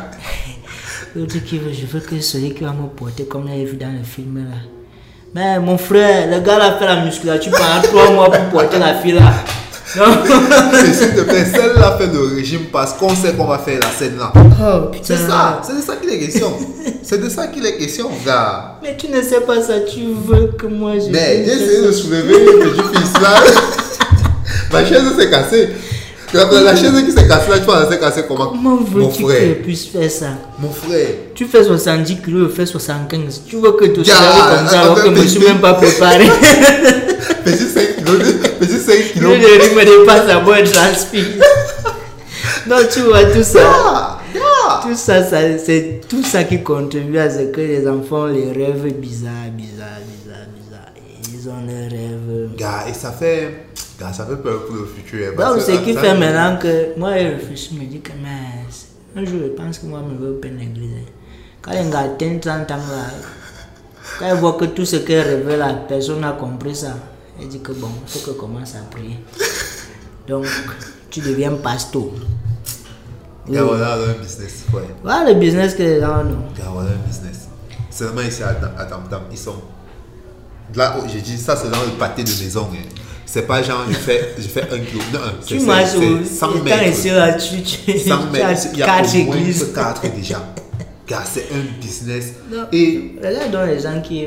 [1.15, 3.93] L'autre qui veut, je veux que celui qui va me porter comme l'avait vu dans
[3.93, 4.57] le film là.
[5.35, 8.95] Mais mon frère, le gars là fait la musculature pendant trois mois pour porter la
[8.95, 9.31] fille là.
[9.97, 10.05] Non.
[10.93, 14.19] S'il te plaît, celle-là fait le régime parce qu'on sait qu'on va faire la scène
[14.19, 14.33] là.
[14.37, 15.05] Oh putain.
[15.05, 16.53] C'est ça, c'est de ça qu'il est question.
[17.03, 18.79] C'est de ça qu'il est question, gars.
[18.83, 21.11] Mais tu ne sais pas ça, tu veux que moi je.
[21.11, 23.35] Mais j'ai essayé de soulever le petit fils là.
[24.73, 25.71] Ma chaise s'est cassée.
[26.33, 28.47] La, la chaise qui s'est cassée là, tu elle s'est cassée comment?
[28.49, 29.55] Comment Mon veux-tu que je frère.
[29.63, 30.27] puisse faire ça?
[30.61, 31.09] Mon frère.
[31.35, 33.43] Tu fais 70 kilos, je fais 75.
[33.49, 35.75] Tu veux que tout Gars, ça comme ça alors que je me suis même pas
[35.75, 36.27] préparé?
[37.45, 38.23] Petit 5 kilos.
[38.61, 39.33] Petit 5 Le kilos.
[39.35, 41.25] rythme me dépasse à moi, je transpire.
[42.69, 44.19] Non, tu vois, tout ça.
[44.83, 48.53] Tout ça, ça c'est tout ça qui contribue à ce que les enfants ont les
[48.53, 50.93] rêves bizarres, bizarres, bizarres, bizarres.
[51.35, 52.51] Ils ont les rêves.
[52.57, 53.67] Gars, et ça fait.
[54.13, 55.37] Ça fait peur pour le futur.
[55.37, 59.25] Donc, ce qui fait maintenant que moi, je réfléchis, je me dis que mais, un
[59.27, 61.05] jour, je pense que moi, je me veux pas négliger.
[61.61, 63.11] Quand les gars atteignent 30 ans, là,
[64.19, 66.95] quand ils voient que tout ce qu'ils rêvaient, là, personne n'a compris ça,
[67.39, 69.19] ils disent que bon, il faut que je commence à prier.
[70.27, 70.47] Donc,
[71.11, 72.03] tu deviens pasteur.
[73.49, 73.59] Oui.
[73.59, 74.65] Voilà un business.
[74.73, 74.83] Ouais.
[75.03, 76.73] Voilà le business que les gens ont.
[76.73, 77.49] Voilà un business.
[77.91, 79.57] Seulement ici à, à Tam Tam, ils sont.
[80.75, 82.69] Là, j'ai dit ça, c'est dans le pâté de maison.
[82.73, 82.79] Hein.
[83.33, 85.01] C'est pas genre, je fais, je fais un kilo.
[85.13, 86.89] Non, c'est- Tu c'est- marches c'est au 100 étant mètres.
[86.89, 88.67] ici là, tu, tu, 100 tu mètres.
[88.73, 89.67] Il y a quatre au moins églises.
[89.73, 90.43] 4 déjà.
[91.25, 92.33] C'est un business.
[92.51, 92.65] Non.
[92.73, 94.27] Et Regarde donc les gens qui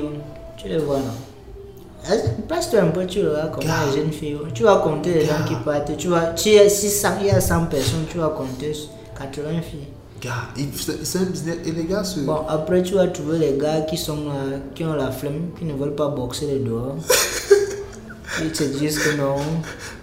[0.57, 2.13] tu les vois non?
[2.47, 4.33] Place-toi un peu, tu verras comment les jeunes filles.
[4.33, 4.49] vont.
[4.53, 5.95] Tu vas compter les gens qui partent.
[5.97, 8.73] Tu vas, tu es, si 100 il y a 100 personnes, tu vas compter
[9.17, 9.87] 80 filles.
[11.03, 11.57] c'est un business.
[11.65, 14.93] Et les gars, Bon, après, tu vas trouver les gars qui sont là, qui ont
[14.93, 16.95] la flemme, qui ne veulent pas boxer les dehors.
[18.41, 19.35] Ils te disent que non,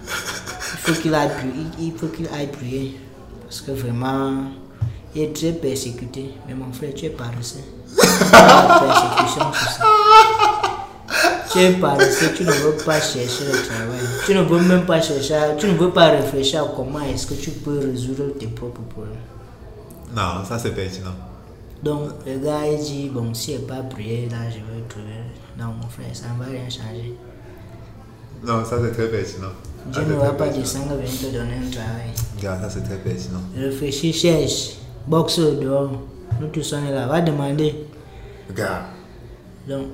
[0.04, 1.66] il faut qu'il aille prier.
[1.78, 3.00] Il il faut qu'il aille prier.
[3.42, 4.44] Parce que vraiment,
[5.14, 6.30] il est très persécuté.
[6.46, 7.58] Mais mon frère, tu es paresseux.
[8.32, 9.84] La persécution, tout ça.
[11.50, 13.98] Tu es paresseux, tu ne veux pas chercher le travail.
[14.24, 17.34] Tu ne veux même pas chercher, tu ne veux pas réfléchir à comment est-ce que
[17.34, 19.16] tu peux résoudre tes propres problèmes.
[20.14, 21.14] Non, ça c'est pertinent.
[21.82, 25.24] Donc, le gars, il dit, bon, si elle pas prié, là, je vais trouver.
[25.58, 27.16] Non, mon frère, ça ne va rien changer.
[28.44, 29.48] Non, ça c'est très pertinent.
[29.92, 32.10] Dieu ne va pas descendre venir te donner un travail.
[32.42, 33.40] Gars, ça c'est très pertinent.
[33.56, 34.76] Réfléchis, cherche,
[35.06, 35.90] boxe au dehors.
[36.40, 37.74] Nous tous on est là, va demander.
[38.54, 38.86] Gars,
[39.68, 39.86] Donc,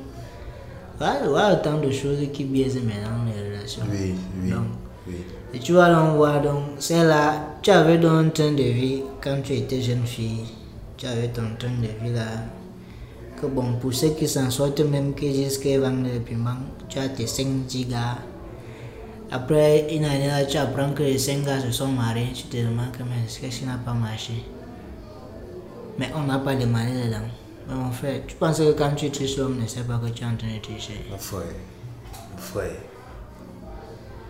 [0.98, 3.82] voilà, voilà autant de choses qui biaisent maintenant les relations.
[3.90, 4.64] oui, oui, Donc,
[5.08, 5.14] oui.
[5.52, 9.02] et tu vas donc voir, donc, c'est là, tu avais donc un train de vie
[9.22, 10.44] quand tu étais jeune fille.
[10.96, 12.26] tu avais ton train de vie là.
[13.40, 16.56] Que bon, pour ceux qui s'en sortent, même que jusqu'à vendre le piment,
[16.88, 18.16] tu as tes 5 gigas.
[19.30, 22.56] Après une année là, tu apprends que les 5 gars se sont mariés, tu te
[22.56, 24.44] demandes mais qu'est-ce qui n'a pas marché.
[25.98, 27.26] Mais on n'a pas demandé dedans.
[27.68, 30.22] Mais mon frère, tu penses que quand tu triches, l'homme ne sait pas que tu
[30.22, 31.04] es en train de tricher.
[31.10, 31.40] Mon frère,
[32.32, 32.76] mon frère,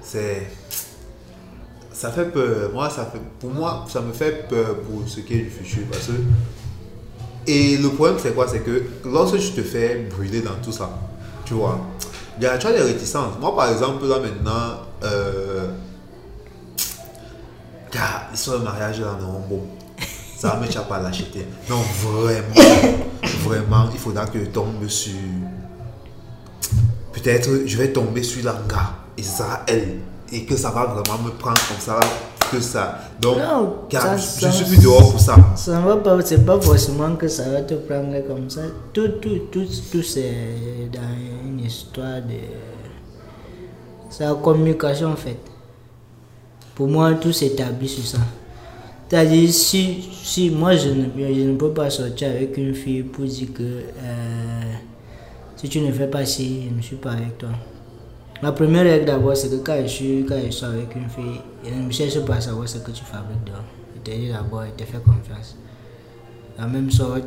[0.00, 0.46] c'est.
[1.92, 2.70] Ça fait peur.
[2.72, 5.82] Moi, ça fait, pour moi, ça me fait peur pour ce qui est du futur.
[5.90, 6.12] Parce que.
[7.46, 8.48] Et le problème, c'est quoi?
[8.48, 10.90] C'est que lorsque tu te fais brûler dans tout ça,
[11.44, 11.80] tu vois,
[12.40, 13.38] tu as des réticences.
[13.40, 15.68] Moi, par exemple, là maintenant, euh,
[17.92, 19.62] gars, l'histoire de mariage là, non, bon,
[20.36, 21.46] ça me tu pas l'acheter.
[21.68, 22.94] Non, vraiment,
[23.44, 25.12] vraiment, il faudra que je tombe sur.
[27.12, 29.96] Peut-être je vais tomber sur la gars, et ça sera elle,
[30.32, 31.98] et que ça va vraiment me prendre comme ça,
[32.50, 32.98] que ça.
[33.20, 35.36] Donc, Non, ça- je ça- suis plus dehors pour ça.
[35.56, 38.60] Ça ne va pas, c'est pas forcément que ça va te prendre comme ça.
[38.92, 42.75] Tout, tout, tout, tout c'est dans une histoire de.
[44.10, 45.38] C'est la communication en fait.
[46.74, 48.18] Pour moi, tout s'établit sur ça.
[49.08, 53.24] C'est-à-dire, si, si moi je ne, je ne peux pas sortir avec une fille pour
[53.24, 54.72] dire que euh,
[55.56, 57.50] si tu ne fais pas ci, je ne suis pas avec toi.
[58.42, 61.40] La première règle d'abord, c'est que quand je, suis, quand je sors avec une fille,
[61.64, 63.64] je ne cherche pas à savoir ce que tu fabriques dehors.
[63.94, 65.56] Je te dis d'abord, je te fais confiance.
[66.58, 67.22] La même sorte,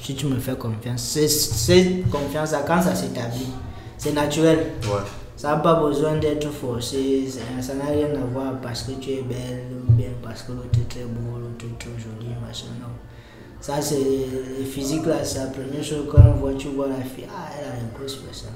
[0.00, 3.48] si tu me fais confiance, cette confiance-là, quand ça s'établit,
[3.98, 4.58] c'est naturel.
[4.84, 5.23] Ouais.
[5.44, 7.28] Ça n'a pas besoin d'être forcé,
[7.60, 10.78] ça n'a rien à voir parce que tu es belle ou bien parce que l'autre
[10.80, 12.88] est très beau, l'autre est trop joli, machin, non.
[13.60, 16.94] Ça, c'est le physique là, c'est la première chose quand on voit, tu vois la
[16.94, 18.52] fille, ah, elle a une grosse personne.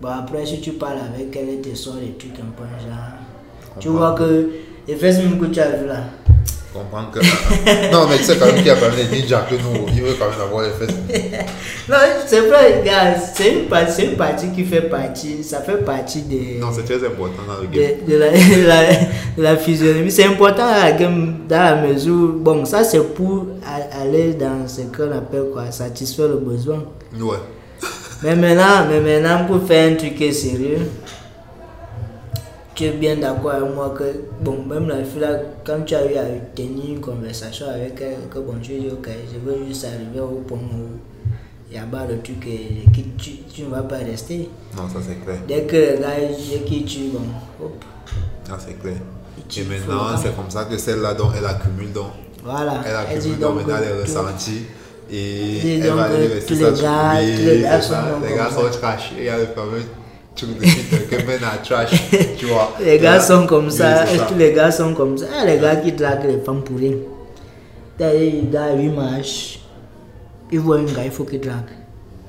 [0.00, 3.78] Bon, après, si tu parles avec elle, elle te sort des trucs un peu genre.
[3.78, 4.50] Tu vois que
[4.88, 6.02] les fesses même que tu as vu là,
[6.72, 7.18] Comprends que.
[7.92, 9.86] non, mais tu sais quand même qu'il y a quand même des ninjas que nous,
[9.94, 10.96] il veut quand même avoir les fesses.
[11.88, 11.96] Non,
[12.26, 16.22] c'est vrai, gars, c'est une, partie- c'est une partie qui fait partie, ça fait partie
[16.22, 17.98] des, Non, c'est très important dans le game.
[18.06, 18.92] de, de la, de, la,
[19.36, 20.10] de la physionomie.
[20.10, 23.46] C'est important dans la, game, dans la mesure, bon, ça c'est pour
[24.00, 26.84] aller dans ce qu'on appelle quoi, satisfaire le besoin.
[27.20, 27.36] Ouais.
[28.22, 30.78] Mais maintenant, mais maintenant pour faire un truc qui est sérieux,
[32.74, 34.04] tu es bien d'accord avec moi que,
[34.40, 36.24] bon, même la fille là, quand tu as eu à
[36.54, 40.42] tenir une conversation avec elle, que bon, tu dis, ok, je veux juste arriver au
[40.46, 40.98] point où
[41.70, 44.48] il y a pas le truc et, que tu, tu ne vas pas rester.
[44.76, 45.38] Non, ça c'est clair.
[45.46, 47.20] Dès que le gars est qui tu, bon,
[47.62, 47.84] hop,
[48.48, 48.96] Ça c'est clair.
[49.56, 52.12] Et maintenant, le c'est comme ça que celle-là, donc, elle accumule donc.
[52.44, 52.80] Voilà.
[52.86, 54.62] Elle accumule donc donc maintenant les ressentis.
[55.10, 57.94] Et Dis elle va aller rester tous les gars- lui, tous les gars c'est sont
[58.22, 58.96] Les gars.
[59.18, 59.82] Et il y a le fameux
[60.34, 61.90] truc de suite que trash.
[62.38, 62.72] Tu vois.
[62.80, 65.26] Les gars sont comme ça, c'est tous les gars sont comme ça.
[65.46, 66.94] Les gars qui draguent les femmes pour rien.
[67.98, 69.60] T'as les gars, lui marche,
[70.50, 71.70] il voit un gars, il faut qu'il drague.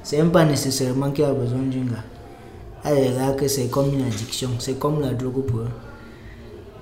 [0.04, 2.94] C'est même pas nécessairement qu'il a besoin d'un gars.
[2.94, 5.68] Les gars, que c'est comme une addiction, c'est comme la drogue pour eux.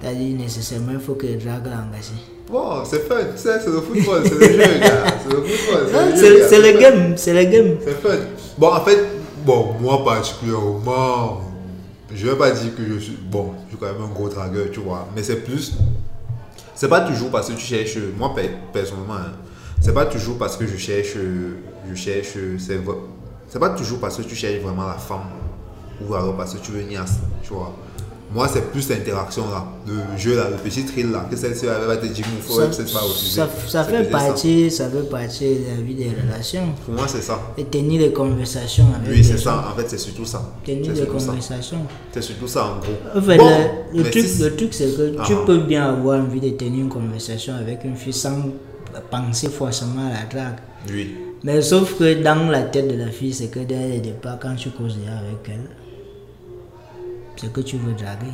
[0.01, 2.15] T'as dit nécessairement, il faut qu'il drague l'engagé.
[2.51, 3.15] Bon, c'est fun.
[3.31, 5.05] tu sais, C'est le football, c'est le jeu, gars.
[5.23, 5.87] C'est le football.
[5.93, 7.77] Ah, le jeu, C'est c'est le game, c'est le game.
[7.85, 8.17] C'est fun.
[8.57, 8.97] Bon, en fait,
[9.45, 11.41] bon, moi particulièrement,
[12.13, 14.67] je vais pas dire que je suis, bon, je suis quand même un gros dragueur,
[14.71, 15.73] tu vois, mais c'est plus,
[16.75, 19.33] c'est pas toujours parce que tu cherches, moi pe- personnellement, hein,
[19.79, 21.15] c'est pas toujours parce que je cherche,
[21.89, 22.79] je cherche, c'est
[23.47, 25.23] c'est pas toujours parce que tu cherches vraiment la femme
[26.07, 27.73] ou alors parce que tu veux niasse, tu vois.
[28.33, 31.85] Moi, c'est plus l'interaction là, le jeu là, le petit thrill là, que celle-ci elle
[31.85, 33.35] va te dire, il faut peut-être pas refuser.
[33.35, 34.09] ça, ça fait ça.
[34.09, 36.73] partie, ça fait partie de la vie des relations.
[36.85, 37.39] Pour moi, c'est ça.
[37.57, 39.65] Et tenir les conversations avec Oui, les c'est ça.
[39.71, 40.41] En fait, c'est surtout ça.
[40.65, 41.05] Tenir ça.
[41.05, 41.85] conversations.
[42.13, 43.19] C'est surtout ça en gros.
[43.19, 43.49] En fait, Bon,
[43.93, 45.43] le, le truc, le truc, c'est que tu Ah.
[45.45, 48.37] peux bien avoir envie de tenir une conversation avec une fille sans
[49.09, 50.59] penser forcément à la drague.
[50.89, 51.15] Oui.
[51.43, 54.55] Mais sauf que dans la tête de la fille, c'est que dès le départ, quand
[54.55, 55.67] tu causes déjà avec elle,
[57.35, 58.33] c'est que tu veux draguer.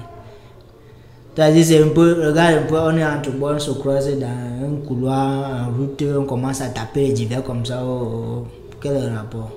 [1.38, 4.26] C'est-à-dire, c'est un peu, regarde un peu, on est entre bon, on se croise dans
[4.26, 7.84] un couloir, en route, on commence à taper les divers comme ça.
[7.86, 8.48] oh, oh,
[8.82, 9.52] quel est le rapport?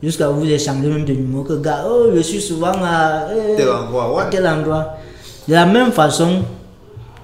[0.00, 3.68] Jusqu'à vous échanger même de numéro que, gars, oh, je suis souvent à eh, Tel
[3.68, 4.22] endroit, ouais.
[4.22, 4.98] à tel endroit.
[5.48, 6.42] De la même façon,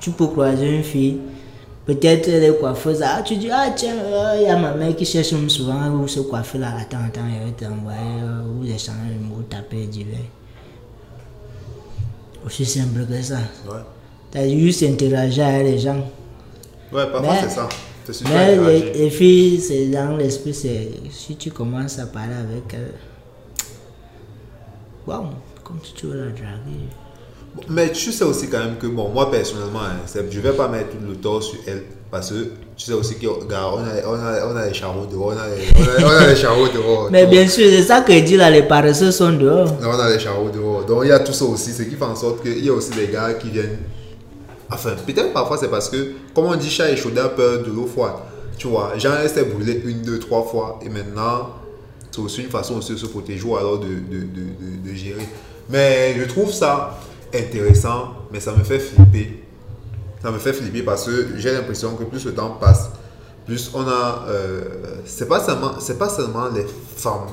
[0.01, 1.21] tu peux croiser une fille,
[1.87, 4.97] peut-être elle est coiffeuse, ah, tu dis, ah tiens, euh, il y a ma mère
[4.97, 8.01] qui cherche souvent où se coiffer là, attends, attends, elle va t'envoyer,
[8.47, 10.19] vous échanger le numéro, taper les divers.
[12.45, 13.39] Aussi simple que ça.
[13.69, 13.79] Ouais.
[14.31, 16.05] T'as juste interagir avec les gens.
[16.93, 17.69] Ouais, parfois c'est ça.
[18.29, 18.57] Mais
[18.95, 22.95] les, filles, c'est dans l'esprit, c'est si tu commences à parler avec elles,
[25.07, 25.27] waouh,
[25.63, 26.89] comme si tu veux la draguer.
[27.69, 30.91] Mais tu sais aussi quand même que, bon, moi personnellement, hein, je vais pas mettre
[30.91, 31.85] tout le tort sur elle.
[32.11, 32.51] Parce que
[32.85, 33.73] tu sais aussi qu'on a,
[34.07, 35.29] on a, on a les charreaux dehors.
[35.29, 37.09] On a les, on a, on a les charreaux dehors.
[37.13, 39.73] Mais bien sûr, c'est ça que dis là, les paresseux sont dehors.
[39.81, 40.85] On a les charreaux dehors.
[40.85, 41.73] Donc il y a tout ça aussi.
[41.73, 43.79] Ce qui fait en sorte qu'il y a aussi des gars qui viennent.
[44.71, 47.87] Enfin, peut-être parfois c'est parce que, comme on dit, chat échaudé a peur de l'eau
[47.87, 48.15] froide.
[48.59, 50.79] Tu vois, Jean s'est brûlé une, deux, trois fois.
[50.85, 51.51] Et maintenant,
[52.11, 55.27] c'est aussi une façon aussi de se protéger ou alors de, de, de- de gérer.
[55.71, 56.99] Mais je trouve ça
[57.35, 59.42] intéressant, mais ça me fait flipper.
[60.23, 62.91] Ça me fait flipper parce que j'ai l'impression que plus le temps passe,
[63.47, 64.25] plus on a.
[64.29, 64.63] euh,
[65.05, 66.65] c'est pas seulement, c'est pas seulement les
[66.97, 67.27] femmes,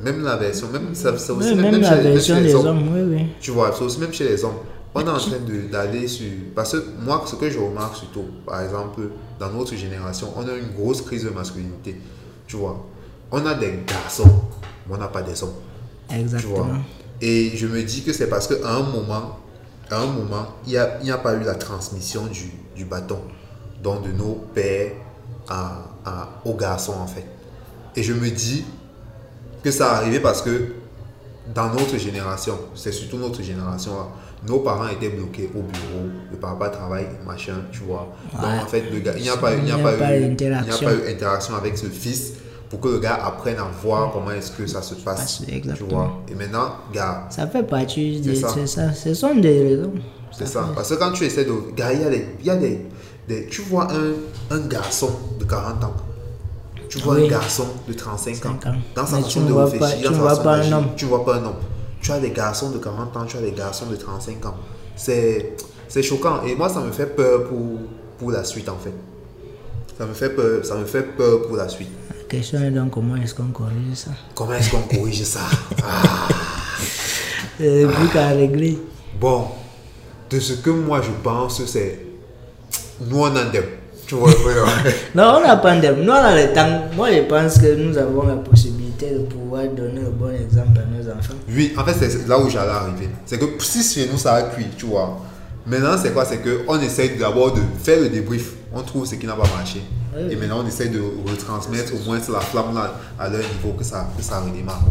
[0.00, 2.34] même la version, même ça, c'est aussi Oui, même, même même la chez, même version
[2.36, 2.66] chez les des hommes.
[2.68, 3.26] hommes, oui, oui.
[3.40, 4.54] Tu vois, c'est aussi même chez les hommes.
[4.94, 6.26] On est en train de- d'aller sur.
[6.54, 9.02] Parce que moi, ce que je remarque surtout, par exemple,
[9.38, 12.00] dans notre génération, on a une grosse crise de masculinité.
[12.46, 12.82] Tu vois,
[13.30, 14.30] on a des garçons,
[14.88, 15.50] mais on n'a pas des hommes.
[16.08, 16.18] Tu vois.
[16.18, 16.66] Exactement.
[17.20, 19.38] Et je me dis que c'est parce qu'à un moment,
[19.90, 23.20] à un moment, il n'y a, il a pas eu la transmission du, du bâton,
[23.82, 24.92] donc de nos pères
[25.48, 27.24] à, à- aux garçons en fait.
[27.94, 28.64] Et je me dis
[29.62, 30.72] que ça arrivé parce que
[31.54, 34.06] dans notre génération, c'est surtout notre génération là,
[34.46, 38.14] nos parents étaient bloqués au bureau, le papa travaille, machin, tu vois.
[38.32, 39.58] Donc en fait, le gars, il n'y a pas eu,
[40.60, 42.34] il n'y a pas eu interaction avec ce fils
[42.68, 45.42] pour que le gars apprenne à voir comment est-ce que ça se passe.
[45.46, 46.18] Tu vois.
[46.28, 48.92] Et maintenant, gars, Ça fait partie de C'est ça.
[48.92, 49.92] Ce sont des raisons.
[50.32, 50.68] c'est ça.
[50.74, 51.52] Parce que quand tu essaies de.
[51.76, 52.26] Gars, il y a des.
[52.42, 52.80] y a des,
[53.28, 55.94] des- tu vois un, un garçon de 40 ans.
[56.88, 57.26] Tu vois Oui.
[57.26, 58.56] un garçon de 35 ans.
[58.60, 58.74] 35 ans.
[58.94, 60.86] Dans sa façon de réfléchir, dans ne sa vois façon pas un d'agir, homme.
[60.96, 61.54] Tu vois pas un homme.
[62.00, 64.54] Tu as des garçons de 40 ans, tu as des garçons de 35 ans.
[64.94, 65.56] C'est
[65.88, 66.42] c'est choquant.
[66.44, 67.78] Et moi, ça me fait peur pour,
[68.18, 68.92] pour la suite, en fait.
[69.98, 71.88] Ça me fait peur, ça me fait peur pour la suite.
[72.28, 75.42] La question est donc comment est-ce qu'on corrige ça Comment est-ce qu'on corrige ça
[75.84, 76.26] Ah.
[77.56, 78.80] C'est plus qu'à régler.
[79.20, 79.44] Bon,
[80.28, 82.00] de ce que moi je pense, c'est.
[83.00, 83.62] Nous on a des.
[84.08, 84.28] Tu vois.
[85.14, 86.02] Non, on n'a pas de...
[86.02, 86.88] Nous, on a le temps.
[86.96, 90.84] Moi, je pense que nous avons la possibilité de pouvoir donner le bon exemple à
[90.84, 91.34] nos enfants.
[91.48, 93.08] Oui, en fait, c'est là où j'allais arriver.
[93.24, 95.20] C'est que si chez nous ça a cuit, tu vois.
[95.66, 96.24] Maintenant, c'est quoi?
[96.24, 98.54] C'est qu'on essaye d'abord de faire le débrief.
[98.72, 99.82] On trouve ce qui n'a pas marché.
[100.14, 100.22] Oui.
[100.30, 103.82] Et maintenant, on essaye de retransmettre au moins la flamme là, à leur niveau, que
[103.82, 104.84] ça, que ça redémarre.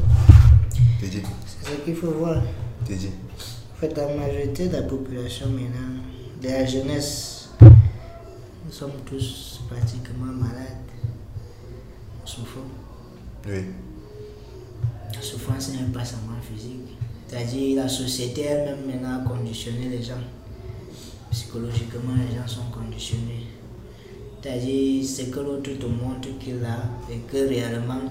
[1.00, 2.42] T'es dit C'est ce qu'il faut voir.
[2.86, 3.12] T'es dit
[3.74, 6.02] En fait, la majorité de la population maintenant,
[6.42, 10.84] de la jeunesse, nous sommes tous pratiquement malades.
[12.22, 12.62] Nous souffrons.
[13.48, 13.64] Oui.
[15.14, 16.98] La souffrance n'est pas seulement physique.
[17.28, 20.16] C'est-à-dire la société elle-même maintenant a conditionné les gens.
[21.36, 23.48] Psychologiquement, les gens sont conditionnés.
[24.42, 28.04] C'est-à-dire c'est que l'autre te montre qu'il a et que réellement,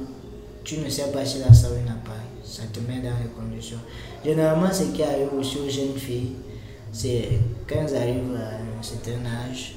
[0.63, 2.21] tu ne sais pas si la ça n'a pas.
[2.45, 3.79] Ça te met dans les conditions.
[4.23, 6.33] Généralement, ce qui arrive aussi aux jeunes filles,
[6.93, 9.77] c'est quand elles arrivent à un certain âge,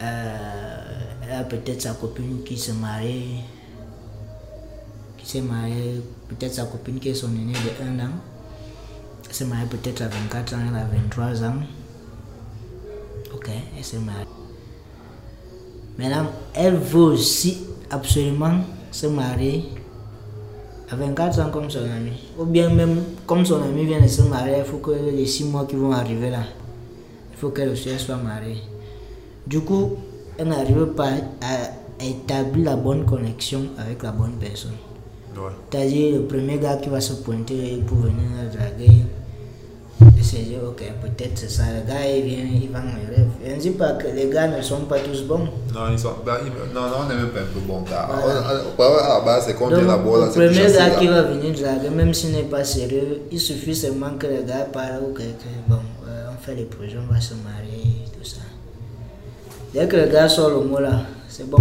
[0.00, 3.40] euh, elle a peut-être sa copine qui se marie,
[5.18, 8.10] qui s'est mariée, peut-être sa copine qui est son aînée de 1 an.
[9.28, 11.56] Elle s'est mariée peut-être à 24 ans, elle a 23 ans.
[13.36, 14.24] Ok, elle s'est mariée.
[15.98, 17.58] Maintenant, elle veut aussi
[17.90, 18.60] absolument
[18.90, 19.64] se marier
[20.90, 22.12] à 24 ans comme son ami.
[22.38, 25.44] Ou bien même comme son ami vient de se marier, il faut que les 6
[25.44, 26.44] mois qui vont arriver là,
[27.32, 28.62] il faut qu'elle aussi soit mariée.
[29.46, 29.96] Du coup,
[30.38, 31.10] elle n'arrive pas
[31.42, 34.72] à établir la bonne connexion avec la bonne personne.
[35.36, 35.52] Ouais.
[35.70, 39.02] C'est-à-dire le premier gars qui va se pointer pour venir la draguer,
[40.00, 43.28] dit ok peut-être c'est ça, le gars il vient, il vend mes rêves.
[43.44, 45.48] Je ne dis pas que les gars ne sont pas tous bons.
[45.74, 47.82] Non, ils sont, bah, ils- non, non, on n'est même pas un peu bon.
[47.82, 48.42] Car Voilà.
[48.78, 50.90] on- on- à la base, c'est qu'on vient Donc d'abord là, le c'est premier gars
[50.98, 54.66] qui va venir draguer, même s'il n'est pas sérieux, il suffit seulement que le gars
[54.72, 58.28] parle ou que, que, bon, euh, on fait les projets, on va se marier, tout
[58.28, 58.40] ça.
[59.72, 61.58] Dès que le gars sort le mot là, c'est bon.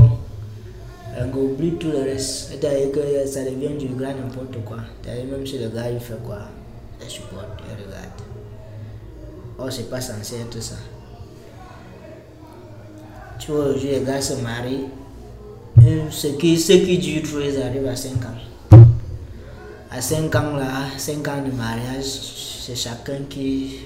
[1.17, 2.49] On oublie tout le reste.
[2.51, 4.77] C'est-à-dire que ça devient du grand n'importe quoi.
[5.01, 6.39] C'est-à-dire même si le gars il fait quoi,
[7.01, 8.09] il supporte, il regarde.
[9.57, 10.75] Oh, c'est pas censé être ça.
[13.39, 14.85] Tu vois, aujourd'hui, les gars se marient.
[15.81, 18.77] Et Ce qui, ce qui dure trop, ils arrivent à 5 ans.
[19.91, 23.79] À 5 ans, là, 5 ans de mariage, c'est chacun qui.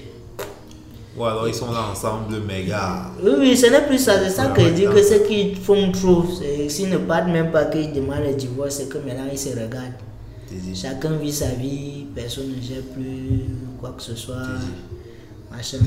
[1.16, 3.10] Ou alors ils sont là ensemble, mais gars.
[3.22, 4.18] Oui, oui, ce n'est plus ça.
[4.20, 6.24] C'est ça que je dis que ceux qui font trop,
[6.68, 9.98] s'ils ne partent même pas qu'ils demandent le divorce, c'est que maintenant ils se regardent.
[10.74, 13.44] Chacun vit sa vie, personne ne gère plus
[13.80, 14.36] quoi que ce soit.
[15.50, 15.78] Machin.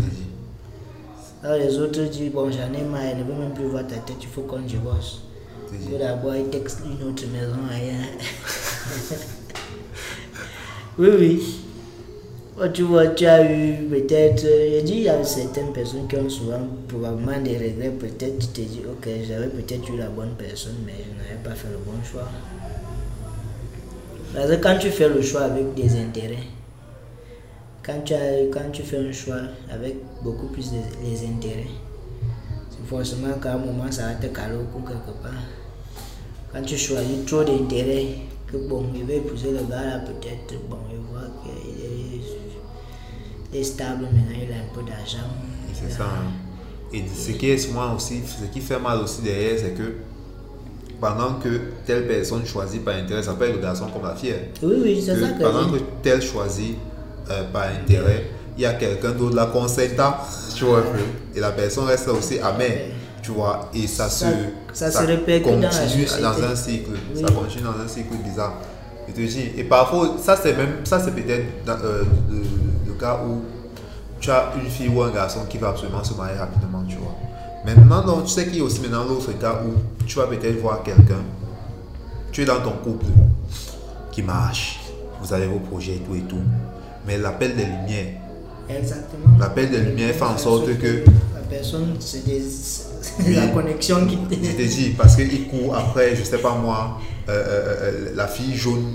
[1.43, 3.95] Alors les autres disent, bon, j'en ai marre, je ne veux même plus voir ta
[3.95, 5.21] tête, il faut qu'on divorce.
[5.69, 8.05] Que d'abord, il texte une autre maison ailleurs.
[10.99, 11.59] oui, oui.
[12.61, 16.15] Oh, tu vois, tu as eu peut-être, je dis, il y a certaines personnes qui
[16.15, 17.89] ont souvent probablement des regrets.
[17.89, 21.55] Peut-être tu te dis, ok, j'avais peut-être eu la bonne personne, mais je n'avais pas
[21.55, 22.29] fait le bon choix.
[24.35, 26.47] Parce que quand tu fais le choix avec des intérêts,
[27.85, 29.41] quand tu, as, quand tu fais un choix
[29.71, 31.67] avec beaucoup plus de les intérêts,
[32.71, 35.31] c'est forcément qu'à un moment ça va te caler au cou quelque part.
[36.51, 38.07] Quand tu choisis trop d'intérêts,
[38.47, 42.21] que bon, je vais épouser le gars là, peut-être, bon, je vois qu'il est,
[43.53, 45.27] il est stable maintenant, il a un peu d'argent.
[45.73, 46.03] C'est ça.
[46.05, 46.31] hein.
[46.93, 49.93] Et ce qui est souvent aussi, ce qui fait mal aussi derrière, c'est que
[51.01, 51.49] pendant que
[51.85, 54.31] telle personne choisit par intérêt, ça peut être le garçon comme la fille.
[54.31, 54.45] hein.
[54.61, 55.83] Oui, oui, c'est que ça que pendant je que dis.
[56.03, 56.77] tel choisit
[57.29, 58.25] euh, par intérêt,
[58.57, 60.15] il y a quelqu'un d'autre là consentant,
[60.55, 60.83] tu vois.
[61.35, 62.77] Et la personne reste aussi amère,
[63.21, 63.69] tu vois.
[63.73, 64.35] Et ça, Ça- se,
[64.73, 65.17] ça se dans la
[65.79, 66.91] continue dans un cycle.
[67.15, 67.21] Oui.
[67.21, 68.53] Ça continue dans un cycle bizarre.
[69.07, 69.51] Je te dis.
[69.57, 72.37] Et parfois, ça c'est même, ça c'est peut-être euh, le,
[72.87, 73.41] le cas où
[74.19, 77.15] tu as une fille ou un garçon qui va absolument se marier rapidement, tu vois.
[77.65, 80.59] Maintenant, donc, tu sais qu'il y a aussi maintenant l'autre cas où tu vas peut-être
[80.61, 81.21] voir quelqu'un,
[82.31, 83.05] tu es dans ton couple
[84.11, 84.79] qui marche,
[85.21, 86.41] vous avez vos projets et tout et tout,
[87.05, 88.13] mais l'appel des lumières,
[88.69, 89.37] Exactement.
[89.39, 91.03] l'appel des lumières fait en sorte que,
[91.35, 92.41] La personne, c'est des-
[93.27, 93.35] Oui.
[93.35, 96.99] la connexion qui je te dis, parce qu'il court après, je sais pas moi,
[97.29, 97.75] euh, euh,
[98.09, 98.85] euh, la fille jaune,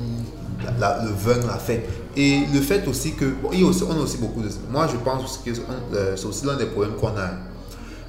[0.65, 1.89] la- la- le vin, la fête.
[2.17, 4.49] Et le fait aussi que, bon, il y a aussi, on a aussi beaucoup de...
[4.71, 5.51] Moi, je pense aussi que
[5.95, 7.31] euh, c'est aussi l'un des problèmes qu'on a.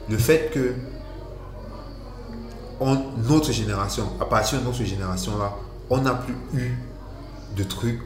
[0.10, 0.74] Le fait que
[2.80, 2.98] on,
[3.28, 5.54] notre génération, à partir de notre génération là,
[5.90, 6.72] on n'a plus eu
[7.56, 8.00] de trucs,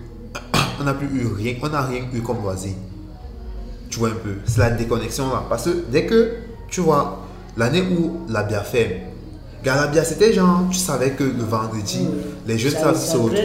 [0.80, 2.74] on n'a plus eu rien, on n'a rien eu comme loisir.
[3.90, 5.44] Tu vois un peu, c'est la déconnexion là.
[5.50, 6.34] Parce que dès que,
[6.70, 7.20] tu vois,
[7.58, 8.92] l'année où la bière ferme,
[9.64, 12.18] Gars, la bière, c'était genre, tu savais que le vendredi, Oui,
[12.48, 13.40] les jeunes savent se retrouvent.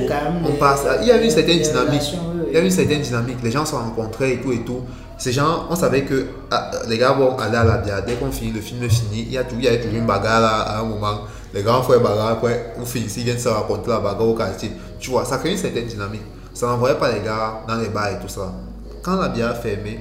[0.49, 0.81] On passe.
[1.03, 2.03] Il y avait une des- certaine dynamique.
[2.13, 2.43] oui.
[2.49, 3.37] Il y avait une certaine dynamique.
[3.45, 4.81] Les gens se rencontraient et tout et tout.
[5.17, 8.05] Ces gens, on savait que ah, les gars vont aller à la bière.
[8.05, 9.27] Dès qu'on finit, le film est fini.
[9.29, 11.21] Il y a, tout, il y a toujours une bagarre là, à un moment.
[11.55, 12.31] Les gars font une bagarre.
[12.31, 13.07] Après, on finit.
[13.17, 14.73] Ils viennent se raconter la bagarre au quartier.
[14.99, 16.23] Tu vois, ça crée une certaine dynamique.
[16.59, 18.53] Ça n'envoyait pas les gars dans les bars et tout ça.
[19.01, 20.01] Quand la bière a fermé,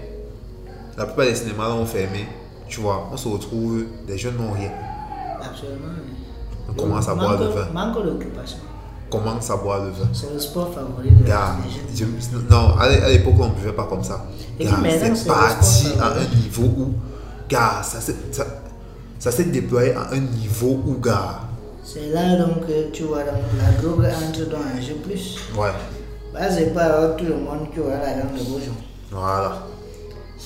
[0.98, 2.26] la plupart des cinémas ont fermé.
[2.68, 4.72] Tu vois, on se retrouve, les jeunes n'ont rien.
[5.40, 5.94] Absolument.
[6.04, 6.16] oui.
[6.68, 7.68] On commence à boire le vin.
[7.72, 8.58] Manque d'occupation.
[9.12, 10.08] Commence à boire le vin.
[10.12, 11.58] C'est le sport favori de Gars,
[11.96, 12.06] je-
[12.50, 14.26] non, à l'é- à l'époque, on ne buvait pas comme ça.
[14.60, 16.94] C'est le parti à un niveau où,
[17.48, 18.46] gars, ça s'est ça,
[19.20, 21.42] ça s'est déployé à un niveau où, gars,
[21.84, 25.38] C'est là donc que tu vois donc, la drogue entre dans un jeu plus.
[25.56, 25.70] ouais,
[26.38, 28.70] Bah, c'est pas alors, tout le monde qui aura la langue de gauche.
[29.12, 29.64] voilà.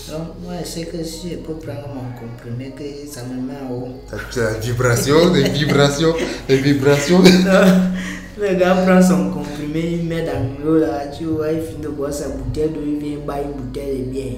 [0.09, 3.59] Donc, moi, je sais que si je peux prendre mon comprimé, que ça me met
[3.59, 3.89] en haut.
[4.31, 6.13] C'est la vibration, des vibrations,
[6.47, 7.21] des vibrations.
[8.39, 11.89] Le gars prend son comprimé, il met dans l'eau là, tu vois, il finit de
[11.89, 14.33] boire sa bouteille d'eau, il vient boire une bouteille de bière.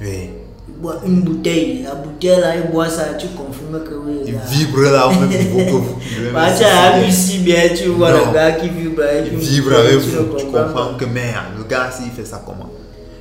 [0.00, 0.30] Oui,
[0.66, 4.34] Il boit une bouteille, la bouteille là, il boit ça, tu confirmes que oui, il
[4.50, 5.98] vibre là au même niveau que vous.
[6.32, 8.26] Bah, tu as vu si bien, tu vois Non.
[8.28, 10.94] le gars qui vibre avec Il vibre bouteille, avec tu vous, tu comprends?
[10.98, 12.70] que merde, le gars, s'il fait ça comment?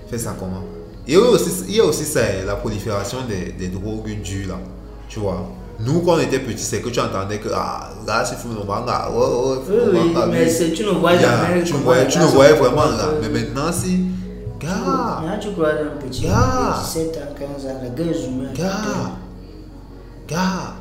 [0.07, 0.64] Il fait ça comment?
[1.06, 4.48] Il y a aussi, il y a aussi ça, la prolifération des, des drogues dures
[4.48, 4.60] là,
[5.10, 5.45] tu vois?
[5.80, 9.10] Nous, quand on était petits, c'est que tu entendais que, ah, là, c'est le manga,
[9.11, 9.57] ouais, ouais,
[9.91, 13.10] Oui, oui, mais tu ne vois Gars, jamais Tu voyais, tu ne voyais vraiment là.
[13.22, 13.99] Mais maintenant, si,
[14.64, 16.77] gars, Maintenant, tu crois un petit Gars.
[16.80, 18.49] de 17 ans, 15 ans, le gars est humain.
[18.56, 19.11] gars,
[20.27, 20.73] gars.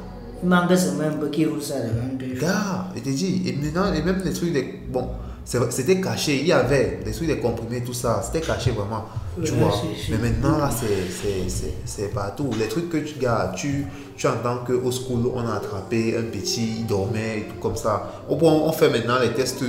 [0.43, 2.39] Il manque seulement un peu qui roule ça devant deux.
[2.41, 5.07] Gars, je te dis, et maintenant, et même les trucs, des, bon,
[5.45, 9.05] c'était caché, il y avait des trucs, des comprimés, tout ça, c'était caché vraiment,
[9.37, 9.73] tu Ouais, vois.
[10.11, 12.51] Mais maintenant, là, c'est- partout.
[12.59, 13.87] Les trucs que tu gars, tu,
[14.17, 18.11] tu entends qu'au school, on a attrapé un petit, il dormait et tout comme ça.
[18.29, 19.63] Point, on fait maintenant les tests,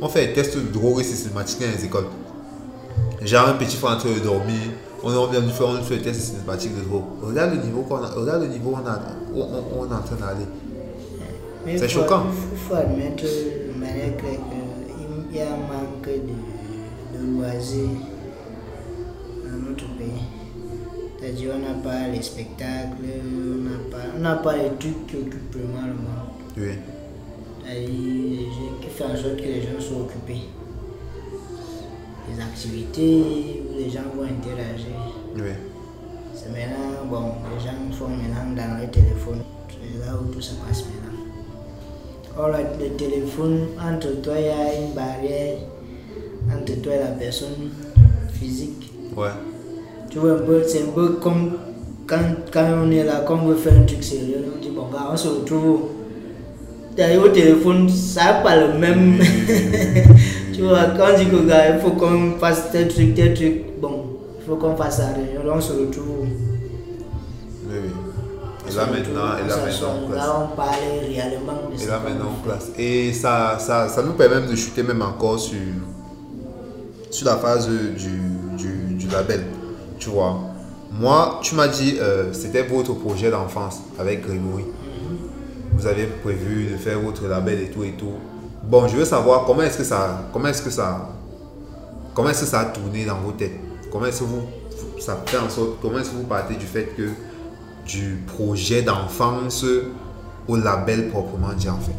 [0.00, 2.06] on fait les tests de drogue systématiques dans les écoles.
[3.22, 4.60] Genre un petit frère en train de dormir,
[5.02, 7.04] on vient de faire, on fait le test systématique de drogue.
[7.22, 9.00] Regarde le niveau qu'on a, regarde le niveau où on, a,
[9.34, 11.78] où on, on est en train d'aller.
[11.78, 12.24] C'est choquant.
[12.52, 14.40] Il faut admettre de manière claire
[15.30, 17.88] qu'il y a un manque de, de loisirs
[19.44, 20.24] dans notre pays.
[21.18, 22.96] C'est-à-dire on n'a pas les spectacles,
[24.16, 26.32] on n'a pas, pas les trucs qui occupent vraiment le monde.
[26.58, 26.74] Oui.
[27.64, 28.48] C'est-à-dire
[28.82, 30.42] qui font en sorte que les gens soient occupés.
[32.28, 34.96] Les activités où les gens vont interagir.
[35.36, 35.42] Oui.
[36.34, 39.42] C'est maintenant, bon, les gens font maintenant dans les téléphones.
[39.68, 41.04] C'est là où tout se passe maintenant.
[42.36, 45.58] Or, le téléphone, entre toi, il y a une barrière
[46.50, 47.70] entre toi et la personne
[48.32, 48.92] physique.
[49.16, 49.28] Ouais.
[50.10, 51.52] Tu vois, un peu, c'est un peu comme
[52.06, 52.18] quand,
[52.52, 55.08] quand on est là, quand on veut faire un truc sérieux, on dit, bon, gars,
[55.12, 55.80] on se retrouve.
[56.96, 59.20] D'ailleurs, au téléphone, ça n'a pas le même.
[60.54, 63.80] tu vois, quand on dit que, gars, il faut qu'on fasse tel truc, tel truc,
[63.80, 64.04] bon,
[64.40, 65.06] Il faut qu'on fasse là
[65.54, 66.26] on se retrouve.
[67.68, 67.90] Oui, oui.
[68.70, 70.24] Et là maintenant, et là maintenant, on place.
[70.26, 70.74] Là on parle
[71.06, 72.48] réellement de Et là maintenant on fait.
[72.48, 72.70] place.
[72.78, 75.58] Et ça, ça, ça nous permet même de chuter même encore sur,
[77.10, 79.44] sur la phase du, du, du label.
[79.98, 80.38] Tu vois.
[80.98, 84.64] Moi, tu m'as dit, euh, c'était votre projet d'enfance avec Grégory.
[85.76, 88.12] Vous avez prévu de faire votre label et tout et tout.
[88.68, 91.08] Bon, je veux savoir comment est-ce que ça, comment est-ce que ça,
[92.14, 93.58] comment est-ce que ça a tourné dans vos têtes?
[93.92, 94.42] Comment est-ce que vous,
[95.00, 97.10] ça fait en sorte, comment est-ce que vous partez du fait que
[97.86, 99.64] du projet d'enfance
[100.48, 101.92] au label proprement dit en fait?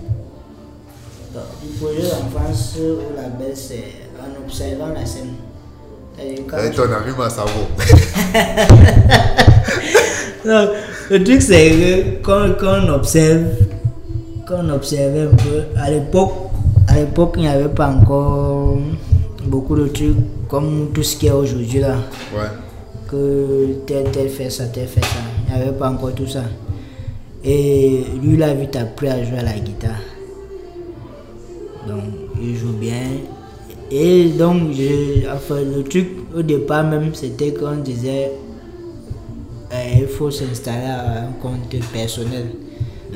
[1.63, 5.33] Du projet d'enfance au label, c'est en observant la scène.
[6.17, 7.67] Avec ton ami Massavo.
[10.45, 10.69] Non,
[11.09, 13.47] le truc c'est que quand, quand on observe,
[14.47, 16.44] quand on observait un peu, à l'époque,
[16.87, 18.77] à l'époque il n'y avait pas encore
[19.45, 20.15] beaucoup de trucs
[20.47, 21.95] comme tout ce qu'il y a aujourd'hui là,
[22.35, 22.47] Ouais.
[23.07, 25.17] que tel tel fait ça, tel fait ça.
[25.49, 26.43] Il n'y avait pas encore tout ça.
[27.43, 30.01] Et lui il a vite appris à jouer à la guitare.
[31.87, 32.03] Donc
[32.41, 33.03] il joue bien.
[33.91, 38.31] Et donc je, enfin, le truc au départ même c'était qu'on disait
[39.71, 42.47] euh, il faut s'installer à un compte personnel.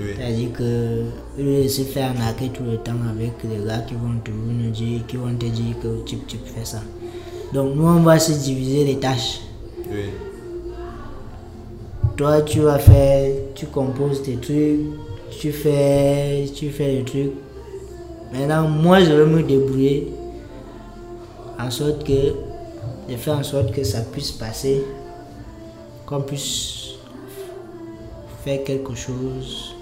[0.01, 0.13] Oui.
[0.17, 4.69] C'est-à-dire que se faire arnaquer tout le temps avec les gars qui vont toujours nous
[4.69, 6.81] dire, qui vont te dire que tu, tu fais ça.
[7.53, 9.41] Donc nous on va se diviser les tâches.
[9.91, 10.05] Oui.
[12.15, 14.80] Toi tu vas faire, tu composes tes trucs,
[15.31, 17.34] tu fais, tu fais les trucs.
[18.31, 20.13] Maintenant moi je vais me débrouiller
[21.59, 22.34] en sorte que,
[23.11, 24.84] de faire en sorte que ça puisse passer,
[26.05, 26.91] qu'on puisse
[28.43, 29.76] faire quelque chose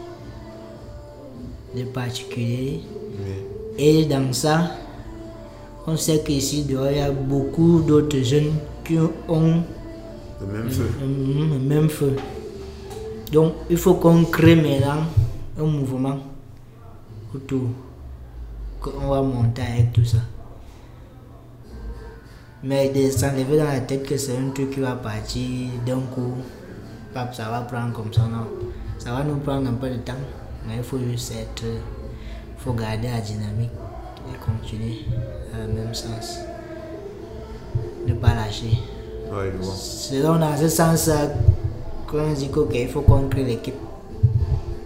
[1.75, 2.81] de particulier.
[3.19, 3.33] Oui.
[3.77, 4.71] Et dans ça,
[5.85, 8.53] on sait qu'ici dehors, il y a beaucoup d'autres jeunes
[8.83, 9.63] qui ont
[10.41, 10.89] Le même feu.
[11.01, 12.15] Le même feu.
[13.31, 15.03] Donc, il faut qu'on crée maintenant
[15.59, 16.17] un mouvement
[17.33, 17.69] autour.
[18.79, 20.19] Qu'on va monter avec tout ça.
[22.63, 26.33] Mais de s'enlever dans la tête que c'est un truc qui va partir d'un coup,
[27.13, 28.47] ça va prendre comme ça, non.
[28.97, 30.13] Ça va nous prendre un peu de temps,
[30.67, 31.63] mais il faut juste être.
[31.65, 33.71] Il faut garder la dynamique
[34.29, 35.05] et continuer
[35.53, 36.39] dans le même sens.
[38.07, 38.77] Ne pas lâcher.
[39.31, 39.51] Ouais.
[39.75, 41.29] C'est donc dans ce sens-là
[42.07, 43.75] qu'on dit que, ok, il faut qu'on crée l'équipe.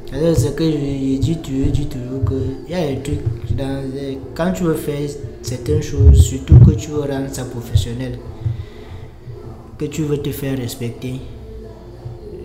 [0.09, 2.33] C'est-à-dire ce que je, dis toujours, dis toujours que
[2.67, 5.09] il y a des trucs, dans les- quand tu veux faire
[5.41, 8.19] certaines choses, surtout que tu veux rendre ça professionnel,
[9.77, 11.21] que tu veux te faire respecter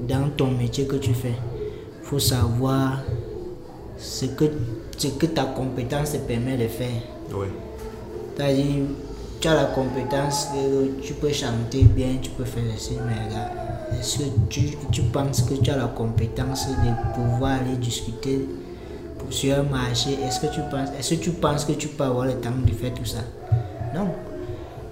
[0.08, 1.34] dans ton métier que tu fais,
[2.00, 3.02] il faut savoir
[3.98, 4.44] ce que,
[4.96, 6.88] ce que ta compétence te permet de faire.
[7.34, 7.46] Oui.
[8.36, 8.84] C'est-à-dire,
[9.40, 10.48] tu as la compétence,
[11.02, 13.50] tu peux chanter bien, tu peux faire ceci, mais là,
[13.98, 14.60] est-ce que tu,
[14.90, 18.46] tu penses que tu as la compétence de pouvoir aller discuter
[19.18, 20.10] pour- sur un marché?
[20.26, 22.72] Est-ce que tu penses, est-ce que tu penses que tu peux avoir le temps de
[22.72, 23.18] faire tout ça?
[23.94, 24.08] Non.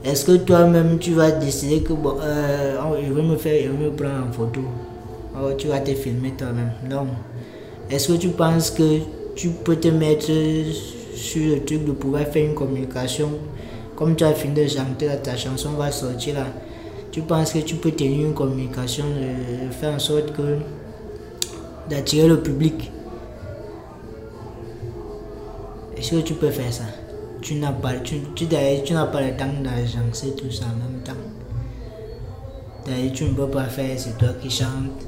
[0.05, 3.71] Est-ce que toi-même tu vas décider que bon, euh, oh, je veux me faire, je
[3.85, 4.61] me prendre en photo
[5.37, 7.07] Oh, tu vas te filmer toi-même Non.
[7.91, 9.01] Est-ce que tu penses que
[9.37, 10.33] tu peux te mettre
[11.15, 13.31] sur le truc de pouvoir faire une communication?
[13.95, 16.47] Comme tu as fini de chanter, ta chanson va sortir là.
[17.13, 20.59] Tu penses que tu peux tenir une communication, de faire en sorte que
[21.89, 22.91] d'attirer le public?
[25.97, 26.85] Est-ce que tu peux faire ça?
[27.41, 31.03] Tu n'as pas, tu, tu, tu n'as pas le temps d'agencer tout ça en même
[31.05, 31.13] temps.
[32.87, 35.07] D'ailleurs, tu ne peux pas faire, c'est toi qui chantes,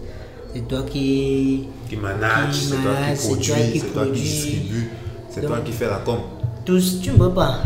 [0.56, 4.90] c'est toi qui, Qui manage, c'est toi qui qui c'est toi qui distribue,
[5.28, 6.16] c'est toi qui fais la com.
[6.64, 7.58] tous, tu ne peux pas.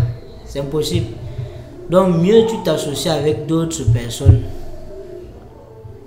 [0.45, 1.07] C'est impossible.
[1.89, 4.43] Donc, mieux tu t'associes avec d'autres personnes.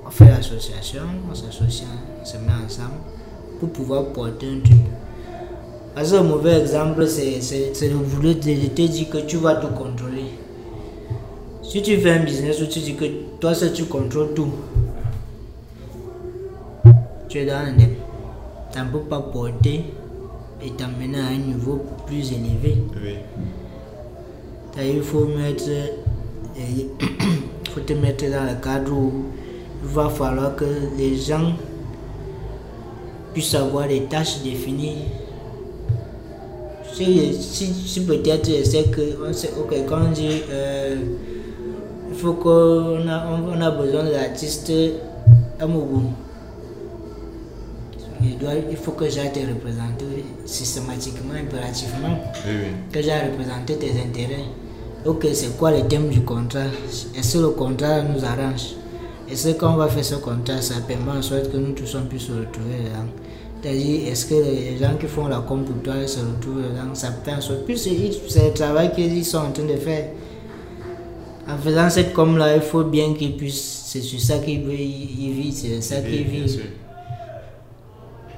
[0.05, 1.87] On fait l'association, on s'associe,
[2.21, 2.99] on se met ensemble
[3.61, 4.81] pour pouvoir porter un truc.
[5.95, 7.39] Parce que le mauvais exemple, c'est
[7.81, 10.25] de vouloir te, dire que tu vas tout contrôler.
[11.61, 13.05] Si tu fais un business où tu dis que
[13.39, 14.51] toi seul tu contrôles tout,
[17.39, 19.85] dans ne peux pas porter
[20.63, 22.77] et t'emmener à un niveau plus élevé.
[23.03, 23.15] Oui.
[24.81, 26.83] Il faut mettre, euh,
[27.73, 29.11] faut te mettre dans le cadre où
[29.83, 30.65] il va falloir que
[30.97, 31.53] les gens
[33.33, 35.05] puissent avoir des tâches définies.
[36.93, 40.95] Si, si, si peut-être je sais que on sait, ok, quand on dit euh,
[42.11, 44.71] il faut qu'on a, on, on a besoin l'artiste
[45.59, 46.11] Amougou.
[48.23, 50.05] Il, doit, il faut que j'aille te représenter
[50.45, 52.67] systématiquement, impérativement Oui, oui.
[52.91, 54.45] que j'ai représenté tes intérêts.
[55.05, 56.67] ok, c'est quoi le thème du contrat?
[57.17, 58.75] Est-ce que le contrat nous arrange?
[59.29, 61.95] Est-ce que quand on va faire ce contrat, ça permet en sorte que nous tous
[61.95, 63.09] on puisse se retrouver dedans
[63.61, 66.93] C'est-à-dire, est-ce que les gens qui font la com pour toi ils se retrouvent dedans?
[66.93, 67.65] Ça fait en sorte.
[67.65, 70.09] Puis c'est le travail qu'ils sont en train de faire.
[71.47, 73.83] En faisant cette com-là, il faut bien qu'ils puissent.
[73.87, 76.61] C'est sur ça qu'ils vivre, c'est ça qu'ils vivent.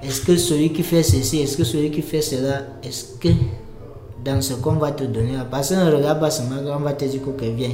[0.06, 3.30] Est-ce que celui qui fait ceci, est-ce que celui qui fait cela, est-ce que
[4.24, 7.06] dans ce qu'on va te donner, parce qu'on ne regarde pas seulement, on va te
[7.06, 7.72] dire que viens.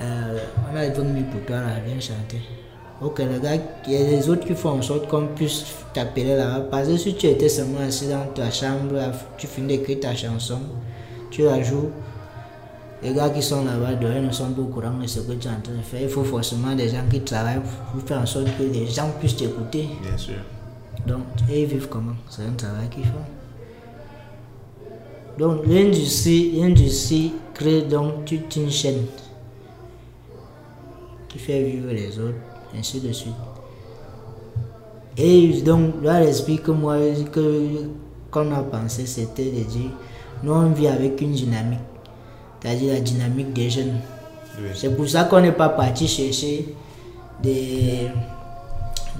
[0.00, 0.38] Euh,
[0.72, 2.40] on a 20 000 pour toi là, viens chanter.
[3.00, 3.54] Ok, le gars,
[3.86, 5.64] il y a des autres qui font en sorte qu'on puisse
[5.94, 6.66] t'appeler là-bas.
[6.68, 8.94] Parce que si tu étais seulement assis dans ta chambre,
[9.36, 10.58] tu finis d'écrire ta chanson,
[11.30, 11.90] tu la joues.
[13.02, 15.46] Les gars qui sont là-bas, dehors, ne sont pas au courant de ce que tu
[15.46, 16.02] es en train de faire.
[16.02, 17.60] Il faut forcément des gens qui travaillent
[17.92, 19.88] pour faire en sorte que les gens puissent t'écouter.
[20.02, 20.34] Bien sûr.
[21.06, 23.12] Donc, et ils vivent comment C'est un travail qu'ils font.
[25.38, 29.06] Donc, l'industrie, l'industrie crée donc toute une chaîne
[31.28, 32.38] qui fait vivre les autres,
[32.76, 33.34] ainsi de suite.
[35.16, 36.96] Et donc, là, l'esprit que moi,
[37.32, 37.88] que,
[38.30, 39.90] qu'on a pensé, c'était de dire,
[40.42, 41.78] nous, on vit avec une dynamique,
[42.60, 43.96] c'est-à-dire la dynamique des jeunes.
[44.58, 44.68] Oui.
[44.74, 46.74] C'est pour ça qu'on n'est pas parti chercher
[47.42, 48.08] des,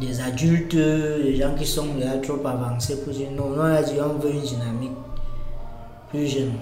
[0.01, 3.83] des adultes, des gens qui sont déjà trop avancés pour dire non, non, on a
[3.83, 4.93] dit on veut une dynamique
[6.11, 6.53] plus jeune.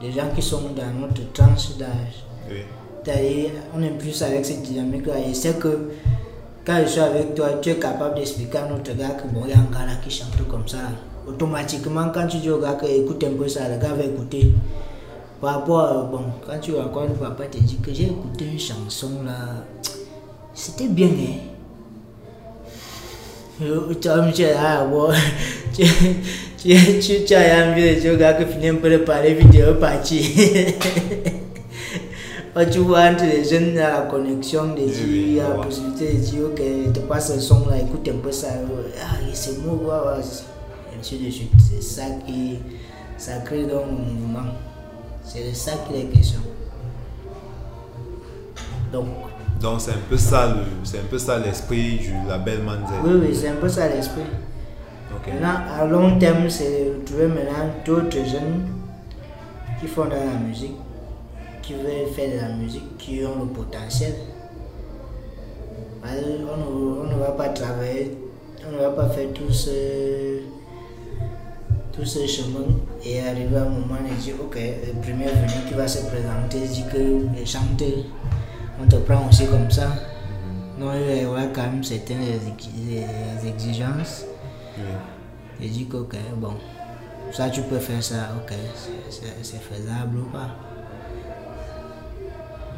[0.00, 2.24] Des gens qui sont dans notre tranche d'âge.
[2.48, 2.58] Oui.
[3.04, 5.14] C'est-à-dire, on est plus avec cette dynamique-là.
[5.28, 5.90] Et c'est que
[6.64, 9.50] quand je suis avec toi, tu es capable d'expliquer à notre gars que bon, il
[9.50, 10.78] y a un gars là qui chante comme ça.
[11.26, 14.52] Automatiquement, quand tu dis au gars que écoute un peu ça, le gars va écouter.
[15.40, 18.58] Par rapport à, bon, quand tu rencontres le papa, te dit que j'ai écouté une
[18.58, 19.64] chanson là,
[20.52, 21.48] c'était bien, hein.
[23.62, 25.08] Euh, Tu dire, ah bon,
[25.74, 25.84] tu,
[26.56, 30.74] tu, tu, tu as vu de finit un peu de parler vidéo parti.
[32.54, 35.40] Quand tu vois entre les jeunes, il y a la connexion, de dire, il y
[35.40, 35.64] a la vois.
[35.64, 38.48] possibilité de dire, ok, te passe ce son là, écoute un peu ça.
[39.00, 40.20] Ah, c'est ouais, ouais,
[40.92, 41.52] et ainsi de suite.
[41.58, 42.58] C'est ça qui,
[43.16, 44.50] ça crée donc un mouvement.
[45.28, 46.40] C'est de ça qu'il est question.
[48.90, 49.08] Donc,
[49.60, 53.00] Donc c'est un peu ça le, c'est un peu ça l'esprit du label Manzel.
[53.04, 54.22] oui, oui, c'est un peu ça l'esprit.
[55.26, 58.68] Maintenant, à long terme, c'est de trouver maintenant d'autres jeunes
[59.78, 60.76] qui font de la musique,
[61.60, 64.14] qui veulent faire de la musique, qui ont le potentiel.
[66.02, 68.16] On ne, on ne va pas travailler,
[68.66, 70.38] on ne va pas faire tout ce,
[71.98, 72.64] tout ce chemin
[73.04, 76.60] et arriver à un moment et dire, ok, le premier venu qui va se présenter
[76.68, 78.04] dit que les chanteurs,
[78.80, 79.88] on te prend aussi comme ça.
[80.78, 82.20] Non, il y avoir quand même certaines
[83.44, 84.24] exigences.
[84.78, 84.84] Oui.
[85.60, 86.52] Et dit que, ok, bon,
[87.32, 88.54] ça tu peux faire ça, ok,
[89.10, 90.50] c'est- faisable ou pas.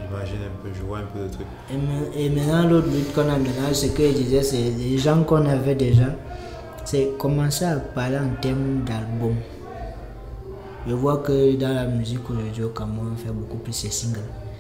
[0.03, 1.47] J'imagine un peu, je vois un peu le truc.
[1.71, 4.97] Et, ma- et maintenant, l'autre lutte qu'on a maintenant, ce que je disais, c'est les
[4.97, 6.07] gens qu'on avait déjà,
[6.91, 9.37] c'est commencer à parler en termes d'album.
[10.89, 14.19] Je vois que dans la musique aujourd'hui au Cameroun, on fait beaucoup plus ces singles.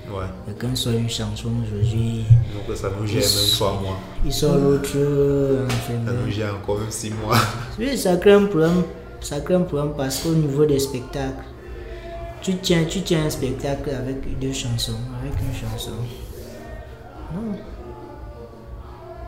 [0.08, 0.26] Ouais.
[0.46, 2.24] Quelqu'un sort une chanson aujourd'hui,
[2.54, 3.96] Donc ça nous gère même trois mois.
[4.24, 4.96] il sort l'autre,
[5.66, 7.36] enfin, Ça nous gère encore même six mois.
[7.80, 8.82] Oui, ça crée un problème,
[9.20, 11.44] ça crée un problème parce qu'au niveau des spectacles,
[12.42, 15.90] tu tiens, tu tiens un spectacle avec deux chansons, avec une chanson.
[17.34, 17.56] Non.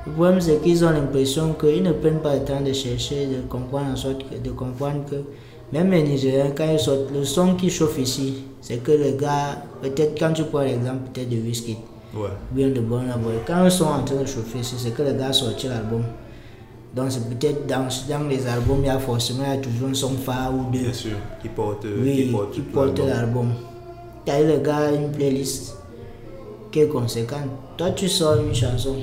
[0.06, 3.40] Le problème, c'est qu'ils ont l'impression qu'ils ne prennent pas le temps de chercher, de
[3.48, 5.16] comprendre en sorte que, de comprendre que
[5.72, 9.62] même les Nigériens, quand ils sortent, le son qui chauffe ici, c'est que le gars,
[9.80, 11.76] peut-être quand tu prends l'exemple peut-être de Whisky,
[12.14, 12.28] Ouais.
[12.50, 15.12] bien de bon Boy, quand ils sont en train de chauffer ici, c'est que le
[15.12, 16.02] gars a sorti l'album.
[16.94, 19.88] Donc c'est peut-être dans, dans les albums, il y a forcément il y a toujours
[19.88, 20.80] un son phare ou deux.
[20.80, 21.12] Bien sûr.
[21.40, 23.08] Qui porte, Oui, qui porte, l'album.
[23.08, 23.52] l'album.
[24.26, 25.74] T'as le gars une playlist
[26.70, 27.48] qui est conséquente.
[27.78, 28.96] Toi, tu sors une chanson.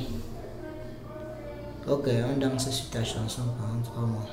[1.89, 4.27] Ok, on danse sur ta chanson pendant trois mois.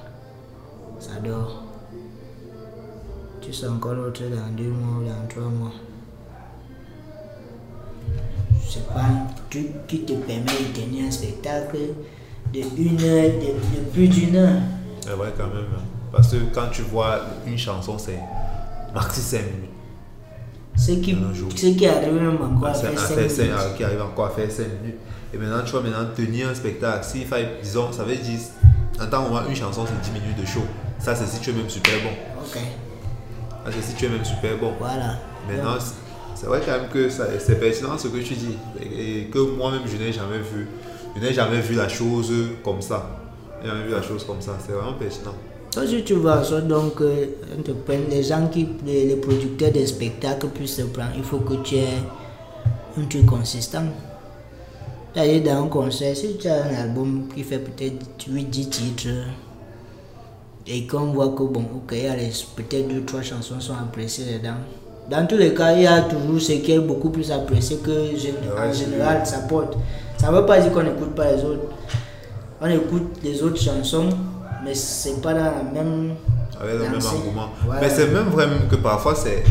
[0.98, 1.62] Ça dort.
[3.40, 5.72] Tu sors encore l'autre dans deux mois ou dans trois mois.
[8.68, 11.78] C'est pas un truc qui te permet de tenir un spectacle
[12.52, 14.60] de une heure, de, de plus d'une heure.
[15.00, 15.64] C'est vrai quand même.
[15.76, 15.82] hein.
[16.12, 18.18] Parce que quand tu vois une chanson, c'est
[18.94, 19.70] maxi 5 minutes.
[20.76, 21.16] Ce qui,
[21.56, 23.76] ce qui arrive même encore à faire à 5 faire cinq- minutes.
[23.78, 24.98] qui arrive encore à faire 5 minutes.
[25.36, 27.04] Et maintenant, tu vas maintenant tenir un spectacle.
[27.04, 28.38] S'il faille, disons, ça veut dire,
[28.98, 30.62] en tant que moi, une chanson, c'est 10 minutes de show.
[30.98, 32.40] Ça, c'est si tu es même super bon.
[32.42, 32.54] Ok,
[33.66, 34.72] Ça, c'est si tu es même super bon.
[34.78, 35.18] voilà.
[35.46, 35.94] Maintenant, c'est-
[36.34, 38.56] c'est vrai quand même que ça- c'est pertinent ce que tu dis.
[38.80, 40.66] Et, et que moi-même, je n'ai jamais vu.
[41.14, 42.32] Je n'ai jamais vu la chose
[42.64, 43.06] comme ça.
[43.60, 44.52] Je n'ai jamais vu la chose comme ça.
[44.64, 45.34] C'est vraiment pertinent.
[45.70, 47.26] Toi, si tu en sorte donc, euh,
[47.58, 51.54] on les gens qui, les, les producteurs des spectacles puissent te prendre, il faut que
[51.56, 51.98] tu aies
[52.98, 53.84] un truc consistant.
[55.16, 59.08] C'est-à-dire, dans un concert, si tu as un album qui fait peut-être 8-10 titres,
[60.66, 64.26] et qu'on voit que, bon, ok, il y a les- peut-être 2-3 chansons sont appréciées
[64.34, 64.56] dedans.
[65.08, 67.90] Dans tous les cas, il y a toujours ce qui est beaucoup plus apprécié que
[68.60, 69.78] en général ça porte.
[70.18, 71.70] Ça ne veut pas dire qu'on n'écoute pas les autres.
[72.60, 74.08] On écoute les autres chansons,
[74.64, 76.14] mais c'est pas dans la même.
[76.60, 77.48] Avec le même engouement.
[77.80, 79.44] Mais c'est même vrai même que parfois, c'est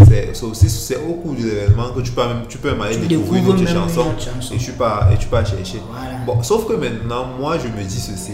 [0.44, 3.50] aussi c'est au cours de l'événement que tu peux même, tu peux aller découvrir une
[3.50, 4.06] autre chanson
[4.54, 5.82] et tu pas et tu chercher.
[5.92, 6.18] Voilà.
[6.26, 8.34] Bon, sauf que maintenant, moi, je me dis ceci.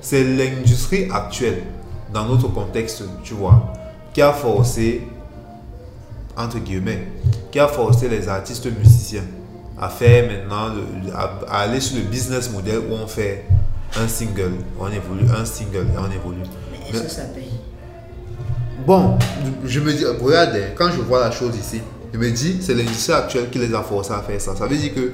[0.00, 1.62] C'est l'industrie actuelle,
[2.12, 3.72] dans notre contexte, tu vois,
[4.14, 5.02] qui a forcé,
[6.36, 7.08] entre guillemets,
[7.50, 9.24] qui a forcé les artistes musiciens
[9.80, 13.44] à faire maintenant, le- à, à aller sur le business model où on fait
[13.96, 16.42] un single, on évolue, un single et on évolue.
[16.72, 17.47] Mais est-ce que ça paye
[18.86, 19.18] Bon,
[19.64, 21.80] je me dis, regarde, quand je vois la chose ici,
[22.12, 24.56] je me dis, c'est l'industrie actuelle qui les a forcés à faire ça.
[24.56, 25.12] Ça veut dire que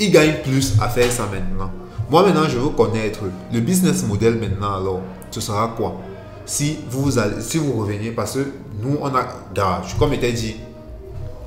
[0.00, 1.70] ils gagnent plus à faire ça maintenant.
[2.10, 3.20] Moi, maintenant, je veux connaître
[3.52, 5.00] le business model maintenant, alors,
[5.30, 5.96] ce sera quoi?
[6.46, 8.46] Si vous, allez, si vous revenez, parce que
[8.82, 10.56] nous, on a, gars, je- comme était dit,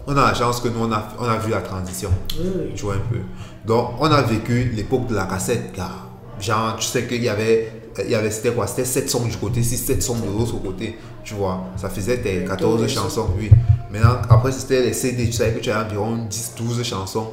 [0.05, 2.11] on a la chance que nous, on a, on a vu la transition.
[2.39, 2.71] Oui.
[2.75, 3.17] Tu vois un peu.
[3.65, 6.07] Donc, on a vécu l'époque de la cassette, car,
[6.39, 8.67] genre, tu sais qu'il y avait, il y avait c'était quoi?
[8.67, 10.97] C'était 7 sons du côté, 6, 7 sons de l'autre côté.
[11.23, 13.49] Tu vois, ça faisait tes 14 chansons, oui.
[13.91, 17.27] Maintenant, après, c'était les CD, tu savais que tu avais environ 10, 12 chansons.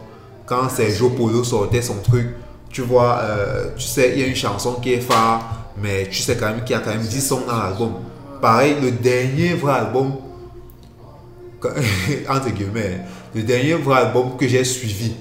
[0.46, 2.34] Quand Sergio Polo sortait son truc,
[2.70, 6.20] tu vois, euh, tu sais, il y a une chanson qui est phare, mais tu
[6.20, 7.92] sais quand même qu'il y a quand même 10 sons dans l'album.
[8.40, 10.12] Pareil, le dernier vrai album,
[12.28, 13.00] entre guillemets,
[13.34, 15.12] le dernier vrai album que j'ai suivi,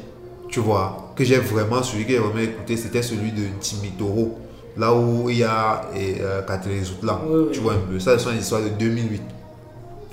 [0.49, 4.37] tu vois, que j'ai vraiment suivi, que j'ai vraiment écouté, c'était celui de Timmy Toro.
[4.77, 6.83] Là où il y a euh, Catherine.
[7.01, 7.47] Oui, oui.
[7.51, 7.99] Tu vois un peu.
[7.99, 9.21] Ça, c'est une histoire de 2008.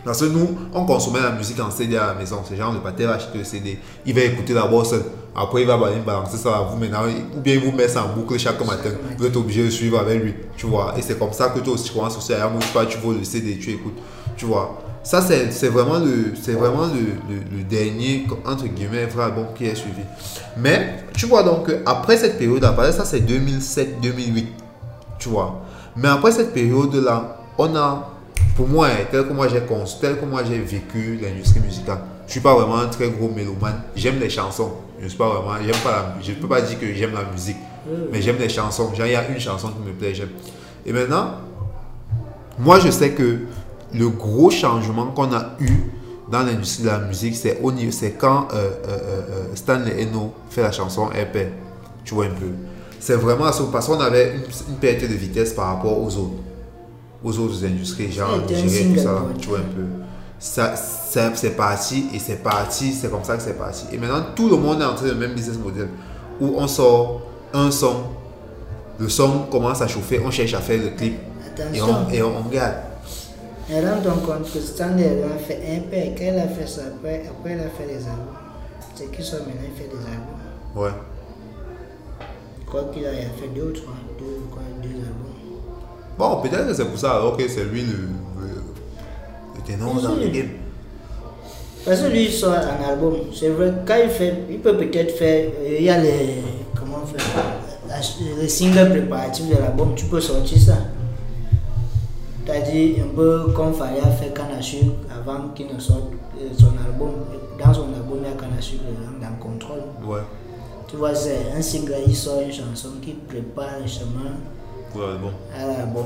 [0.05, 2.43] Parce que nous, on consommait la musique en CD à la maison.
[2.47, 3.79] C'est genre le pâté va acheter le CD.
[4.05, 5.03] Il va écouter d'abord seul.
[5.35, 7.05] Après, il va balancer ça à vous maintenant.
[7.37, 8.91] Ou bien il vous met ça en boucle chaque matin.
[9.19, 10.35] Vous êtes obligé de suivre avec lui.
[10.57, 10.95] Tu vois.
[10.99, 13.15] Et c'est comme ça que toi aussi, tu commences aussi à tu vois, tu vois
[13.15, 13.99] le CD, tu écoutes.
[14.37, 14.84] Tu vois.
[15.05, 17.01] Ça, c'est vraiment, le, c'est vraiment le,
[17.35, 20.01] le- le dernier, entre guillemets, vrai album qui est suivi.
[20.57, 24.47] Mais, tu vois, donc, après cette période, après ça, c'est 2007-2008
[25.19, 25.63] tu vois.
[25.97, 28.11] Mais après cette période-là, on a,
[28.57, 29.63] pour moi, hein, tel que moi j'ai
[30.01, 33.81] tel que moi j'ai vécu l'industrie musicale, je suis pas vraiment un très gros mélomane.
[33.97, 34.73] J'aime les chansons.
[35.01, 37.57] Je suis pas vraiment, j'aime pas la, je peux pas dire que j'aime la musique,
[38.13, 38.93] mais j'aime les chansons.
[38.95, 40.31] Genre, il y a une chanson qui me plaît, j'aime.
[40.85, 41.33] Et maintenant,
[42.59, 43.39] moi je sais que
[43.95, 45.73] le gros changement qu'on a eu
[46.31, 50.33] dans l'industrie de la musique, c'est au niveau- c'est quand euh, euh, euh, Stanley Eno
[50.51, 51.39] fait la chanson RP.
[52.05, 52.47] Tu vois un peu.
[53.01, 56.41] C'est vraiment ça, parce qu'on avait une, une perte de vitesse par rapport aux autres,
[57.23, 59.85] aux autres industries, genre Nigeria, tout ça, là, tu vois un peu.
[60.39, 63.85] Ça, ça- c'est parti et c'est parti, c'est comme ça que c'est parti.
[63.93, 65.89] Et maintenant, tout le monde est entré dans le même business model
[66.41, 67.23] où on sort
[67.53, 67.95] un son,
[68.99, 71.87] le son commence à chauffer, on cherche à faire le clip et Attention.
[72.09, 72.75] on, et on, on regarde.
[73.71, 76.83] Et rends-toi compte que Stanley elle a fait un peu, quand elle a fait ça,
[76.95, 78.35] après, après elle a fait des albums.
[78.95, 80.77] C'est qui sont maintenant, il fait des albums.
[80.77, 80.91] Ouais.
[82.61, 85.33] Je crois qu'il a il a fait deux ou trois, deux, quoi, deux albums.
[86.19, 88.49] Bon, peut-être que c'est pour ça alors que c'est lui le, le,
[89.57, 90.49] le ténor dans le game.
[91.85, 95.17] Parce que lui il sort un album, c'est vrai, quand il fait, il peut peut-être
[95.17, 96.43] faire, euh, il y a les,
[96.79, 96.99] comment
[97.89, 100.77] la- les singles préparatifs de l'album, tu peux sortir ça.
[102.47, 104.77] C'est-à-dire un peu comme Faria fait Kanasu
[105.11, 107.13] avant qu'il ne sorte euh, son album.
[107.59, 108.77] Dans son album, il y a Kanasu
[109.21, 109.83] dans Contrôle.
[110.07, 110.21] Ouais.
[110.89, 114.33] Tu vois, c'est un single, il sort une chanson qui prépare le chemin
[114.93, 115.31] Pour l'album.
[115.59, 116.05] à l'album.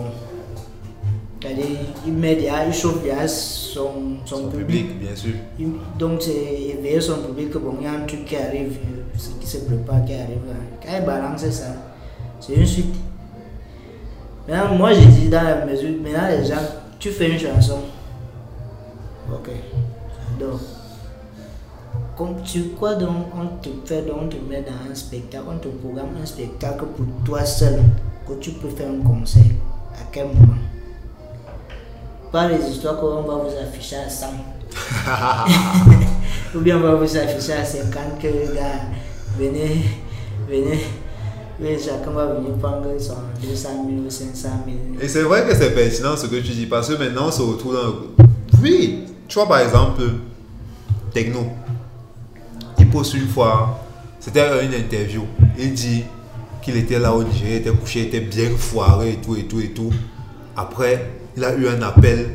[1.41, 1.67] C'est-à-dire,
[2.07, 3.91] il met déjà, il chauffe déjà son,
[4.25, 4.87] son, Son public.
[4.89, 5.35] public, bien sûr.
[5.59, 8.77] Il- Donc, c'est éveiller son public que bon, il y a un truc qui arrive,
[8.85, 10.55] euh, ce qui se prépare, qui arrive là.
[10.83, 11.67] Quand il balance ça,
[12.41, 12.95] c'est une suite.
[14.49, 16.55] Maintenant, moi, j'ai dit dans la mesure, maintenant, les gens,
[16.99, 17.81] tu fais une chanson.
[19.31, 19.51] Ok,
[20.31, 20.59] j'adore.
[22.17, 25.59] Comme tu quoi donc, on te fait donc, on te met dans un spectacle, on
[25.59, 27.83] te programme un spectacle pour toi seul,
[28.27, 29.43] que tu peux faire un concert.
[29.93, 30.55] À quel moment?
[32.33, 34.29] Pas les histoires qu'on va vous afficher à 100.
[36.57, 38.87] Ou bien on va vous afficher à 50 que les gars,
[39.39, 39.85] venez,
[40.49, 40.81] venez,
[41.59, 44.79] venez, chacun va venir prendre son 200 000 ou 500 000.
[45.01, 47.43] Et c'est vrai que c'est pertinent ce que tu dis parce que maintenant on se
[47.43, 47.95] retrouve dans le...
[48.63, 50.03] Oui, tu vois par exemple,
[51.13, 51.47] Techno,
[52.79, 53.81] il pose une fois,
[54.21, 55.25] c'était une interview,
[55.59, 56.05] il dit
[56.63, 59.61] qu'il était là au Nigeria, il était couché, était bien foiré et tout et tout
[59.61, 59.91] et tout.
[60.57, 62.31] Après, il a eu un appel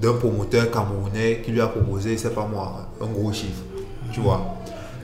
[0.00, 3.62] d'un promoteur camerounais qui lui a proposé, c'est pas moi, un gros chiffre.
[4.12, 4.56] Tu vois.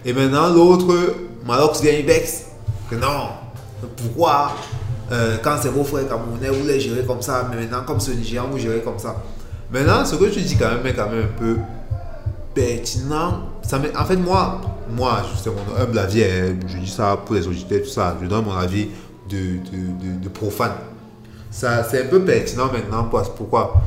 [0.04, 0.94] Et maintenant, l'autre,
[1.44, 2.45] Malox vient, il vexe.
[2.90, 3.30] Que non,
[3.96, 4.52] pourquoi?
[5.10, 8.14] Euh, quand c'est vos frères camerounais, vous les gérez comme ça, mais maintenant, comme c'est
[8.14, 9.16] Nigérian, vous gérez comme ça.
[9.70, 11.56] Maintenant, ce que tu dis quand même est quand même un peu
[12.54, 13.40] pertinent.
[13.62, 14.60] Ça en fait, moi,
[14.90, 16.56] moi, c'est mon humble avis, hein.
[16.66, 18.88] je dis ça pour les auditeurs, tout ça, je donne mon avis
[19.28, 20.72] de, de, de, profane.
[21.50, 23.10] Ça, c'est un peu pertinent maintenant.
[23.36, 23.82] Pourquoi?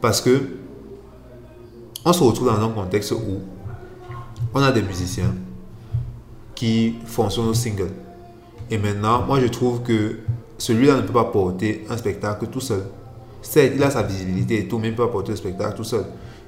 [0.00, 0.40] Parce que
[2.04, 3.40] on se retrouve dans un contexte où
[4.52, 5.34] on a des musiciens
[6.54, 7.90] qui fonctionnent au single.
[8.70, 10.18] Et maintenant, moi je trouve que
[10.58, 12.84] celui-là ne peut pas porter un spectacle tout seul.
[13.42, 15.76] Certes, il a sa visibilité et tout, mais il ne peut pas porter le spectacle
[15.76, 16.04] tout seul.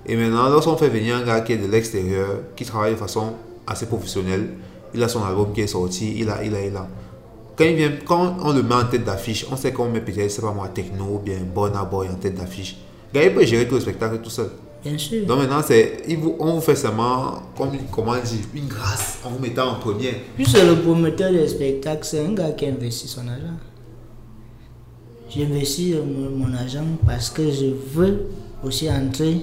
[0.07, 3.35] Et maintenant, lorsqu'on fait venir un gars qui est de l'extérieur, qui travaille de façon
[3.67, 4.49] assez professionnelle,
[4.95, 6.89] il a son album qui est sorti, il a, il a, il a.
[7.57, 10.31] Quand, il vient, quand on le met en tête d'affiche, on sait qu'on met peut-être,
[10.31, 12.77] c'est pas moi, techno ou bien Bonna Boy en tête d'affiche.
[13.13, 14.51] Gars, il peut gérer tout le spectacle tout seul.
[14.87, 15.27] Bien sûr.
[15.27, 16.03] Donc maintenant, c'est,
[16.39, 20.15] on vous fait seulement, comme, comment dire, une grâce en vous mettant en première.
[20.37, 23.57] Puis c'est le promoteur des spectacles, c'est un gars qui investit son argent.
[25.29, 28.27] J'investis mon, mon argent parce que je veux
[28.63, 29.41] aussi entrer,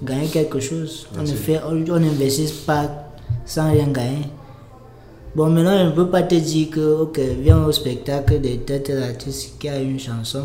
[0.00, 1.08] gagner quelque chose.
[1.18, 2.88] On ne fait, on n'investit pas
[3.44, 4.28] sans rien gagner.
[5.34, 8.82] Bon, maintenant, je ne peux pas te dire que, ok, viens au spectacle de tel
[8.84, 10.44] tel artiste qui a une chanson.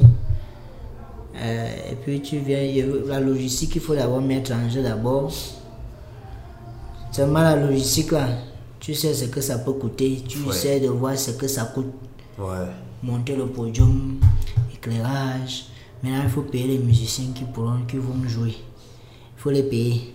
[1.39, 2.59] Euh, et puis tu viens,
[3.05, 5.31] la logistique, il faut d'abord mettre en jeu d'abord.
[7.11, 8.27] Seulement la logistique là,
[8.79, 10.53] tu sais ce que ça peut coûter, tu Ouais.
[10.53, 11.91] sais de voir ce que ça coûte,
[12.37, 12.67] Ouais.
[13.03, 14.19] monter le podium,
[14.73, 15.65] éclairage.
[16.03, 18.55] Maintenant il faut payer les musiciens qui pourront, qui vont jouer.
[18.55, 20.13] Il faut les payer.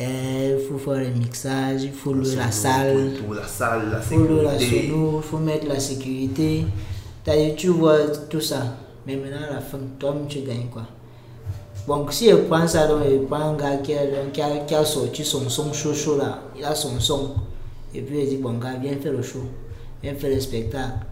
[0.00, 3.12] Euh, Il faut faire le mixage, il faut louer la salle.
[3.24, 6.64] Pour la salle, la Il faut louer la sono, il faut mettre la sécurité.
[7.56, 7.98] Tu vois
[8.30, 8.76] tout ça.
[9.08, 10.82] Mais maintenant, à la fin, toi tu gagnes quoi
[11.86, 14.74] Bon, si je prends ça, donc je prends un gars qui a, qui a, qui
[14.74, 17.34] a sorti son son chaud chaud là, il a son son.
[17.94, 19.44] Et puis il dit, bon gars, viens faire le show,
[20.02, 21.06] viens faire le spectacle.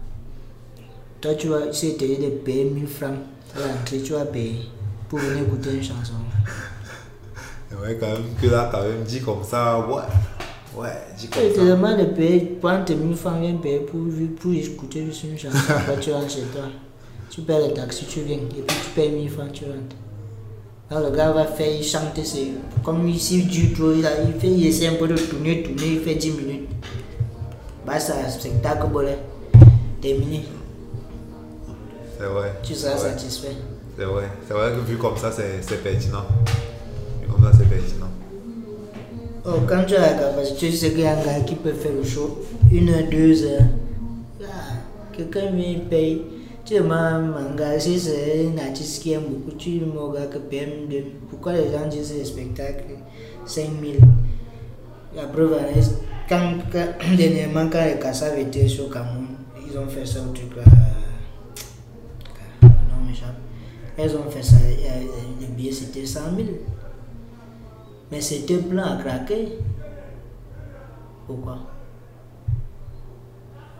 [1.19, 3.15] Toi, tu vas, dit de payer 1000 francs
[3.55, 4.69] à l'entrée, tu vas payer
[5.09, 6.13] pour venir écouter une chanson.
[7.81, 10.01] Ouais, quand même, que là, quand même, dit comme ça, ouais.
[10.73, 11.75] Ouais, te comme ça.
[11.75, 13.99] demandes de payer, prends tes 1000 francs, viens payer pour,
[14.39, 15.57] pour écouter juste une chanson.
[15.69, 16.63] Après, tu rentres chez toi.
[17.37, 18.37] Tu payes le taxi, tu viens.
[18.37, 19.95] Et puis, tu payes 1000 francs, tu rentres.
[20.89, 22.47] Alors, le gars va faire, il chante, c'est
[22.83, 24.01] comme ici, du trop, il,
[24.39, 26.69] fait, il essaie un peu de tourner, tourner, il fait 10 minutes.
[27.85, 29.17] Bah, ça, spectacle, bolé.
[30.01, 30.45] Terminé.
[32.17, 32.53] C'est vrai.
[32.63, 33.55] Tu seras satisfait.
[33.95, 34.23] C'est vrai.
[34.47, 36.25] C'est vrai que vu comme ça, c'est c'est pertinent.
[37.21, 38.09] Vu comme ça, c'est pertinent.
[39.45, 41.73] Oh, quand tu as la capacité, tu sais qu'il y a un gars qui peut
[41.73, 42.39] faire le show,
[42.71, 43.61] une heure, deux heures.
[44.41, 44.73] Ah,
[45.13, 46.21] Quelqu'un vient, il paye.
[46.69, 50.89] Un gars, si c'est un artiste qui aime beaucoup, tu dis au gars que PM,
[50.89, 52.83] de- pourquoi les gens disent le spectacle
[53.45, 53.99] 5000
[55.15, 56.55] La preuve, est, quand,
[57.17, 59.27] dernièrement, quand les Kassav étaient sur Cameroun,
[59.65, 60.63] ils ont fait ça au truc là.
[62.63, 63.37] Non, m'échappe.
[63.97, 65.01] Ils ont fait ça, euh,
[65.39, 66.47] les billets c'était 100 000.
[68.11, 69.53] Mais c'était plein à craquer.
[71.25, 71.59] Pourquoi?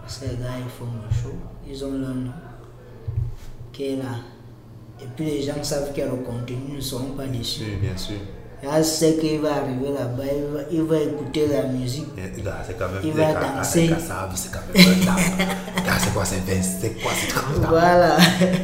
[0.01, 1.35] Parce que les gars, ils font le show,
[1.69, 2.31] ils ont leur nom
[3.77, 4.15] qui est là.
[4.99, 7.61] Et puis les gens savent que le contenu ne seront pas déçus.
[7.63, 8.15] Oui, bien sûr.
[8.63, 12.07] Là, c'est qu'il va arriver là-bas, il va, il va écouter la musique.
[12.15, 13.01] C'est quand même.
[13.03, 13.91] Il va danser.
[14.35, 14.87] C'est quand même
[15.87, 17.67] un c'est quoi, c'est 20, c'est quoi, c'est 30 ans.
[17.69, 18.17] Voilà.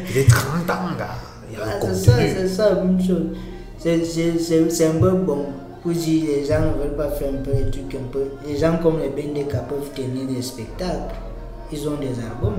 [0.09, 1.15] Il est 30 ans, gars.
[1.51, 3.37] Y a Ah, le c'est ça, c'est ça, même chose.
[3.77, 5.45] C'est un peu bon
[5.83, 8.23] pour dire les gens ne veulent pas faire un peu les trucs un peu.
[8.47, 11.13] Les gens comme les BNDK peuvent tenir des spectacles,
[11.71, 12.57] ils ont des albums.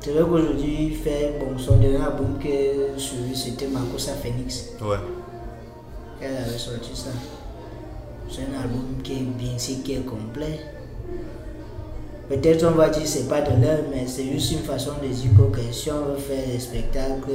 [0.00, 4.70] C'est vrai qu'aujourd'hui, il fait bon, son dernier album que suivi, c'était Makosa Phoenix.
[4.80, 4.96] Ouais.
[6.22, 7.10] Elle avait sorti ça.
[8.30, 10.60] C'est un album qui est bien, si qui est complet.
[12.28, 15.30] Peut-être on va dire c'est pas de l'heure, mais c'est juste une façon de dire
[15.52, 17.28] que si on veut faire des spectacles,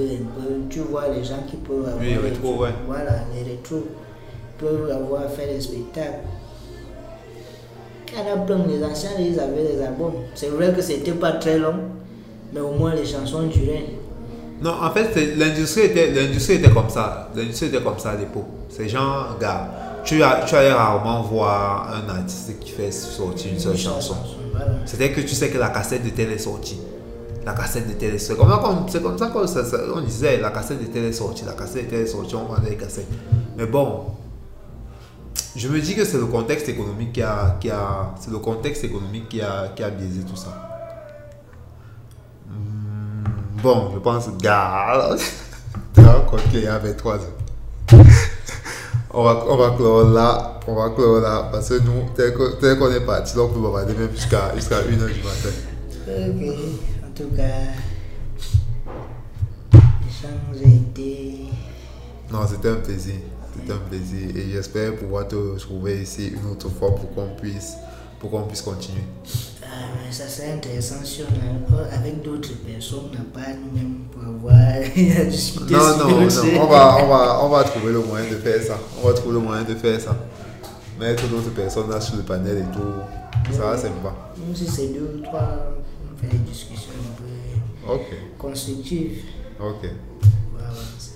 [0.69, 1.99] tu vois les gens qui peuvent avoir.
[1.99, 2.59] Oui, les trucs.
[2.59, 2.69] ouais.
[2.87, 3.83] Voilà, les rétros
[4.57, 6.19] peuvent avoir fait des spectacles.
[8.69, 10.13] Les anciens, ils avaient des albums.
[10.33, 11.75] C'est vrai que c'était pas très long,
[12.55, 13.85] mais au moins les chansons duraient.
[14.61, 17.29] Non, en fait, l'industrie était, l'industrie était comme ça.
[17.35, 18.47] L'industrie était comme ça à l'époque.
[18.69, 19.69] C'est genre, gars,
[20.05, 24.15] tu, as, tu allais rarement voir un artiste qui fait sortir une seule chanson.
[24.53, 24.71] Voilà.
[24.85, 26.79] C'était que tu sais que la cassette de tel est sortie.
[27.45, 28.41] La cassette de tel est sortie.
[28.87, 29.45] C'est comme ça qu'on
[29.97, 31.43] on disait la cassette de tel est sortie.
[31.45, 33.09] La cassette de tel est sortie, on vendait les cassettes.
[33.57, 34.05] Mais bon,
[35.57, 37.57] je me dis que c'est le contexte économique qui a.
[37.59, 40.74] Qui a c'est le contexte économique qui a, qui a biaisé tout ça.
[43.65, 45.15] Bon, je pense, gars,
[46.51, 47.19] qu'il y a 23 ans.
[49.11, 52.91] on, va, on va clore là, on va clore là, parce que nous, tel qu'on
[52.91, 55.49] est parti, donc on peut bavarder même jusqu'à jusqu'à 1h du matin.
[56.07, 56.57] Ok,
[57.07, 57.73] en tout cas,
[59.73, 61.45] l'échange a été.
[62.31, 63.15] Non, c'était un plaisir.
[63.55, 64.29] C'était un plaisir.
[64.35, 67.77] Et j'espère pouvoir te retrouver ici une autre fois pour qu'on puisse,
[68.19, 69.05] pour qu'on puisse continuer.
[70.05, 74.23] Mais ça serait intéressant si on a, avec d'autres personnes, on n'a pas nous-mêmes pour
[74.23, 74.55] avoir
[75.21, 76.27] à discuter Non, non, non.
[76.61, 78.79] On va, on, va, on va trouver le moyen de faire ça.
[79.01, 80.17] On va trouver le moyen de faire ça.
[80.99, 83.53] Mettre d'autres personnes là sur le panel et tout.
[83.53, 84.13] Ça va sympa.
[84.37, 85.75] Même si c'est deux ou trois,
[86.13, 88.03] on fait des discussions un peu
[88.37, 89.23] constructives.
[89.59, 89.89] ok.
[90.59, 91.11] avancer.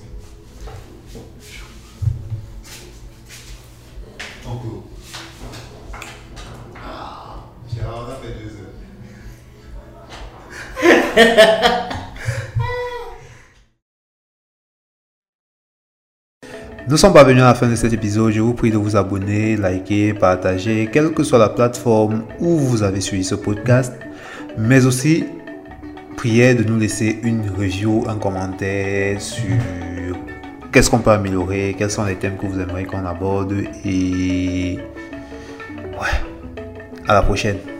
[7.85, 8.69] On a fait deux heures.
[16.87, 18.31] Nous sommes parvenus à la fin de cet épisode.
[18.31, 22.81] Je vous prie de vous abonner, liker, partager, quelle que soit la plateforme où vous
[22.81, 23.93] avez suivi ce podcast.
[24.57, 25.25] Mais aussi,
[26.17, 29.45] priez de nous laisser une review, un commentaire sur
[30.71, 33.53] qu'est-ce qu'on peut améliorer, quels sont les thèmes que vous aimeriez qu'on aborde.
[33.85, 34.79] Et
[35.93, 36.28] ouais,
[37.09, 37.78] à la prochaine.